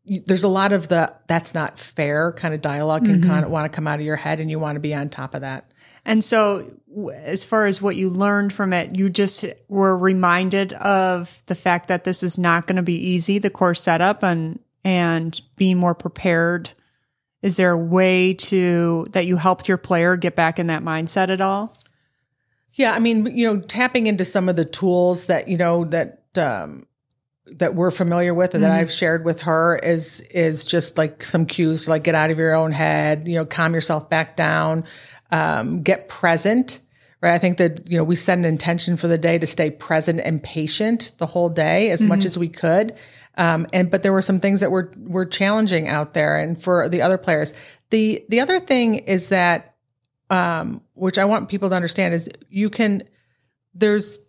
there's 0.05 0.43
a 0.43 0.49
lot 0.49 0.73
of 0.73 0.89
the 0.89 1.15
that's 1.29 1.55
not 1.55 1.79
fair 1.79 2.33
kind 2.33 2.53
of 2.53 2.61
dialogue 2.61 3.07
can 3.07 3.23
kind 3.23 3.43
of 3.43 3.51
want 3.51 3.71
to 3.71 3.75
come 3.75 3.87
out 3.87 4.01
of 4.01 4.05
your 4.05 4.17
head, 4.17 4.41
and 4.41 4.51
you 4.51 4.59
want 4.59 4.77
to 4.77 4.81
be 4.81 4.95
on 4.95 5.09
top 5.09 5.35
of 5.35 5.41
that. 5.43 5.71
And 6.05 6.23
so, 6.23 6.71
as 7.15 7.45
far 7.45 7.67
as 7.67 7.81
what 7.81 7.97
you 7.97 8.11
learned 8.11 8.53
from 8.53 8.73
it, 8.73 8.99
you 8.99 9.09
just 9.09 9.45
were 9.69 9.97
reminded 9.97 10.73
of 10.75 11.43
the 11.47 11.55
fact 11.55 11.89
that 11.89 12.05
this 12.05 12.23
is 12.23 12.39
not 12.39 12.67
going 12.67 12.77
to 12.77 12.83
be 12.83 13.09
easy, 13.11 13.39
the 13.39 13.51
course 13.51 13.81
setup, 13.81 14.23
and 14.25 14.59
and 14.85 15.41
being 15.57 15.79
more 15.79 15.95
prepared. 15.95 16.73
Is 17.45 17.59
there 17.59 17.73
a 17.73 17.79
way 17.79 18.33
to 18.33 19.05
that 19.11 19.27
you 19.27 19.37
helped 19.37 19.69
your 19.69 19.77
player 19.77 20.17
get 20.17 20.35
back 20.35 20.59
in 20.59 20.69
that 20.69 20.83
mindset 20.83 21.29
at 21.29 21.43
all? 21.43 21.77
Yeah, 22.73 22.95
I 22.95 23.01
mean, 23.01 23.37
you 23.37 23.47
know, 23.47 23.61
tapping 23.61 24.07
into 24.07 24.25
some 24.25 24.49
of 24.49 24.57
the 24.57 24.65
tools 24.65 25.27
that 25.27 25.47
you 25.47 25.59
know 25.59 25.85
that 25.85 26.23
um, 26.39 26.87
that 27.45 27.75
we're 27.75 27.91
familiar 27.91 28.33
with 28.33 28.55
and 28.55 28.65
that 28.65 28.71
I've 28.71 28.91
shared 28.91 29.27
with 29.27 29.43
her 29.43 29.77
is 29.77 30.23
is 30.31 30.65
just 30.65 30.97
like 30.97 31.23
some 31.23 31.45
cues, 31.45 31.87
like 31.87 32.03
get 32.03 32.15
out 32.15 32.31
of 32.31 32.39
your 32.39 32.55
own 32.55 32.73
head, 32.73 33.29
you 33.29 33.35
know, 33.35 33.45
calm 33.45 33.75
yourself 33.75 34.09
back 34.09 34.37
down, 34.37 34.85
um, 35.31 35.83
get 35.83 36.09
present. 36.09 36.81
Right. 37.21 37.35
I 37.35 37.39
think 37.39 37.59
that 37.59 37.91
you 37.91 37.99
know 37.99 38.05
we 38.05 38.17
set 38.17 38.39
an 38.39 38.47
intention 38.47 38.97
for 38.97 39.07
the 39.07 39.19
day 39.19 39.37
to 39.37 39.47
stay 39.47 39.71
present 39.71 40.21
and 40.25 40.43
patient 40.43 41.13
the 41.19 41.27
whole 41.27 41.51
day 41.51 41.91
as 41.91 42.03
much 42.03 42.25
as 42.25 42.39
we 42.39 42.49
could. 42.49 42.99
Um, 43.37 43.67
and 43.73 43.91
but 43.91 44.03
there 44.03 44.13
were 44.13 44.23
some 44.23 44.41
things 44.41 44.61
that 44.61 44.71
were 44.71 44.93
were 44.97 45.27
challenging 45.27 45.89
out 45.89 46.15
there, 46.15 46.39
and 46.39 46.61
for 46.61 46.89
the 46.89 47.03
other 47.03 47.19
players, 47.19 47.53
the 47.91 48.25
the 48.29 48.41
other 48.41 48.61
thing 48.61 48.97
is 48.97 49.29
that 49.31 49.75
um, 50.31 50.83
which 50.95 51.19
I 51.19 51.25
want 51.25 51.49
people 51.49 51.69
to 51.69 51.75
understand 51.75 52.15
is 52.15 52.31
you 52.49 52.71
can, 52.71 53.03
there's, 53.75 54.21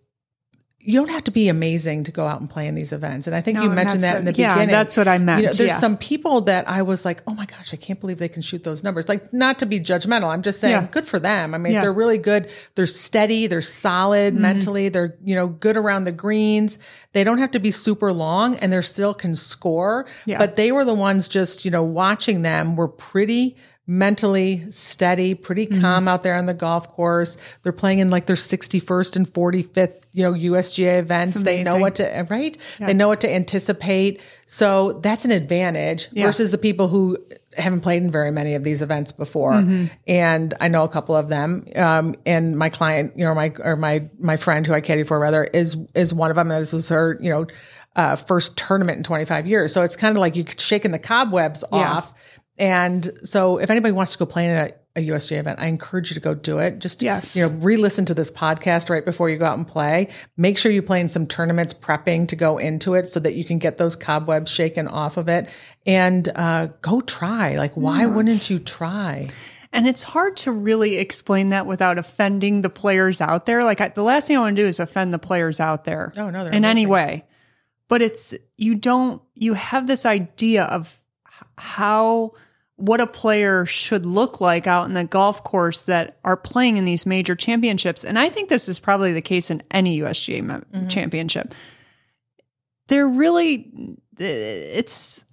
you 0.86 1.00
don't 1.00 1.10
have 1.10 1.24
to 1.24 1.30
be 1.32 1.48
amazing 1.48 2.04
to 2.04 2.12
go 2.12 2.26
out 2.26 2.40
and 2.40 2.48
play 2.48 2.68
in 2.68 2.74
these 2.76 2.92
events. 2.92 3.26
And 3.26 3.34
I 3.34 3.40
think 3.40 3.56
No, 3.58 3.64
you 3.64 3.70
mentioned 3.70 4.02
that 4.02 4.18
in 4.18 4.24
the 4.24 4.32
yeah, 4.32 4.54
beginning. 4.54 4.72
that's 4.72 4.96
what 4.96 5.08
I 5.08 5.18
meant, 5.18 5.40
You 5.40 5.46
know, 5.48 5.52
there's 5.52 5.70
yeah. 5.72 5.78
some 5.78 5.96
people 5.96 6.42
that 6.42 6.68
I 6.68 6.82
was 6.82 7.04
like, 7.04 7.22
oh 7.26 7.34
my 7.34 7.44
gosh, 7.44 7.74
I 7.74 7.76
can't 7.76 8.00
believe 8.00 8.18
they 8.18 8.28
can 8.28 8.40
shoot 8.42 8.62
those 8.62 8.84
numbers. 8.84 9.08
Like, 9.08 9.32
not 9.32 9.58
to 9.58 9.66
be 9.66 9.80
judgmental. 9.80 10.28
I'm 10.28 10.42
just 10.42 10.60
saying 10.60 10.72
Yeah. 10.82 10.86
good 10.90 11.04
for 11.04 11.18
them. 11.18 11.54
I 11.54 11.58
mean, 11.58 11.72
Yeah. 11.72 11.82
they're 11.82 11.92
really 11.92 12.18
good. 12.18 12.48
They're 12.76 12.86
steady. 12.86 13.48
They're 13.48 13.60
solid 13.62 14.34
Mm-hmm. 14.34 14.42
mentally. 14.42 14.88
They're, 14.88 15.16
you 15.24 15.34
know, 15.34 15.48
good 15.48 15.76
around 15.76 16.04
the 16.04 16.12
greens. 16.12 16.78
They 17.14 17.24
don't 17.24 17.38
have 17.38 17.50
to 17.50 17.58
be 17.58 17.72
super 17.72 18.12
long 18.12 18.54
and 18.56 18.72
they're 18.72 18.82
still 18.82 19.12
can 19.12 19.34
score. 19.34 20.06
But 20.26 20.54
they 20.56 20.70
were 20.70 20.84
the 20.84 20.94
ones 20.94 21.26
just, 21.26 21.64
you 21.64 21.70
know, 21.72 21.82
watching 21.82 22.42
them 22.42 22.76
were 22.76 22.88
pretty 22.88 23.56
mentally 23.86 24.70
steady, 24.70 25.34
pretty 25.34 25.66
Mm-hmm. 25.66 25.80
calm 25.80 26.08
out 26.08 26.22
there 26.22 26.34
on 26.34 26.46
the 26.46 26.54
golf 26.54 26.88
course. 26.88 27.36
They're 27.62 27.72
playing 27.72 27.98
in 27.98 28.10
like 28.10 28.26
their 28.26 28.36
61st 28.36 29.16
and 29.16 29.26
45th, 29.26 30.02
you 30.12 30.22
know, 30.22 30.32
USGA 30.32 30.98
events. 31.00 31.40
They 31.40 31.62
know 31.64 31.78
what 31.78 31.96
to, 31.96 32.26
right? 32.30 32.56
They 32.78 32.94
know 32.94 33.08
what 33.08 33.20
to 33.22 33.32
anticipate. 33.32 34.20
So 34.46 34.94
that's 34.94 35.24
an 35.24 35.30
advantage 35.32 36.08
versus 36.26 36.50
the 36.50 36.58
people 36.58 36.88
who 36.88 37.18
haven't 37.56 37.80
played 37.80 38.02
in 38.02 38.10
very 38.10 38.30
many 38.30 38.54
of 38.54 38.64
these 38.64 38.82
events 38.82 39.12
before. 39.12 39.52
Mm-hmm. 39.54 39.86
And 40.06 40.54
I 40.60 40.68
know 40.68 40.84
a 40.84 40.88
couple 40.88 41.16
of 41.16 41.28
them. 41.28 41.66
Um, 41.74 42.14
and 42.26 42.56
my 42.56 42.68
client, 42.68 43.14
you 43.16 43.24
know, 43.24 43.34
my, 43.34 43.52
or 43.58 43.76
my, 43.76 44.08
my 44.18 44.36
friend 44.36 44.66
who 44.66 44.74
I 44.74 44.80
caddy 44.82 45.02
for 45.04 45.18
rather 45.18 45.44
is, 45.44 45.76
is 45.94 46.12
one 46.12 46.30
of 46.30 46.36
them. 46.36 46.50
And 46.50 46.60
this 46.60 46.72
was 46.72 46.90
her, 46.90 47.18
you 47.20 47.30
know, 47.30 47.46
uh, 47.96 48.14
first 48.14 48.58
tournament 48.58 48.98
in 48.98 49.04
25 49.04 49.46
years. 49.46 49.72
So 49.72 49.82
it's 49.82 49.96
kind 49.96 50.14
of 50.14 50.20
like 50.20 50.36
you're 50.36 50.44
shaking 50.58 50.90
the 50.90 50.98
cobwebs 50.98 51.64
off. 51.72 52.12
And 52.58 53.10
so 53.24 53.58
if 53.58 53.70
anybody 53.70 53.92
wants 53.92 54.12
to 54.12 54.18
go 54.18 54.26
play 54.26 54.46
in 54.48 54.56
a, 54.56 54.70
a 54.96 55.08
USGA 55.08 55.38
event, 55.38 55.60
I 55.60 55.66
encourage 55.66 56.10
you 56.10 56.14
to 56.14 56.20
go 56.20 56.34
do 56.34 56.58
it. 56.58 56.78
Just 56.78 57.02
Yes. 57.02 57.36
you 57.36 57.42
know, 57.42 57.50
re-listen 57.60 58.06
to 58.06 58.14
this 58.14 58.30
podcast 58.30 58.88
right 58.88 59.04
before 59.04 59.28
you 59.28 59.36
go 59.36 59.44
out 59.44 59.58
and 59.58 59.66
play. 59.68 60.08
Make 60.36 60.56
sure 60.56 60.72
you 60.72 60.80
play 60.82 61.00
in 61.00 61.08
some 61.08 61.26
tournaments 61.26 61.74
prepping 61.74 62.28
to 62.28 62.36
go 62.36 62.56
into 62.56 62.94
it 62.94 63.08
so 63.08 63.20
that 63.20 63.34
you 63.34 63.44
can 63.44 63.58
get 63.58 63.76
those 63.76 63.94
cobwebs 63.94 64.50
shaken 64.50 64.88
off 64.88 65.18
of 65.18 65.28
it. 65.28 65.50
And 65.84 66.26
uh, 66.34 66.68
go 66.80 67.02
try. 67.02 67.56
Like, 67.56 67.74
why 67.74 68.06
wouldn't 68.06 68.48
you 68.48 68.58
try? 68.58 69.26
And 69.72 69.86
it's 69.86 70.02
hard 70.02 70.38
to 70.38 70.52
really 70.52 70.96
explain 70.96 71.50
that 71.50 71.66
without 71.66 71.98
offending 71.98 72.62
the 72.62 72.70
players 72.70 73.20
out 73.20 73.44
there. 73.44 73.62
Like 73.62 73.82
I, 73.82 73.88
the 73.88 74.02
last 74.02 74.26
thing 74.26 74.38
I 74.38 74.40
want 74.40 74.56
to 74.56 74.62
do 74.62 74.66
is 74.66 74.80
offend 74.80 75.12
the 75.12 75.18
players 75.18 75.60
out 75.60 75.84
there. 75.84 76.14
Oh, 76.16 76.30
no, 76.30 76.46
in 76.46 76.64
any 76.64 76.86
way. 76.86 77.26
But 77.88 78.00
it's 78.00 78.34
you 78.56 78.74
don't 78.76 79.20
you 79.34 79.52
have 79.52 79.86
this 79.86 80.06
idea 80.06 80.64
of 80.64 81.02
how 81.58 82.32
what 82.76 83.00
a 83.00 83.06
player 83.06 83.64
should 83.66 84.04
look 84.04 84.40
like 84.40 84.66
out 84.66 84.84
in 84.86 84.92
the 84.94 85.04
golf 85.04 85.42
course 85.42 85.86
that 85.86 86.18
are 86.24 86.36
playing 86.36 86.76
in 86.76 86.84
these 86.84 87.06
major 87.06 87.34
championships. 87.34 88.04
And 88.04 88.18
I 88.18 88.28
think 88.28 88.48
this 88.50 88.68
is 88.68 88.78
probably 88.78 89.12
the 89.14 89.22
case 89.22 89.50
in 89.50 89.62
any 89.70 89.98
USGA 90.00 90.42
Mm-hmm. 90.42 90.88
championship. 90.88 91.54
They're 92.88 93.08
really 93.08 93.96
it's 94.18 95.24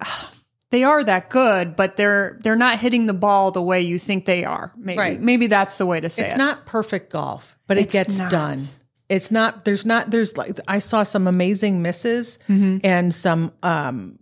they 0.70 0.82
are 0.84 1.04
that 1.04 1.30
good, 1.30 1.76
but 1.76 1.96
they're 1.96 2.38
they're 2.42 2.56
not 2.56 2.78
hitting 2.78 3.06
the 3.06 3.14
ball 3.14 3.50
the 3.50 3.62
way 3.62 3.80
you 3.80 3.98
think 3.98 4.24
they 4.24 4.44
are. 4.44 4.72
Maybe 4.76 4.98
Right. 4.98 5.20
maybe 5.20 5.46
that's 5.46 5.78
the 5.78 5.86
way 5.86 6.00
to 6.00 6.10
say 6.10 6.24
It's 6.24 6.34
it. 6.34 6.38
not 6.38 6.66
perfect 6.66 7.12
golf, 7.12 7.58
but 7.66 7.78
it 7.78 7.90
gets 7.90 8.18
not. 8.18 8.30
done. 8.30 8.58
It's 9.10 9.30
not, 9.30 9.66
there's 9.66 9.84
not, 9.84 10.10
there's 10.10 10.38
like, 10.38 10.58
I 10.66 10.78
saw 10.78 11.02
some 11.02 11.26
amazing 11.28 11.82
misses 11.82 12.38
Mm-hmm. 12.48 12.78
and 12.84 13.12
some, 13.12 13.52
um, 13.62 14.18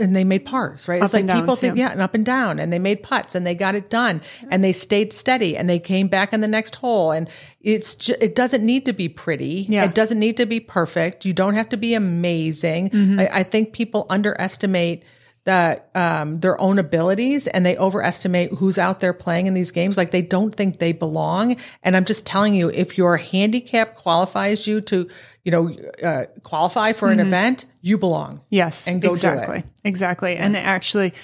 and 0.00 0.14
they 0.14 0.24
made 0.24 0.44
pars, 0.44 0.88
right? 0.88 1.02
It's 1.02 1.14
Up 1.14 1.20
like 1.20 1.30
and 1.30 1.40
people 1.40 1.56
think, 1.56 1.76
yeah. 1.76 1.86
yeah, 1.86 1.92
and 1.92 2.00
up 2.00 2.14
and 2.14 2.24
down, 2.24 2.58
and 2.58 2.72
they 2.72 2.78
made 2.78 3.02
putts 3.02 3.34
and 3.34 3.46
they 3.46 3.54
got 3.54 3.74
it 3.74 3.90
done 3.90 4.20
and 4.50 4.62
they 4.62 4.72
stayed 4.72 5.12
steady 5.12 5.56
and 5.56 5.68
they 5.68 5.78
came 5.78 6.08
back 6.08 6.32
in 6.32 6.40
the 6.40 6.48
next 6.48 6.76
hole. 6.76 7.12
And 7.12 7.28
it's, 7.60 7.94
ju- 7.94 8.16
it 8.20 8.34
doesn't 8.34 8.64
need 8.64 8.84
to 8.86 8.92
be 8.92 9.08
pretty. 9.08 9.66
Yeah. 9.68 9.84
It 9.84 9.94
doesn't 9.94 10.18
need 10.18 10.36
to 10.36 10.46
be 10.46 10.60
perfect. 10.60 11.24
You 11.24 11.32
don't 11.32 11.54
have 11.54 11.68
to 11.70 11.76
be 11.76 11.94
amazing. 11.94 12.90
Mm-hmm. 12.90 13.20
I, 13.20 13.28
I 13.32 13.42
think 13.42 13.72
people 13.72 14.06
underestimate 14.08 15.02
that 15.48 15.88
um, 15.94 16.40
their 16.40 16.60
own 16.60 16.78
abilities 16.78 17.46
and 17.46 17.64
they 17.64 17.74
overestimate 17.78 18.52
who's 18.52 18.76
out 18.76 19.00
there 19.00 19.14
playing 19.14 19.46
in 19.46 19.54
these 19.54 19.70
games. 19.70 19.96
Like 19.96 20.10
they 20.10 20.20
don't 20.20 20.54
think 20.54 20.76
they 20.76 20.92
belong. 20.92 21.56
And 21.82 21.96
I'm 21.96 22.04
just 22.04 22.26
telling 22.26 22.54
you, 22.54 22.68
if 22.68 22.98
your 22.98 23.16
handicap 23.16 23.94
qualifies 23.94 24.66
you 24.66 24.82
to, 24.82 25.08
you 25.44 25.50
know, 25.50 25.74
uh, 26.06 26.26
qualify 26.42 26.92
for 26.92 27.10
an 27.10 27.18
event, 27.18 27.64
you 27.80 27.96
belong. 27.96 28.42
Yes, 28.50 28.86
and 28.88 29.00
go 29.00 29.08
do 29.08 29.12
it. 29.12 29.14
exactly, 29.14 29.64
exactly. 29.84 30.36
And 30.36 30.54
actually, 30.54 31.14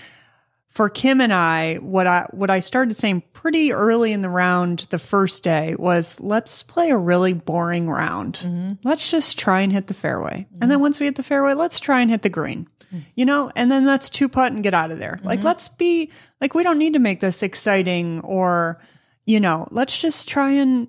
for 0.71 0.89
Kim 0.89 1.21
and 1.21 1.33
I, 1.33 1.75
what 1.77 2.07
I 2.07 2.27
what 2.31 2.49
I 2.49 2.61
started 2.61 2.95
saying 2.95 3.25
pretty 3.35 3.75
early 3.75 4.15
in 4.15 4.23
the 4.23 4.31
round, 4.31 4.87
the 4.89 4.99
first 4.99 5.45
day 5.45 5.77
was, 5.79 6.19
let's 6.23 6.63
play 6.63 6.89
a 6.91 6.97
really 6.97 7.35
boring 7.35 7.91
round. 7.91 8.37
Mm-hmm. 8.37 8.73
Let's 8.85 9.11
just 9.11 9.39
try 9.39 9.61
and 9.61 9.71
hit 9.71 9.89
the 9.89 9.95
fairway, 9.95 10.47
and 10.63 10.71
then 10.71 10.81
once 10.81 10.99
we 10.99 11.05
hit 11.05 11.17
the 11.17 11.23
fairway, 11.23 11.53
let's 11.53 11.79
try 11.79 12.01
and 12.01 12.11
hit 12.11 12.23
the 12.23 12.31
green. 12.31 12.69
You 13.15 13.25
know, 13.25 13.51
and 13.57 13.71
then 13.71 13.87
let's 13.87 14.11
two 14.11 14.29
putt 14.29 14.53
and 14.53 14.63
get 14.63 14.75
out 14.75 14.91
of 14.91 14.99
there. 14.99 15.19
Like, 15.23 15.39
Mm-hmm. 15.41 15.47
let's 15.47 15.69
be 15.69 16.11
like, 16.41 16.55
we 16.55 16.63
don't 16.63 16.79
need 16.79 16.93
to 16.95 16.99
make 16.99 17.21
this 17.21 17.43
exciting 17.43 18.21
or, 18.21 18.81
you 19.27 19.41
know, 19.41 19.67
let's 19.71 20.01
just 20.01 20.29
try 20.29 20.51
and 20.53 20.89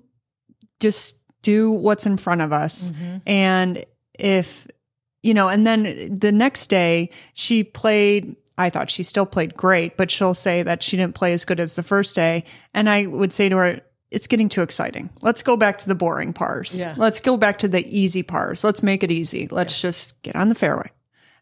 just 0.80 1.16
do 1.42 1.70
what's 1.70 2.06
in 2.06 2.16
front 2.16 2.40
of 2.40 2.52
us. 2.52 2.92
And 3.26 3.84
if, 4.18 4.66
you 5.22 5.34
know, 5.34 5.48
and 5.48 5.66
then 5.66 6.18
the 6.18 6.32
next 6.32 6.68
day 6.68 7.10
she 7.34 7.64
played, 7.64 8.36
I 8.58 8.70
thought 8.70 8.90
she 8.90 9.02
still 9.02 9.26
played 9.26 9.54
great, 9.54 9.96
but 9.96 10.10
she'll 10.10 10.34
say 10.34 10.62
that 10.62 10.82
she 10.82 10.96
didn't 10.96 11.14
play 11.14 11.32
as 11.32 11.44
good 11.44 11.60
as 11.60 11.76
the 11.76 11.82
first 11.82 12.16
day. 12.16 12.44
And 12.74 12.88
I 12.88 13.06
would 13.06 13.32
say 13.32 13.48
to 13.48 13.56
her, 13.56 13.80
it's 14.10 14.28
getting 14.28 14.48
too 14.48 14.62
exciting. 14.62 15.10
Let's 15.20 15.42
go 15.42 15.56
back 15.56 15.78
to 15.78 15.88
the 15.88 15.94
boring 15.94 16.32
pars. 16.32 16.78
Yeah. 16.78 16.94
Let's 16.96 17.20
go 17.20 17.36
back 17.36 17.58
to 17.58 17.68
the 17.68 17.84
easy 17.86 18.22
pars. 18.22 18.62
Let's 18.64 18.82
make 18.82 19.02
it 19.02 19.10
easy. 19.10 19.48
Let's 19.50 19.80
just 19.80 20.20
get 20.22 20.36
on 20.36 20.48
the 20.48 20.54
fairway 20.54 20.90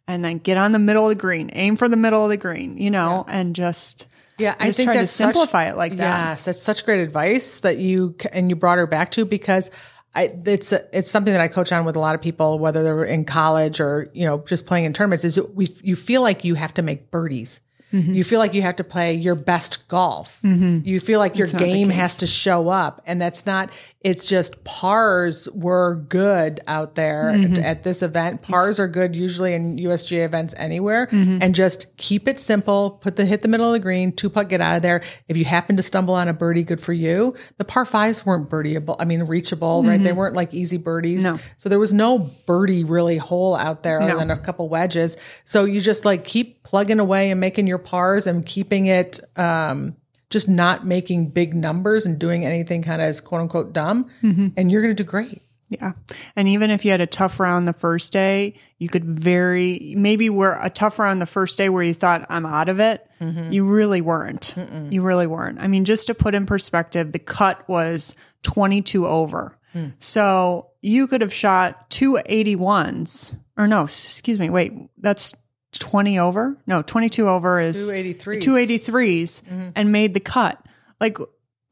and 0.08 0.24
then 0.24 0.38
get 0.38 0.56
on 0.56 0.72
the 0.72 0.78
middle 0.78 1.04
of 1.04 1.10
the 1.10 1.20
green, 1.20 1.50
aim 1.54 1.76
for 1.76 1.88
the 1.88 1.96
middle 1.96 2.22
of 2.24 2.30
the 2.30 2.36
green, 2.36 2.76
you 2.76 2.90
know, 2.90 3.24
and 3.28 3.54
just, 3.56 4.06
Yeah, 4.38 4.54
I 4.58 4.66
just 4.66 4.76
think 4.78 4.88
try 4.88 4.94
to 4.94 4.98
that's 5.00 5.10
such- 5.10 5.24
simplify 5.34 5.64
it 5.68 5.76
like 5.76 5.96
that. 5.96 6.28
Yes, 6.30 6.44
that's 6.44 6.60
such 6.62 6.84
great 6.84 7.00
advice 7.00 7.60
that 7.60 7.78
you 7.78 8.16
and 8.32 8.50
you 8.50 8.56
brought 8.56 8.78
her 8.78 8.86
back 8.86 9.10
to 9.12 9.24
because 9.24 9.70
I 10.16 10.32
it's 10.46 10.72
it's 10.72 11.10
something 11.10 11.32
that 11.32 11.40
I 11.40 11.48
coach 11.48 11.72
on 11.72 11.84
with 11.84 11.96
a 11.96 11.98
lot 12.00 12.14
of 12.14 12.20
people, 12.22 12.58
whether 12.60 12.84
they're 12.84 13.04
in 13.04 13.24
college 13.24 13.80
or 13.80 14.10
you 14.14 14.24
know 14.26 14.44
just 14.46 14.64
playing 14.66 14.84
in 14.84 14.92
tournaments. 14.92 15.24
Is 15.24 15.40
we 15.54 15.74
you 15.82 15.96
feel 15.96 16.22
like 16.22 16.44
you 16.44 16.54
have 16.54 16.72
to 16.74 16.82
make 16.82 17.10
birdies. 17.10 17.60
Mm-hmm. 17.94 18.12
You 18.14 18.24
feel 18.24 18.38
like 18.40 18.54
you 18.54 18.62
have 18.62 18.76
to 18.76 18.84
play 18.84 19.14
your 19.14 19.34
best 19.36 19.86
golf. 19.88 20.38
You 20.42 20.98
feel 21.00 21.20
like 21.20 21.38
your 21.38 21.46
game 21.46 21.88
has 21.90 22.18
to 22.18 22.26
show 22.26 22.68
up, 22.68 23.00
and 23.06 23.20
that's 23.22 23.46
not. 23.46 23.70
It's 24.00 24.26
just 24.26 24.64
pars 24.64 25.48
were 25.54 25.94
good 26.10 26.60
out 26.66 26.94
there 26.94 27.32
Mm-hmm. 27.34 27.62
at 27.64 27.84
this 27.84 28.02
event. 28.02 28.42
Pars 28.42 28.78
are 28.78 28.88
good 28.88 29.16
usually 29.16 29.54
in 29.54 29.78
USGA 29.78 30.24
events 30.26 30.54
anywhere, 30.58 31.06
Mm-hmm. 31.06 31.38
and 31.40 31.54
just 31.54 31.96
keep 31.96 32.28
it 32.28 32.38
simple. 32.40 32.90
Put 33.02 33.16
the 33.16 33.24
hit 33.24 33.42
the 33.42 33.48
middle 33.48 33.66
of 33.66 33.72
the 33.72 33.78
green, 33.80 34.12
two 34.12 34.28
putt, 34.28 34.48
get 34.48 34.60
out 34.60 34.76
of 34.76 34.82
there. 34.82 35.02
If 35.28 35.36
you 35.36 35.44
happen 35.44 35.76
to 35.76 35.82
stumble 35.82 36.14
on 36.14 36.28
a 36.28 36.32
birdie, 36.34 36.64
good 36.64 36.80
for 36.80 36.92
you. 36.92 37.34
The 37.58 37.64
par 37.64 37.84
fives 37.86 38.26
weren't 38.26 38.50
birdieable. 38.50 38.96
I 38.98 39.04
mean, 39.06 39.22
reachable, 39.24 39.84
right? 39.84 40.02
They 40.02 40.12
weren't 40.12 40.34
like 40.36 40.52
easy 40.52 40.76
birdies. 40.76 41.24
Mm-hmm. 41.24 41.36
No. 41.36 41.42
So 41.56 41.68
there 41.68 41.78
was 41.78 41.92
no 41.92 42.28
birdie 42.46 42.84
really 42.84 43.16
hole 43.18 43.54
out 43.56 43.82
there 43.82 44.00
other 44.00 44.16
than 44.16 44.30
a 44.30 44.36
couple 44.38 44.68
wedges. 44.68 45.16
So 45.44 45.64
you 45.64 45.80
just 45.80 46.04
like 46.04 46.24
keep 46.24 46.62
plugging 46.62 46.98
away 47.00 47.30
and 47.30 47.40
making 47.40 47.66
your 47.66 47.78
pars 47.84 48.26
and 48.26 48.44
keeping 48.44 48.86
it, 48.86 49.20
um, 49.36 49.96
just 50.30 50.48
not 50.48 50.86
making 50.86 51.30
big 51.30 51.54
numbers 51.54 52.06
and 52.06 52.18
doing 52.18 52.44
anything 52.44 52.82
kind 52.82 53.00
of 53.00 53.08
as 53.08 53.20
quote 53.20 53.42
unquote 53.42 53.72
dumb. 53.72 54.10
Mm-hmm. 54.22 54.48
And 54.56 54.72
you're 54.72 54.82
going 54.82 54.94
to 54.96 55.02
do 55.02 55.08
great. 55.08 55.42
Yeah. 55.68 55.92
And 56.36 56.46
even 56.48 56.70
if 56.70 56.84
you 56.84 56.90
had 56.90 57.00
a 57.00 57.06
tough 57.06 57.40
round 57.40 57.66
the 57.66 57.72
first 57.72 58.12
day, 58.12 58.54
you 58.78 58.88
could 58.88 59.04
very, 59.04 59.94
maybe 59.96 60.30
were 60.30 60.58
a 60.60 60.70
tough 60.70 60.98
round 60.98 61.20
the 61.20 61.26
first 61.26 61.58
day 61.58 61.68
where 61.68 61.82
you 61.82 61.94
thought, 61.94 62.26
I'm 62.28 62.46
out 62.46 62.68
of 62.68 62.80
it. 62.80 63.06
You 63.50 63.72
really 63.72 64.00
weren't. 64.02 64.54
You 64.92 65.02
really 65.02 65.26
weren't. 65.26 65.60
I 65.62 65.66
mean, 65.66 65.84
just 65.84 66.08
to 66.08 66.14
put 66.14 66.34
in 66.34 66.46
perspective, 66.46 67.12
the 67.12 67.18
cut 67.18 67.66
was 67.68 68.14
22 68.42 69.06
over. 69.06 69.58
So 69.98 70.70
you 70.82 71.06
could 71.08 71.20
have 71.22 71.32
shot 71.32 71.90
two 71.90 72.18
81s, 72.28 73.36
or 73.56 73.66
no, 73.66 73.84
excuse 73.84 74.38
me, 74.38 74.50
wait, 74.50 74.72
that's 74.98 75.34
20 75.78 76.18
over? 76.18 76.56
No, 76.66 76.82
22 76.82 77.28
over 77.28 77.60
is 77.60 77.90
283s. 77.90 78.42
283s 78.42 79.42
mm-hmm. 79.44 79.68
and 79.74 79.92
made 79.92 80.14
the 80.14 80.20
cut. 80.20 80.60
Like, 81.00 81.18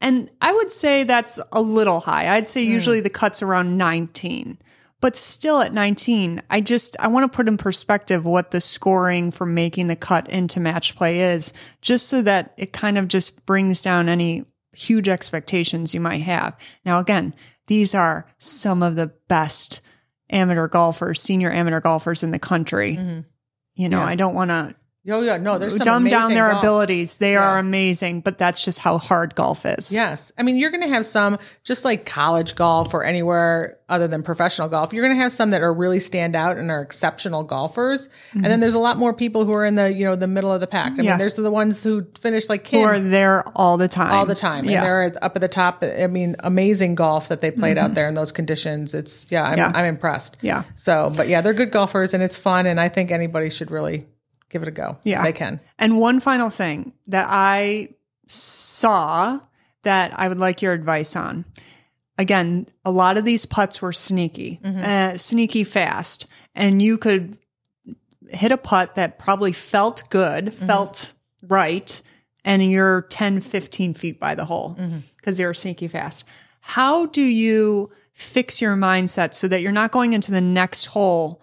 and 0.01 0.29
I 0.41 0.53
would 0.53 0.71
say 0.71 1.03
that's 1.03 1.39
a 1.51 1.61
little 1.61 1.99
high. 1.99 2.35
I'd 2.35 2.47
say 2.47 2.65
mm. 2.65 2.69
usually 2.69 2.99
the 2.99 3.09
cut's 3.09 3.41
around 3.41 3.77
19. 3.77 4.57
But 4.99 5.17
still 5.17 5.59
at 5.59 5.73
19, 5.73 6.41
I 6.49 6.61
just 6.61 6.95
I 6.97 7.07
want 7.07 7.29
to 7.29 7.35
put 7.35 7.49
in 7.49 7.57
perspective 7.57 8.23
what 8.23 8.51
the 8.51 8.61
scoring 8.61 9.31
for 9.31 9.45
making 9.45 9.89
the 9.89 9.97
cut 9.97 10.29
into 10.29 10.61
match 10.61 10.95
play 10.95 11.19
is, 11.19 11.51
just 11.81 12.07
so 12.07 12.21
that 12.21 12.53
it 12.55 12.71
kind 12.71 12.97
of 12.97 13.09
just 13.09 13.45
brings 13.45 13.81
down 13.81 14.07
any 14.07 14.45
huge 14.71 15.09
expectations 15.09 15.93
you 15.93 15.99
might 15.99 16.21
have. 16.21 16.57
Now 16.85 16.99
again, 16.99 17.35
these 17.67 17.93
are 17.93 18.25
some 18.37 18.81
of 18.81 18.95
the 18.95 19.07
best 19.27 19.81
amateur 20.29 20.69
golfers, 20.69 21.21
senior 21.21 21.51
amateur 21.51 21.81
golfers 21.81 22.23
in 22.23 22.31
the 22.31 22.39
country. 22.39 22.95
Mm-hmm. 22.95 23.19
You 23.75 23.89
know, 23.89 23.99
Yeah. 23.99 24.05
I 24.05 24.15
don't 24.15 24.35
want 24.35 24.51
to 24.51 24.75
Oh 25.09 25.21
yeah, 25.21 25.35
no, 25.37 25.57
there's 25.59 25.75
some 25.75 25.83
dumb 25.85 26.07
down 26.07 26.29
their 26.33 26.49
golf. 26.51 26.63
abilities. 26.63 27.17
They 27.17 27.35
are 27.35 27.59
amazing, 27.59 28.21
but 28.21 28.37
that's 28.37 28.63
just 28.63 28.79
how 28.79 28.97
hard 28.97 29.35
golf 29.35 29.65
is. 29.65 29.91
Yes. 29.91 30.31
I 30.37 30.43
mean, 30.43 30.55
you're 30.55 30.69
going 30.71 30.83
to 30.83 30.87
have 30.87 31.05
some, 31.05 31.39
just 31.65 31.83
like 31.83 32.05
college 32.05 32.55
golf 32.55 32.93
or 32.93 33.03
anywhere 33.03 33.77
other 33.89 34.07
than 34.07 34.23
professional 34.23 34.69
golf, 34.69 34.93
you're 34.93 35.03
going 35.03 35.15
to 35.15 35.21
have 35.21 35.33
some 35.33 35.49
that 35.51 35.61
are 35.61 35.73
really 35.73 35.99
stand 35.99 36.37
out 36.37 36.57
and 36.57 36.71
are 36.71 36.81
exceptional 36.81 37.43
golfers. 37.43 38.07
And 38.31 38.45
then 38.45 38.61
there's 38.61 38.73
a 38.75 38.79
lot 38.79 38.97
more 38.97 39.13
people 39.13 39.43
who 39.43 39.51
are 39.51 39.65
in 39.65 39.75
the, 39.75 39.91
you 39.91 40.05
know, 40.05 40.15
the 40.15 40.25
middle 40.25 40.53
of 40.53 40.61
the 40.61 40.67
pack. 40.67 40.93
I 40.93 40.95
mean, 40.95 41.05
Yeah. 41.05 41.17
there's 41.17 41.35
the 41.35 41.51
ones 41.51 41.83
who 41.83 42.07
finish 42.19 42.47
like 42.47 42.63
Kim 42.63 42.79
Who 42.79 42.85
are 42.87 42.99
there 42.99 43.43
all 43.57 43.75
the 43.75 43.89
time. 43.89 44.13
all 44.13 44.25
the 44.25 44.35
time. 44.35 44.63
Yeah. 44.63 44.77
And 44.77 44.85
they're 44.85 45.13
up 45.21 45.35
at 45.35 45.41
the 45.41 45.47
top. 45.49 45.83
I 45.83 46.07
mean, 46.07 46.37
amazing 46.39 46.95
golf 46.95 47.27
that 47.27 47.41
they 47.41 47.51
played 47.51 47.77
out 47.77 47.93
there 47.93 48.07
in 48.07 48.15
those 48.15 48.31
conditions. 48.31 48.93
It's, 48.93 49.29
yeah, 49.29 49.43
I'm, 49.43 49.49
Mm-hmm. 49.51 49.59
Yeah. 49.59 49.71
I'm 49.75 49.85
impressed. 49.85 50.37
Yeah. 50.41 50.63
So, 50.75 51.11
but 51.17 51.27
yeah, 51.27 51.41
they're 51.41 51.53
good 51.53 51.71
golfers 51.71 52.13
and 52.13 52.23
it's 52.23 52.37
fun. 52.37 52.65
And 52.67 52.79
I 52.79 52.87
think 52.87 53.11
anybody 53.11 53.49
should 53.49 53.69
really 53.69 54.05
give 54.53 54.61
it 54.61 54.67
a 54.67 54.71
go. 54.71 54.97
Yeah. 55.03 55.23
They 55.23 55.33
can. 55.33 55.59
And 55.79 55.99
one 55.99 56.19
final 56.19 56.49
thing 56.49 56.93
that 57.07 57.25
I 57.27 57.89
saw 58.27 59.39
that 59.81 60.17
I 60.17 60.29
would 60.29 60.37
like 60.39 60.61
your 60.61 60.71
advice 60.71 61.15
on. 61.15 61.43
Again, 62.17 62.67
a 62.85 62.91
lot 62.91 63.17
of 63.17 63.25
these 63.25 63.45
putts 63.45 63.81
were 63.81 63.91
sneaky, 63.91 64.59
mm-hmm. 64.63 64.81
uh, 64.83 65.17
sneaky 65.17 65.63
fast, 65.63 66.27
and 66.53 66.79
you 66.79 66.99
could 66.99 67.39
hit 68.29 68.51
a 68.51 68.57
putt 68.57 68.95
that 68.95 69.17
probably 69.17 69.51
felt 69.51 70.03
good, 70.11 70.45
mm-hmm. 70.45 70.65
felt 70.67 71.13
right, 71.41 72.01
and 72.45 72.63
you're 72.71 73.01
10, 73.01 73.41
15 73.41 73.95
feet 73.95 74.19
by 74.19 74.35
the 74.35 74.45
hole 74.45 74.75
mm-hmm. 74.79 74.99
because 75.17 75.39
they 75.39 75.45
were 75.45 75.55
sneaky 75.55 75.87
fast. 75.87 76.25
How 76.61 77.07
do 77.07 77.23
you 77.23 77.89
fix 78.13 78.61
your 78.61 78.75
mindset 78.75 79.33
so 79.33 79.47
that 79.47 79.61
you're 79.61 79.71
not 79.71 79.91
going 79.91 80.13
into 80.13 80.31
the 80.31 80.39
next 80.39 80.85
hole 80.85 81.41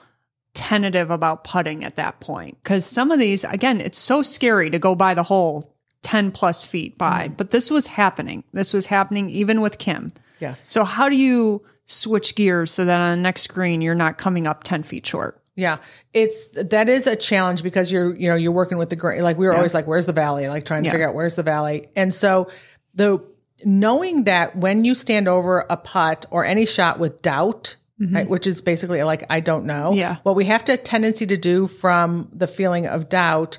tentative 0.55 1.11
about 1.11 1.45
putting 1.45 1.85
at 1.85 1.97
that 1.97 2.21
point? 2.21 2.59
Because 2.63 2.85
some 2.87 3.11
of 3.11 3.19
these, 3.19 3.45
again, 3.45 3.81
it's 3.81 3.99
so 3.99 4.23
scary 4.23 4.71
to 4.71 4.79
go 4.79 4.95
by 4.95 5.15
the 5.15 5.23
hole 5.23 5.75
10 6.03 6.31
plus 6.33 6.65
feet 6.65 6.97
by, 6.99 7.25
Mm-hmm. 7.27 7.35
but 7.35 7.51
this 7.51 7.71
was 7.71 7.87
happening. 7.87 8.43
This 8.53 8.73
was 8.73 8.87
happening 8.87 9.29
even 9.31 9.61
with 9.61 9.79
Kim. 9.79 10.13
Yes. 10.41 10.61
So, 10.71 10.85
how 10.85 11.09
do 11.09 11.17
you 11.17 11.63
switch 11.85 12.35
gears 12.35 12.71
so 12.71 12.85
that 12.85 13.01
on 13.01 13.19
the 13.19 13.23
next 13.23 13.49
green, 13.49 13.83
you're 13.83 13.95
not 13.95 14.17
coming 14.17 14.47
up 14.47 14.63
10 14.65 14.83
feet 14.85 15.07
short? 15.07 15.37
Yeah, 15.57 15.79
it's 16.15 16.47
that 16.55 16.89
is 16.89 17.07
a 17.07 17.17
challenge 17.17 17.63
because 17.63 17.93
you're 17.93 18.15
you 18.17 18.31
know 18.31 18.35
you're 18.37 18.53
working 18.53 18.79
with 18.79 18.89
the 18.89 18.97
grain. 18.97 19.21
Like 19.21 19.37
we 19.37 19.47
were 19.47 19.55
always 19.55 19.75
like, 19.75 19.87
where's 19.87 20.07
the 20.07 20.15
valley? 20.15 20.49
Like 20.49 20.65
trying 20.65 20.83
to 20.83 20.87
Yeah. 20.87 20.93
figure 20.93 21.09
out 21.09 21.15
where's 21.15 21.37
the 21.37 21.43
valley. 21.43 21.89
And 21.97 22.15
so 22.15 22.49
the 22.95 23.19
knowing 23.65 24.25
that 24.25 24.57
when 24.57 24.87
you 24.87 24.95
stand 24.95 25.29
over 25.29 25.67
a 25.69 25.77
putt 25.77 26.25
or 26.31 26.47
any 26.47 26.65
shot 26.65 26.99
with 26.99 27.21
doubt, 27.21 27.77
right, 28.01 28.29
which 28.29 28.47
is 28.47 28.61
basically 28.61 29.03
like 29.03 29.25
I 29.31 29.41
don't 29.41 29.67
know. 29.67 29.91
Mm-hmm. 29.91 29.99
Yeah. 29.99 30.17
What 30.23 30.37
we 30.37 30.47
have 30.47 30.65
to 30.65 30.77
tendency 30.77 31.27
to 31.27 31.37
do 31.37 31.67
from 31.67 32.29
the 32.33 32.47
feeling 32.47 32.87
of 32.87 33.09
doubt 33.09 33.59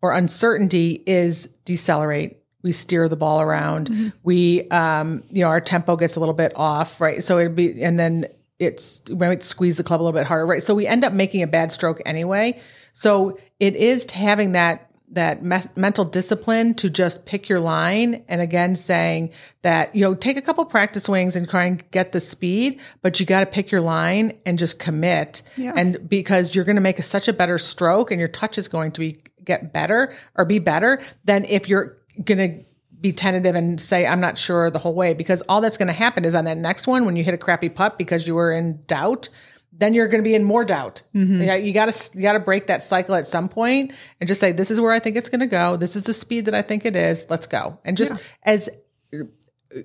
or 0.00 0.12
uncertainty 0.12 1.02
is 1.06 1.46
decelerate. 1.64 2.38
We 2.62 2.72
steer 2.72 3.08
the 3.08 3.16
ball 3.16 3.40
around. 3.40 3.90
Mm-hmm. 3.90 4.08
We, 4.22 4.68
um, 4.70 5.24
you 5.30 5.42
know, 5.42 5.48
our 5.48 5.60
tempo 5.60 5.96
gets 5.96 6.16
a 6.16 6.20
little 6.20 6.34
bit 6.34 6.52
off, 6.54 7.00
right? 7.00 7.22
So 7.22 7.38
it'd 7.38 7.56
be, 7.56 7.82
and 7.82 7.98
then 7.98 8.26
it's 8.58 9.02
we 9.08 9.26
might 9.26 9.42
squeeze 9.42 9.76
the 9.76 9.84
club 9.84 10.00
a 10.00 10.02
little 10.04 10.18
bit 10.18 10.26
harder, 10.26 10.46
right? 10.46 10.62
So 10.62 10.74
we 10.74 10.86
end 10.86 11.04
up 11.04 11.12
making 11.12 11.42
a 11.42 11.46
bad 11.48 11.72
stroke 11.72 12.00
anyway. 12.06 12.60
So 12.92 13.38
it 13.58 13.74
is 13.74 14.04
to 14.06 14.16
having 14.16 14.52
that 14.52 14.91
that 15.12 15.42
mes- 15.44 15.68
mental 15.76 16.04
discipline 16.04 16.74
to 16.74 16.88
just 16.90 17.26
pick 17.26 17.48
your 17.48 17.60
line 17.60 18.24
and 18.28 18.40
again 18.40 18.74
saying 18.74 19.30
that 19.62 19.94
you 19.94 20.02
know 20.02 20.14
take 20.14 20.36
a 20.36 20.42
couple 20.42 20.64
practice 20.64 21.04
swings 21.04 21.36
and 21.36 21.48
try 21.48 21.64
and 21.64 21.88
get 21.90 22.12
the 22.12 22.20
speed 22.20 22.80
but 23.02 23.20
you 23.20 23.26
got 23.26 23.40
to 23.40 23.46
pick 23.46 23.70
your 23.70 23.80
line 23.80 24.36
and 24.46 24.58
just 24.58 24.78
commit 24.78 25.42
Yeah. 25.56 25.72
and 25.76 26.08
because 26.08 26.54
you're 26.54 26.64
going 26.64 26.76
to 26.76 26.82
make 26.82 26.98
a, 26.98 27.02
such 27.02 27.28
a 27.28 27.32
better 27.32 27.58
stroke 27.58 28.10
and 28.10 28.18
your 28.18 28.28
touch 28.28 28.58
is 28.58 28.68
going 28.68 28.92
to 28.92 29.00
be 29.00 29.18
get 29.44 29.72
better 29.72 30.14
or 30.34 30.44
be 30.44 30.58
better 30.58 31.02
than 31.24 31.44
if 31.44 31.68
you're 31.68 31.98
going 32.24 32.38
to 32.38 32.64
be 33.00 33.10
tentative 33.12 33.56
and 33.56 33.80
say 33.80 34.06
I'm 34.06 34.20
not 34.20 34.38
sure 34.38 34.70
the 34.70 34.78
whole 34.78 34.94
way 34.94 35.12
because 35.12 35.42
all 35.42 35.60
that's 35.60 35.76
going 35.76 35.88
to 35.88 35.92
happen 35.92 36.24
is 36.24 36.34
on 36.36 36.44
that 36.44 36.56
next 36.56 36.86
one 36.86 37.04
when 37.04 37.16
you 37.16 37.24
hit 37.24 37.34
a 37.34 37.38
crappy 37.38 37.68
putt 37.68 37.98
because 37.98 38.26
you 38.26 38.34
were 38.36 38.52
in 38.52 38.82
doubt 38.86 39.28
then 39.72 39.94
you're 39.94 40.08
going 40.08 40.22
to 40.22 40.28
be 40.28 40.34
in 40.34 40.44
more 40.44 40.64
doubt. 40.64 41.02
Mm-hmm. 41.14 41.42
Yeah, 41.42 41.54
you 41.54 41.72
got 41.72 41.92
to 41.92 42.16
you 42.16 42.22
got 42.22 42.34
to 42.34 42.40
break 42.40 42.66
that 42.66 42.82
cycle 42.82 43.14
at 43.14 43.26
some 43.26 43.48
point 43.48 43.92
and 44.20 44.28
just 44.28 44.40
say 44.40 44.52
this 44.52 44.70
is 44.70 44.80
where 44.80 44.92
I 44.92 44.98
think 44.98 45.16
it's 45.16 45.28
going 45.28 45.40
to 45.40 45.46
go. 45.46 45.76
This 45.76 45.96
is 45.96 46.02
the 46.04 46.12
speed 46.12 46.44
that 46.44 46.54
I 46.54 46.62
think 46.62 46.84
it 46.84 46.94
is. 46.94 47.26
Let's 47.30 47.46
go. 47.46 47.78
And 47.84 47.96
just 47.96 48.12
as 48.44 48.68
uh, 49.12 49.80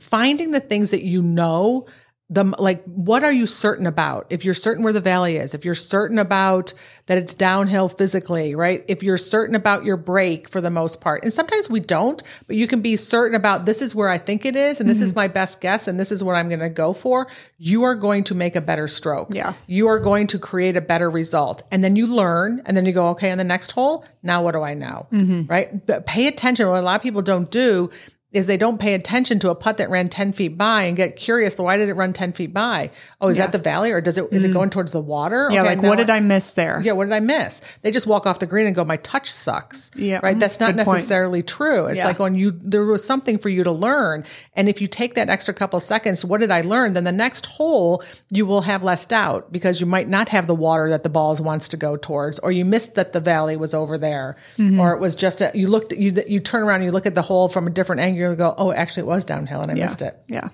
finding 0.00 0.50
the 0.50 0.60
things 0.60 0.90
that 0.90 1.02
you 1.02 1.22
know 1.22 1.86
the 2.32 2.44
like 2.58 2.82
what 2.84 3.22
are 3.22 3.32
you 3.32 3.46
certain 3.46 3.86
about? 3.86 4.26
If 4.30 4.44
you're 4.44 4.54
certain 4.54 4.82
where 4.82 4.92
the 4.92 5.00
valley 5.00 5.36
is 5.36 5.54
if 5.54 5.64
you're 5.64 5.74
certain 5.74 6.18
about 6.18 6.72
that 7.06 7.18
it's 7.18 7.34
downhill 7.34 7.88
physically 7.88 8.54
right? 8.54 8.84
If 8.88 9.02
you're 9.02 9.18
certain 9.18 9.54
about 9.54 9.84
your 9.84 9.96
break 9.96 10.48
for 10.48 10.60
the 10.60 10.70
most 10.70 11.00
part 11.00 11.22
and 11.22 11.32
sometimes 11.32 11.68
we 11.68 11.80
don't 11.80 12.22
but 12.46 12.56
you 12.56 12.66
can 12.66 12.80
be 12.80 12.96
certain 12.96 13.34
about 13.34 13.66
this 13.66 13.82
is 13.82 13.94
where 13.94 14.08
i 14.08 14.18
think 14.18 14.44
it 14.44 14.56
is 14.56 14.80
and 14.80 14.88
this 14.88 15.00
is 15.00 15.12
mm-hmm. 15.12 15.20
my 15.20 15.28
best 15.28 15.60
guess 15.60 15.88
and 15.88 15.98
this 16.00 16.10
is 16.10 16.24
what 16.24 16.36
i'm 16.36 16.48
going 16.48 16.60
to 16.60 16.68
go 16.68 16.92
for 16.92 17.28
you 17.58 17.84
are 17.84 17.94
going 17.94 18.24
to 18.24 18.34
make 18.34 18.56
a 18.56 18.60
better 18.60 18.88
stroke. 18.88 19.28
Yeah. 19.30 19.52
you 19.66 19.86
are 19.86 20.00
going 20.00 20.26
to 20.28 20.38
create 20.38 20.76
a 20.76 20.80
better 20.80 21.08
result. 21.08 21.62
And 21.70 21.84
then 21.84 21.94
you 21.94 22.08
learn 22.08 22.60
and 22.66 22.76
then 22.76 22.86
you 22.86 22.92
go 22.92 23.08
okay 23.10 23.30
on 23.30 23.38
the 23.38 23.44
next 23.44 23.72
hole 23.72 24.04
now 24.22 24.42
what 24.42 24.52
do 24.52 24.62
i 24.62 24.74
know? 24.74 25.06
Mm-hmm. 25.12 25.42
Right? 25.46 25.86
But 25.86 26.06
pay 26.06 26.26
attention 26.26 26.68
what 26.68 26.80
a 26.80 26.82
lot 26.82 26.96
of 26.96 27.02
people 27.02 27.22
don't 27.22 27.50
do 27.50 27.90
is 28.32 28.46
they 28.46 28.56
don't 28.56 28.78
pay 28.80 28.94
attention 28.94 29.38
to 29.38 29.50
a 29.50 29.54
putt 29.54 29.76
that 29.76 29.90
ran 29.90 30.08
10 30.08 30.32
feet 30.32 30.56
by 30.56 30.82
and 30.84 30.96
get 30.96 31.16
curious 31.16 31.58
why 31.58 31.76
did 31.76 31.88
it 31.88 31.94
run 31.94 32.12
10 32.12 32.32
feet 32.32 32.52
by 32.54 32.90
oh 33.20 33.28
is 33.28 33.36
that 33.36 33.52
the 33.52 33.58
valley 33.58 33.90
or 33.90 34.00
does 34.00 34.16
it 34.18 34.24
is 34.32 34.42
it 34.44 34.52
going 34.52 34.70
towards 34.70 34.92
the 34.92 35.00
water 35.00 35.48
Yeah, 35.50 35.60
Okay, 35.62 35.74
like 35.76 35.82
what 35.82 35.98
did 35.98 36.08
I 36.10 36.20
miss 36.20 36.54
there? 36.54 36.80
yeah, 36.82 36.92
what 36.92 37.04
did 37.04 37.12
I 37.12 37.20
miss? 37.20 37.60
They 37.82 37.90
just 37.90 38.06
walk 38.06 38.26
off 38.26 38.38
the 38.38 38.46
green 38.46 38.66
and 38.66 38.74
go, 38.74 38.84
my 38.84 38.96
touch 38.98 39.30
sucks. 39.30 39.90
Yeah, 39.96 40.20
Right. 40.22 40.38
That's 40.38 40.58
not 40.60 40.74
good 40.76 40.84
point. 40.84 40.96
necessarily 40.98 41.42
true. 41.42 41.86
It's 41.86 41.98
Yeah. 41.98 42.06
like 42.06 42.18
when 42.18 42.34
you, 42.34 42.50
there 42.52 42.84
was 42.84 43.04
something 43.04 43.38
for 43.38 43.48
you 43.50 43.64
to 43.64 43.70
learn. 43.72 44.24
And 44.56 44.68
if 44.68 44.80
you 44.80 44.86
take 44.86 45.14
that 45.14 45.28
extra 45.28 45.52
couple 45.52 45.78
seconds, 45.80 46.24
what 46.24 46.40
did 46.40 46.50
I 46.50 46.62
learn? 46.62 46.94
Then 46.94 47.04
the 47.04 47.12
next 47.12 47.46
hole, 47.46 48.02
you 48.30 48.46
will 48.46 48.62
have 48.62 48.82
less 48.82 49.04
doubt 49.06 49.52
because 49.52 49.80
you 49.80 49.86
might 49.86 50.08
not 50.08 50.30
have 50.30 50.46
the 50.46 50.54
water 50.54 50.88
that 50.90 51.02
the 51.02 51.08
balls 51.10 51.40
wants 51.40 51.68
to 51.70 51.76
go 51.76 51.96
towards, 51.96 52.38
or 52.38 52.50
you 52.52 52.64
missed 52.64 52.94
that 52.94 53.12
the 53.12 53.20
valley 53.20 53.56
was 53.56 53.74
over 53.74 53.98
there, 53.98 54.36
Mm-hmm. 54.58 54.80
or 54.80 54.92
it 54.94 55.00
was 55.00 55.16
just, 55.16 55.40
a, 55.42 55.50
you 55.54 55.66
looked, 55.68 55.92
you, 55.92 56.12
you 56.26 56.40
turn 56.40 56.62
around 56.62 56.76
and 56.76 56.84
you 56.84 56.92
look 56.92 57.06
at 57.06 57.14
the 57.14 57.22
hole 57.22 57.48
from 57.48 57.66
a 57.66 57.70
different 57.70 58.00
angle 58.00 58.21
and 58.30 58.38
go, 58.38 58.54
oh, 58.56 58.72
actually 58.72 59.02
it 59.02 59.06
was 59.06 59.24
downhill 59.24 59.60
and 59.62 59.70
I 59.70 59.74
yeah. 59.74 59.84
missed 59.84 60.02
it. 60.02 60.16
Yeah. 60.28 60.48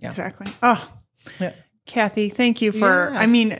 Exactly. 0.00 0.46
Oh, 0.62 0.92
Yeah. 1.40 1.52
Kathy, 1.86 2.28
thank 2.28 2.60
you 2.62 2.70
for. 2.70 3.10
I 3.10 3.26
mean, 3.26 3.58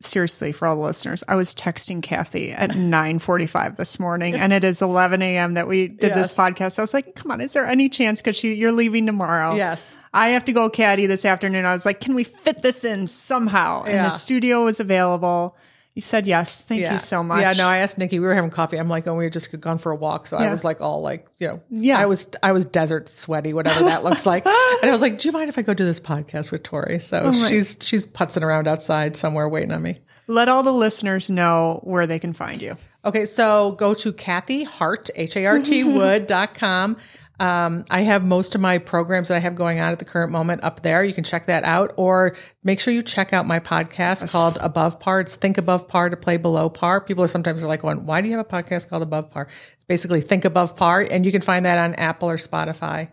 seriously, 0.00 0.52
for 0.52 0.66
all 0.66 0.76
the 0.76 0.82
listeners, 0.82 1.22
I 1.28 1.34
was 1.34 1.54
texting 1.54 2.02
Kathy 2.02 2.50
at 2.50 2.74
nine 2.76 3.18
forty-five 3.18 3.76
this 3.76 4.00
morning, 4.00 4.34
and 4.36 4.52
it 4.54 4.64
is 4.64 4.80
eleven 4.80 5.20
a.m. 5.20 5.54
that 5.54 5.68
we 5.68 5.88
did 5.88 6.14
this 6.14 6.34
Yes. 6.34 6.36
podcast. 6.36 6.78
I 6.78 6.82
was 6.82 6.94
like, 6.94 7.14
"Come 7.14 7.30
on, 7.30 7.40
is 7.42 7.52
there 7.52 7.66
any 7.66 7.90
chance? 7.90 8.22
Because 8.22 8.42
you're 8.42 8.72
leaving 8.72 9.04
tomorrow." 9.06 9.54
Yes. 9.54 9.96
I 10.14 10.28
have 10.28 10.46
to 10.46 10.52
go 10.52 10.70
caddy 10.70 11.06
this 11.06 11.26
afternoon. 11.26 11.66
I 11.66 11.72
was 11.74 11.84
like, 11.84 12.00
"Can 12.00 12.14
we 12.14 12.24
fit 12.24 12.62
this 12.62 12.84
in 12.86 13.06
somehow?" 13.06 13.82
And 13.84 13.98
the 13.98 14.10
studio 14.10 14.64
was 14.64 14.80
available. 14.80 15.56
You 15.98 16.02
said 16.02 16.28
yes. 16.28 16.62
Thank 16.62 16.82
Yeah. 16.82 16.92
you 16.92 16.98
so 17.00 17.24
much. 17.24 17.40
Yeah, 17.40 17.50
no, 17.56 17.66
I 17.66 17.78
asked 17.78 17.98
Nikki. 17.98 18.20
We 18.20 18.26
were 18.26 18.34
having 18.36 18.50
coffee. 18.50 18.76
I'm 18.76 18.88
like, 18.88 19.08
oh, 19.08 19.16
we 19.16 19.24
had 19.24 19.32
just 19.32 19.60
gone 19.60 19.78
for 19.78 19.90
a 19.90 19.96
walk, 19.96 20.28
so 20.28 20.36
I 20.36 20.48
was 20.48 20.62
like, 20.62 20.80
all 20.80 21.02
like, 21.02 21.26
you 21.38 21.48
know, 21.48 21.60
Yeah. 21.70 21.98
I 21.98 22.06
was, 22.06 22.30
I 22.40 22.52
was 22.52 22.66
desert 22.66 23.08
sweaty, 23.08 23.52
whatever 23.52 23.80
that 23.80 24.04
looks 24.04 24.24
like. 24.24 24.46
And 24.80 24.88
I 24.88 24.92
was 24.92 25.00
like, 25.00 25.18
do 25.18 25.26
you 25.26 25.32
mind 25.32 25.48
if 25.48 25.58
I 25.58 25.62
go 25.62 25.74
do 25.74 25.84
this 25.84 25.98
podcast 25.98 26.52
with 26.52 26.62
Tori? 26.62 27.00
So 27.00 27.20
Oh 27.24 27.48
she's 27.48 27.76
she's 27.80 28.06
putzing 28.06 28.42
around 28.42 28.68
outside 28.68 29.16
somewhere 29.16 29.48
waiting 29.48 29.72
on 29.72 29.82
me. 29.82 29.96
Let 30.28 30.48
all 30.48 30.62
the 30.62 30.70
listeners 30.72 31.30
know 31.30 31.80
where 31.82 32.06
they 32.06 32.20
can 32.20 32.32
find 32.32 32.62
you. 32.62 32.76
Okay, 33.04 33.24
so 33.24 33.72
go 33.72 33.92
to 33.94 34.12
Kathy 34.12 34.62
Hart, 34.62 35.10
H 35.16 35.36
A 35.36 35.46
R 35.46 35.58
T 35.58 35.82
Wood.com. 35.98 36.96
Um, 37.40 37.84
I 37.88 38.00
have 38.02 38.24
most 38.24 38.54
of 38.54 38.60
my 38.60 38.78
programs 38.78 39.28
that 39.28 39.36
I 39.36 39.38
have 39.40 39.54
going 39.54 39.78
on 39.80 39.92
at 39.92 39.98
the 39.98 40.04
current 40.04 40.32
moment 40.32 40.64
up 40.64 40.82
there. 40.82 41.04
You 41.04 41.14
can 41.14 41.24
check 41.24 41.46
that 41.46 41.62
out, 41.64 41.92
or 41.96 42.34
make 42.64 42.80
sure 42.80 42.92
you 42.92 43.02
check 43.02 43.32
out 43.32 43.46
my 43.46 43.60
podcast 43.60 44.30
called 44.32 44.58
Above 44.60 44.98
Par. 44.98 45.20
It's 45.20 45.36
Think 45.36 45.56
Above 45.58 45.86
Par 45.86 46.10
to 46.10 46.16
Play 46.16 46.36
Below 46.36 46.68
Par. 46.68 47.00
People 47.00 47.22
are 47.24 47.28
sometimes 47.28 47.62
are 47.62 47.68
like, 47.68 47.82
going, 47.82 48.06
"Why 48.06 48.20
do 48.20 48.28
you 48.28 48.36
have 48.36 48.44
a 48.44 48.48
podcast 48.48 48.88
called 48.88 49.02
Above 49.02 49.30
Par?" 49.30 49.46
It's 49.74 49.84
basically 49.84 50.20
Think 50.20 50.44
Above 50.44 50.74
Par, 50.74 51.06
and 51.08 51.24
you 51.24 51.30
can 51.32 51.40
find 51.42 51.64
that 51.64 51.78
on 51.78 51.94
Apple 51.94 52.28
or 52.28 52.36
Spotify, 52.38 53.10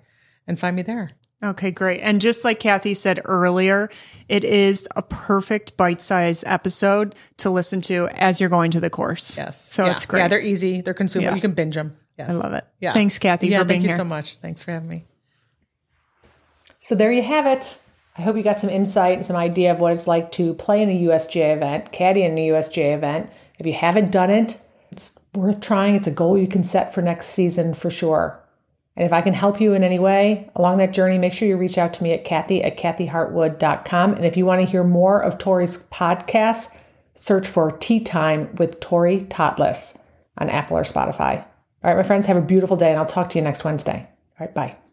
and 0.47 0.59
find 0.59 0.76
me 0.76 0.82
there. 0.82 1.11
Okay, 1.43 1.69
great. 1.69 1.99
And 2.01 2.21
just 2.21 2.43
like 2.43 2.59
Kathy 2.59 2.95
said 2.95 3.19
earlier, 3.26 3.89
it 4.28 4.43
is 4.43 4.88
a 4.95 5.03
perfect 5.03 5.78
bite 5.78 6.01
size 6.01 6.43
episode 6.47 7.13
to 7.38 7.51
listen 7.51 7.82
to 7.82 8.07
as 8.07 8.39
you're 8.39 8.49
going 8.49 8.71
to 8.71 8.80
the 8.80 8.89
course. 8.89 9.38
Yes, 9.38 9.71
So 9.71 9.86
Yeah. 9.86 9.91
it's 9.91 10.05
great. 10.07 10.21
Yeah, 10.21 10.28
they're 10.30 10.41
easy. 10.41 10.82
They're 10.82 10.93
consumable. 10.95 11.32
Yeah. 11.32 11.36
You 11.36 11.41
can 11.41 11.51
binge 11.51 11.76
them. 11.76 11.97
Yes, 12.18 12.30
I 12.30 12.34
love 12.34 12.53
it. 12.53 12.66
Yeah. 12.80 12.93
Thanks, 12.93 13.20
Kathy, 13.20 13.47
Yeah, 13.47 13.59
for 13.59 13.66
being 13.66 13.82
thank 13.82 13.84
you 13.84 13.89
here. 13.89 13.97
so 13.97 14.05
much. 14.05 14.36
Thanks 14.36 14.63
for 14.63 14.72
having 14.72 14.89
me. 14.89 15.05
So 16.80 16.95
there 16.95 17.11
you 17.11 17.24
have 17.24 17.45
it. 17.45 17.80
I 18.18 18.22
hope 18.22 18.38
you 18.38 18.43
got 18.43 18.59
some 18.59 18.70
insight 18.70 19.13
and 19.13 19.26
some 19.26 19.36
idea 19.36 19.72
of 19.72 19.80
what 19.80 19.91
it's 19.91 20.07
like 20.07 20.32
to 20.34 20.53
play 20.53 20.82
in 20.82 20.89
a 20.89 21.03
USGA 21.09 21.53
event, 21.55 21.91
caddy 21.91 22.24
in 22.24 22.38
a 22.38 22.47
USGA 22.49 22.95
event. 22.95 23.30
If 23.59 23.66
you 23.66 23.74
haven't 23.74 24.11
done 24.11 24.30
it, 24.30 24.61
it's 24.91 25.18
worth 25.34 25.59
trying. 25.59 25.95
It's 25.95 26.07
a 26.07 26.11
goal 26.11 26.38
you 26.38 26.47
can 26.47 26.63
set 26.63 26.93
for 26.93 27.01
next 27.01 27.28
season 27.28 27.74
for 27.74 27.89
sure. 27.89 28.39
And 28.95 29.05
if 29.05 29.11
I 29.11 29.22
can 29.22 29.34
help 29.34 29.59
you 29.59 29.74
in 29.74 29.84
any 29.84 29.99
way 29.99 30.49
along 30.55 30.78
that 30.78 30.93
journey, 30.93 31.18
make 31.18 31.34
sure 31.34 31.47
you 31.47 31.57
reach 31.57 31.78
out 31.78 31.93
to 31.95 32.03
me 32.03 32.13
at 32.13 32.24
Kathy 32.24 32.63
at 32.63 32.78
KathyHartwood.com. 32.78 34.13
And 34.13 34.26
if 34.26 34.38
you 34.38 34.45
want 34.45 34.61
to 34.61 34.72
hear 34.72 34.86
more 34.86 35.22
of 35.22 35.38
Tori's 35.38 35.78
podcasts, 35.91 36.74
search 37.13 37.45
for 37.45 37.72
T-Time 37.72 38.55
with 38.55 38.80
Tori 38.80 39.20
Totlis 39.20 39.97
on 40.38 40.49
Apple 40.49 40.78
or 40.78 40.84
Spotify. 40.84 41.43
All 41.86 41.91
right, 41.91 41.97
my 41.97 42.03
friends, 42.03 42.25
have 42.25 42.36
a 42.36 42.41
beautiful 42.41 42.77
day, 42.77 42.89
and 42.89 42.97
I'll 42.97 43.05
talk 43.05 43.29
to 43.29 43.38
you 43.38 43.43
next 43.43 43.63
Wednesday. 43.63 44.07
All 44.39 44.47
right, 44.47 44.55
bye. 44.55 44.75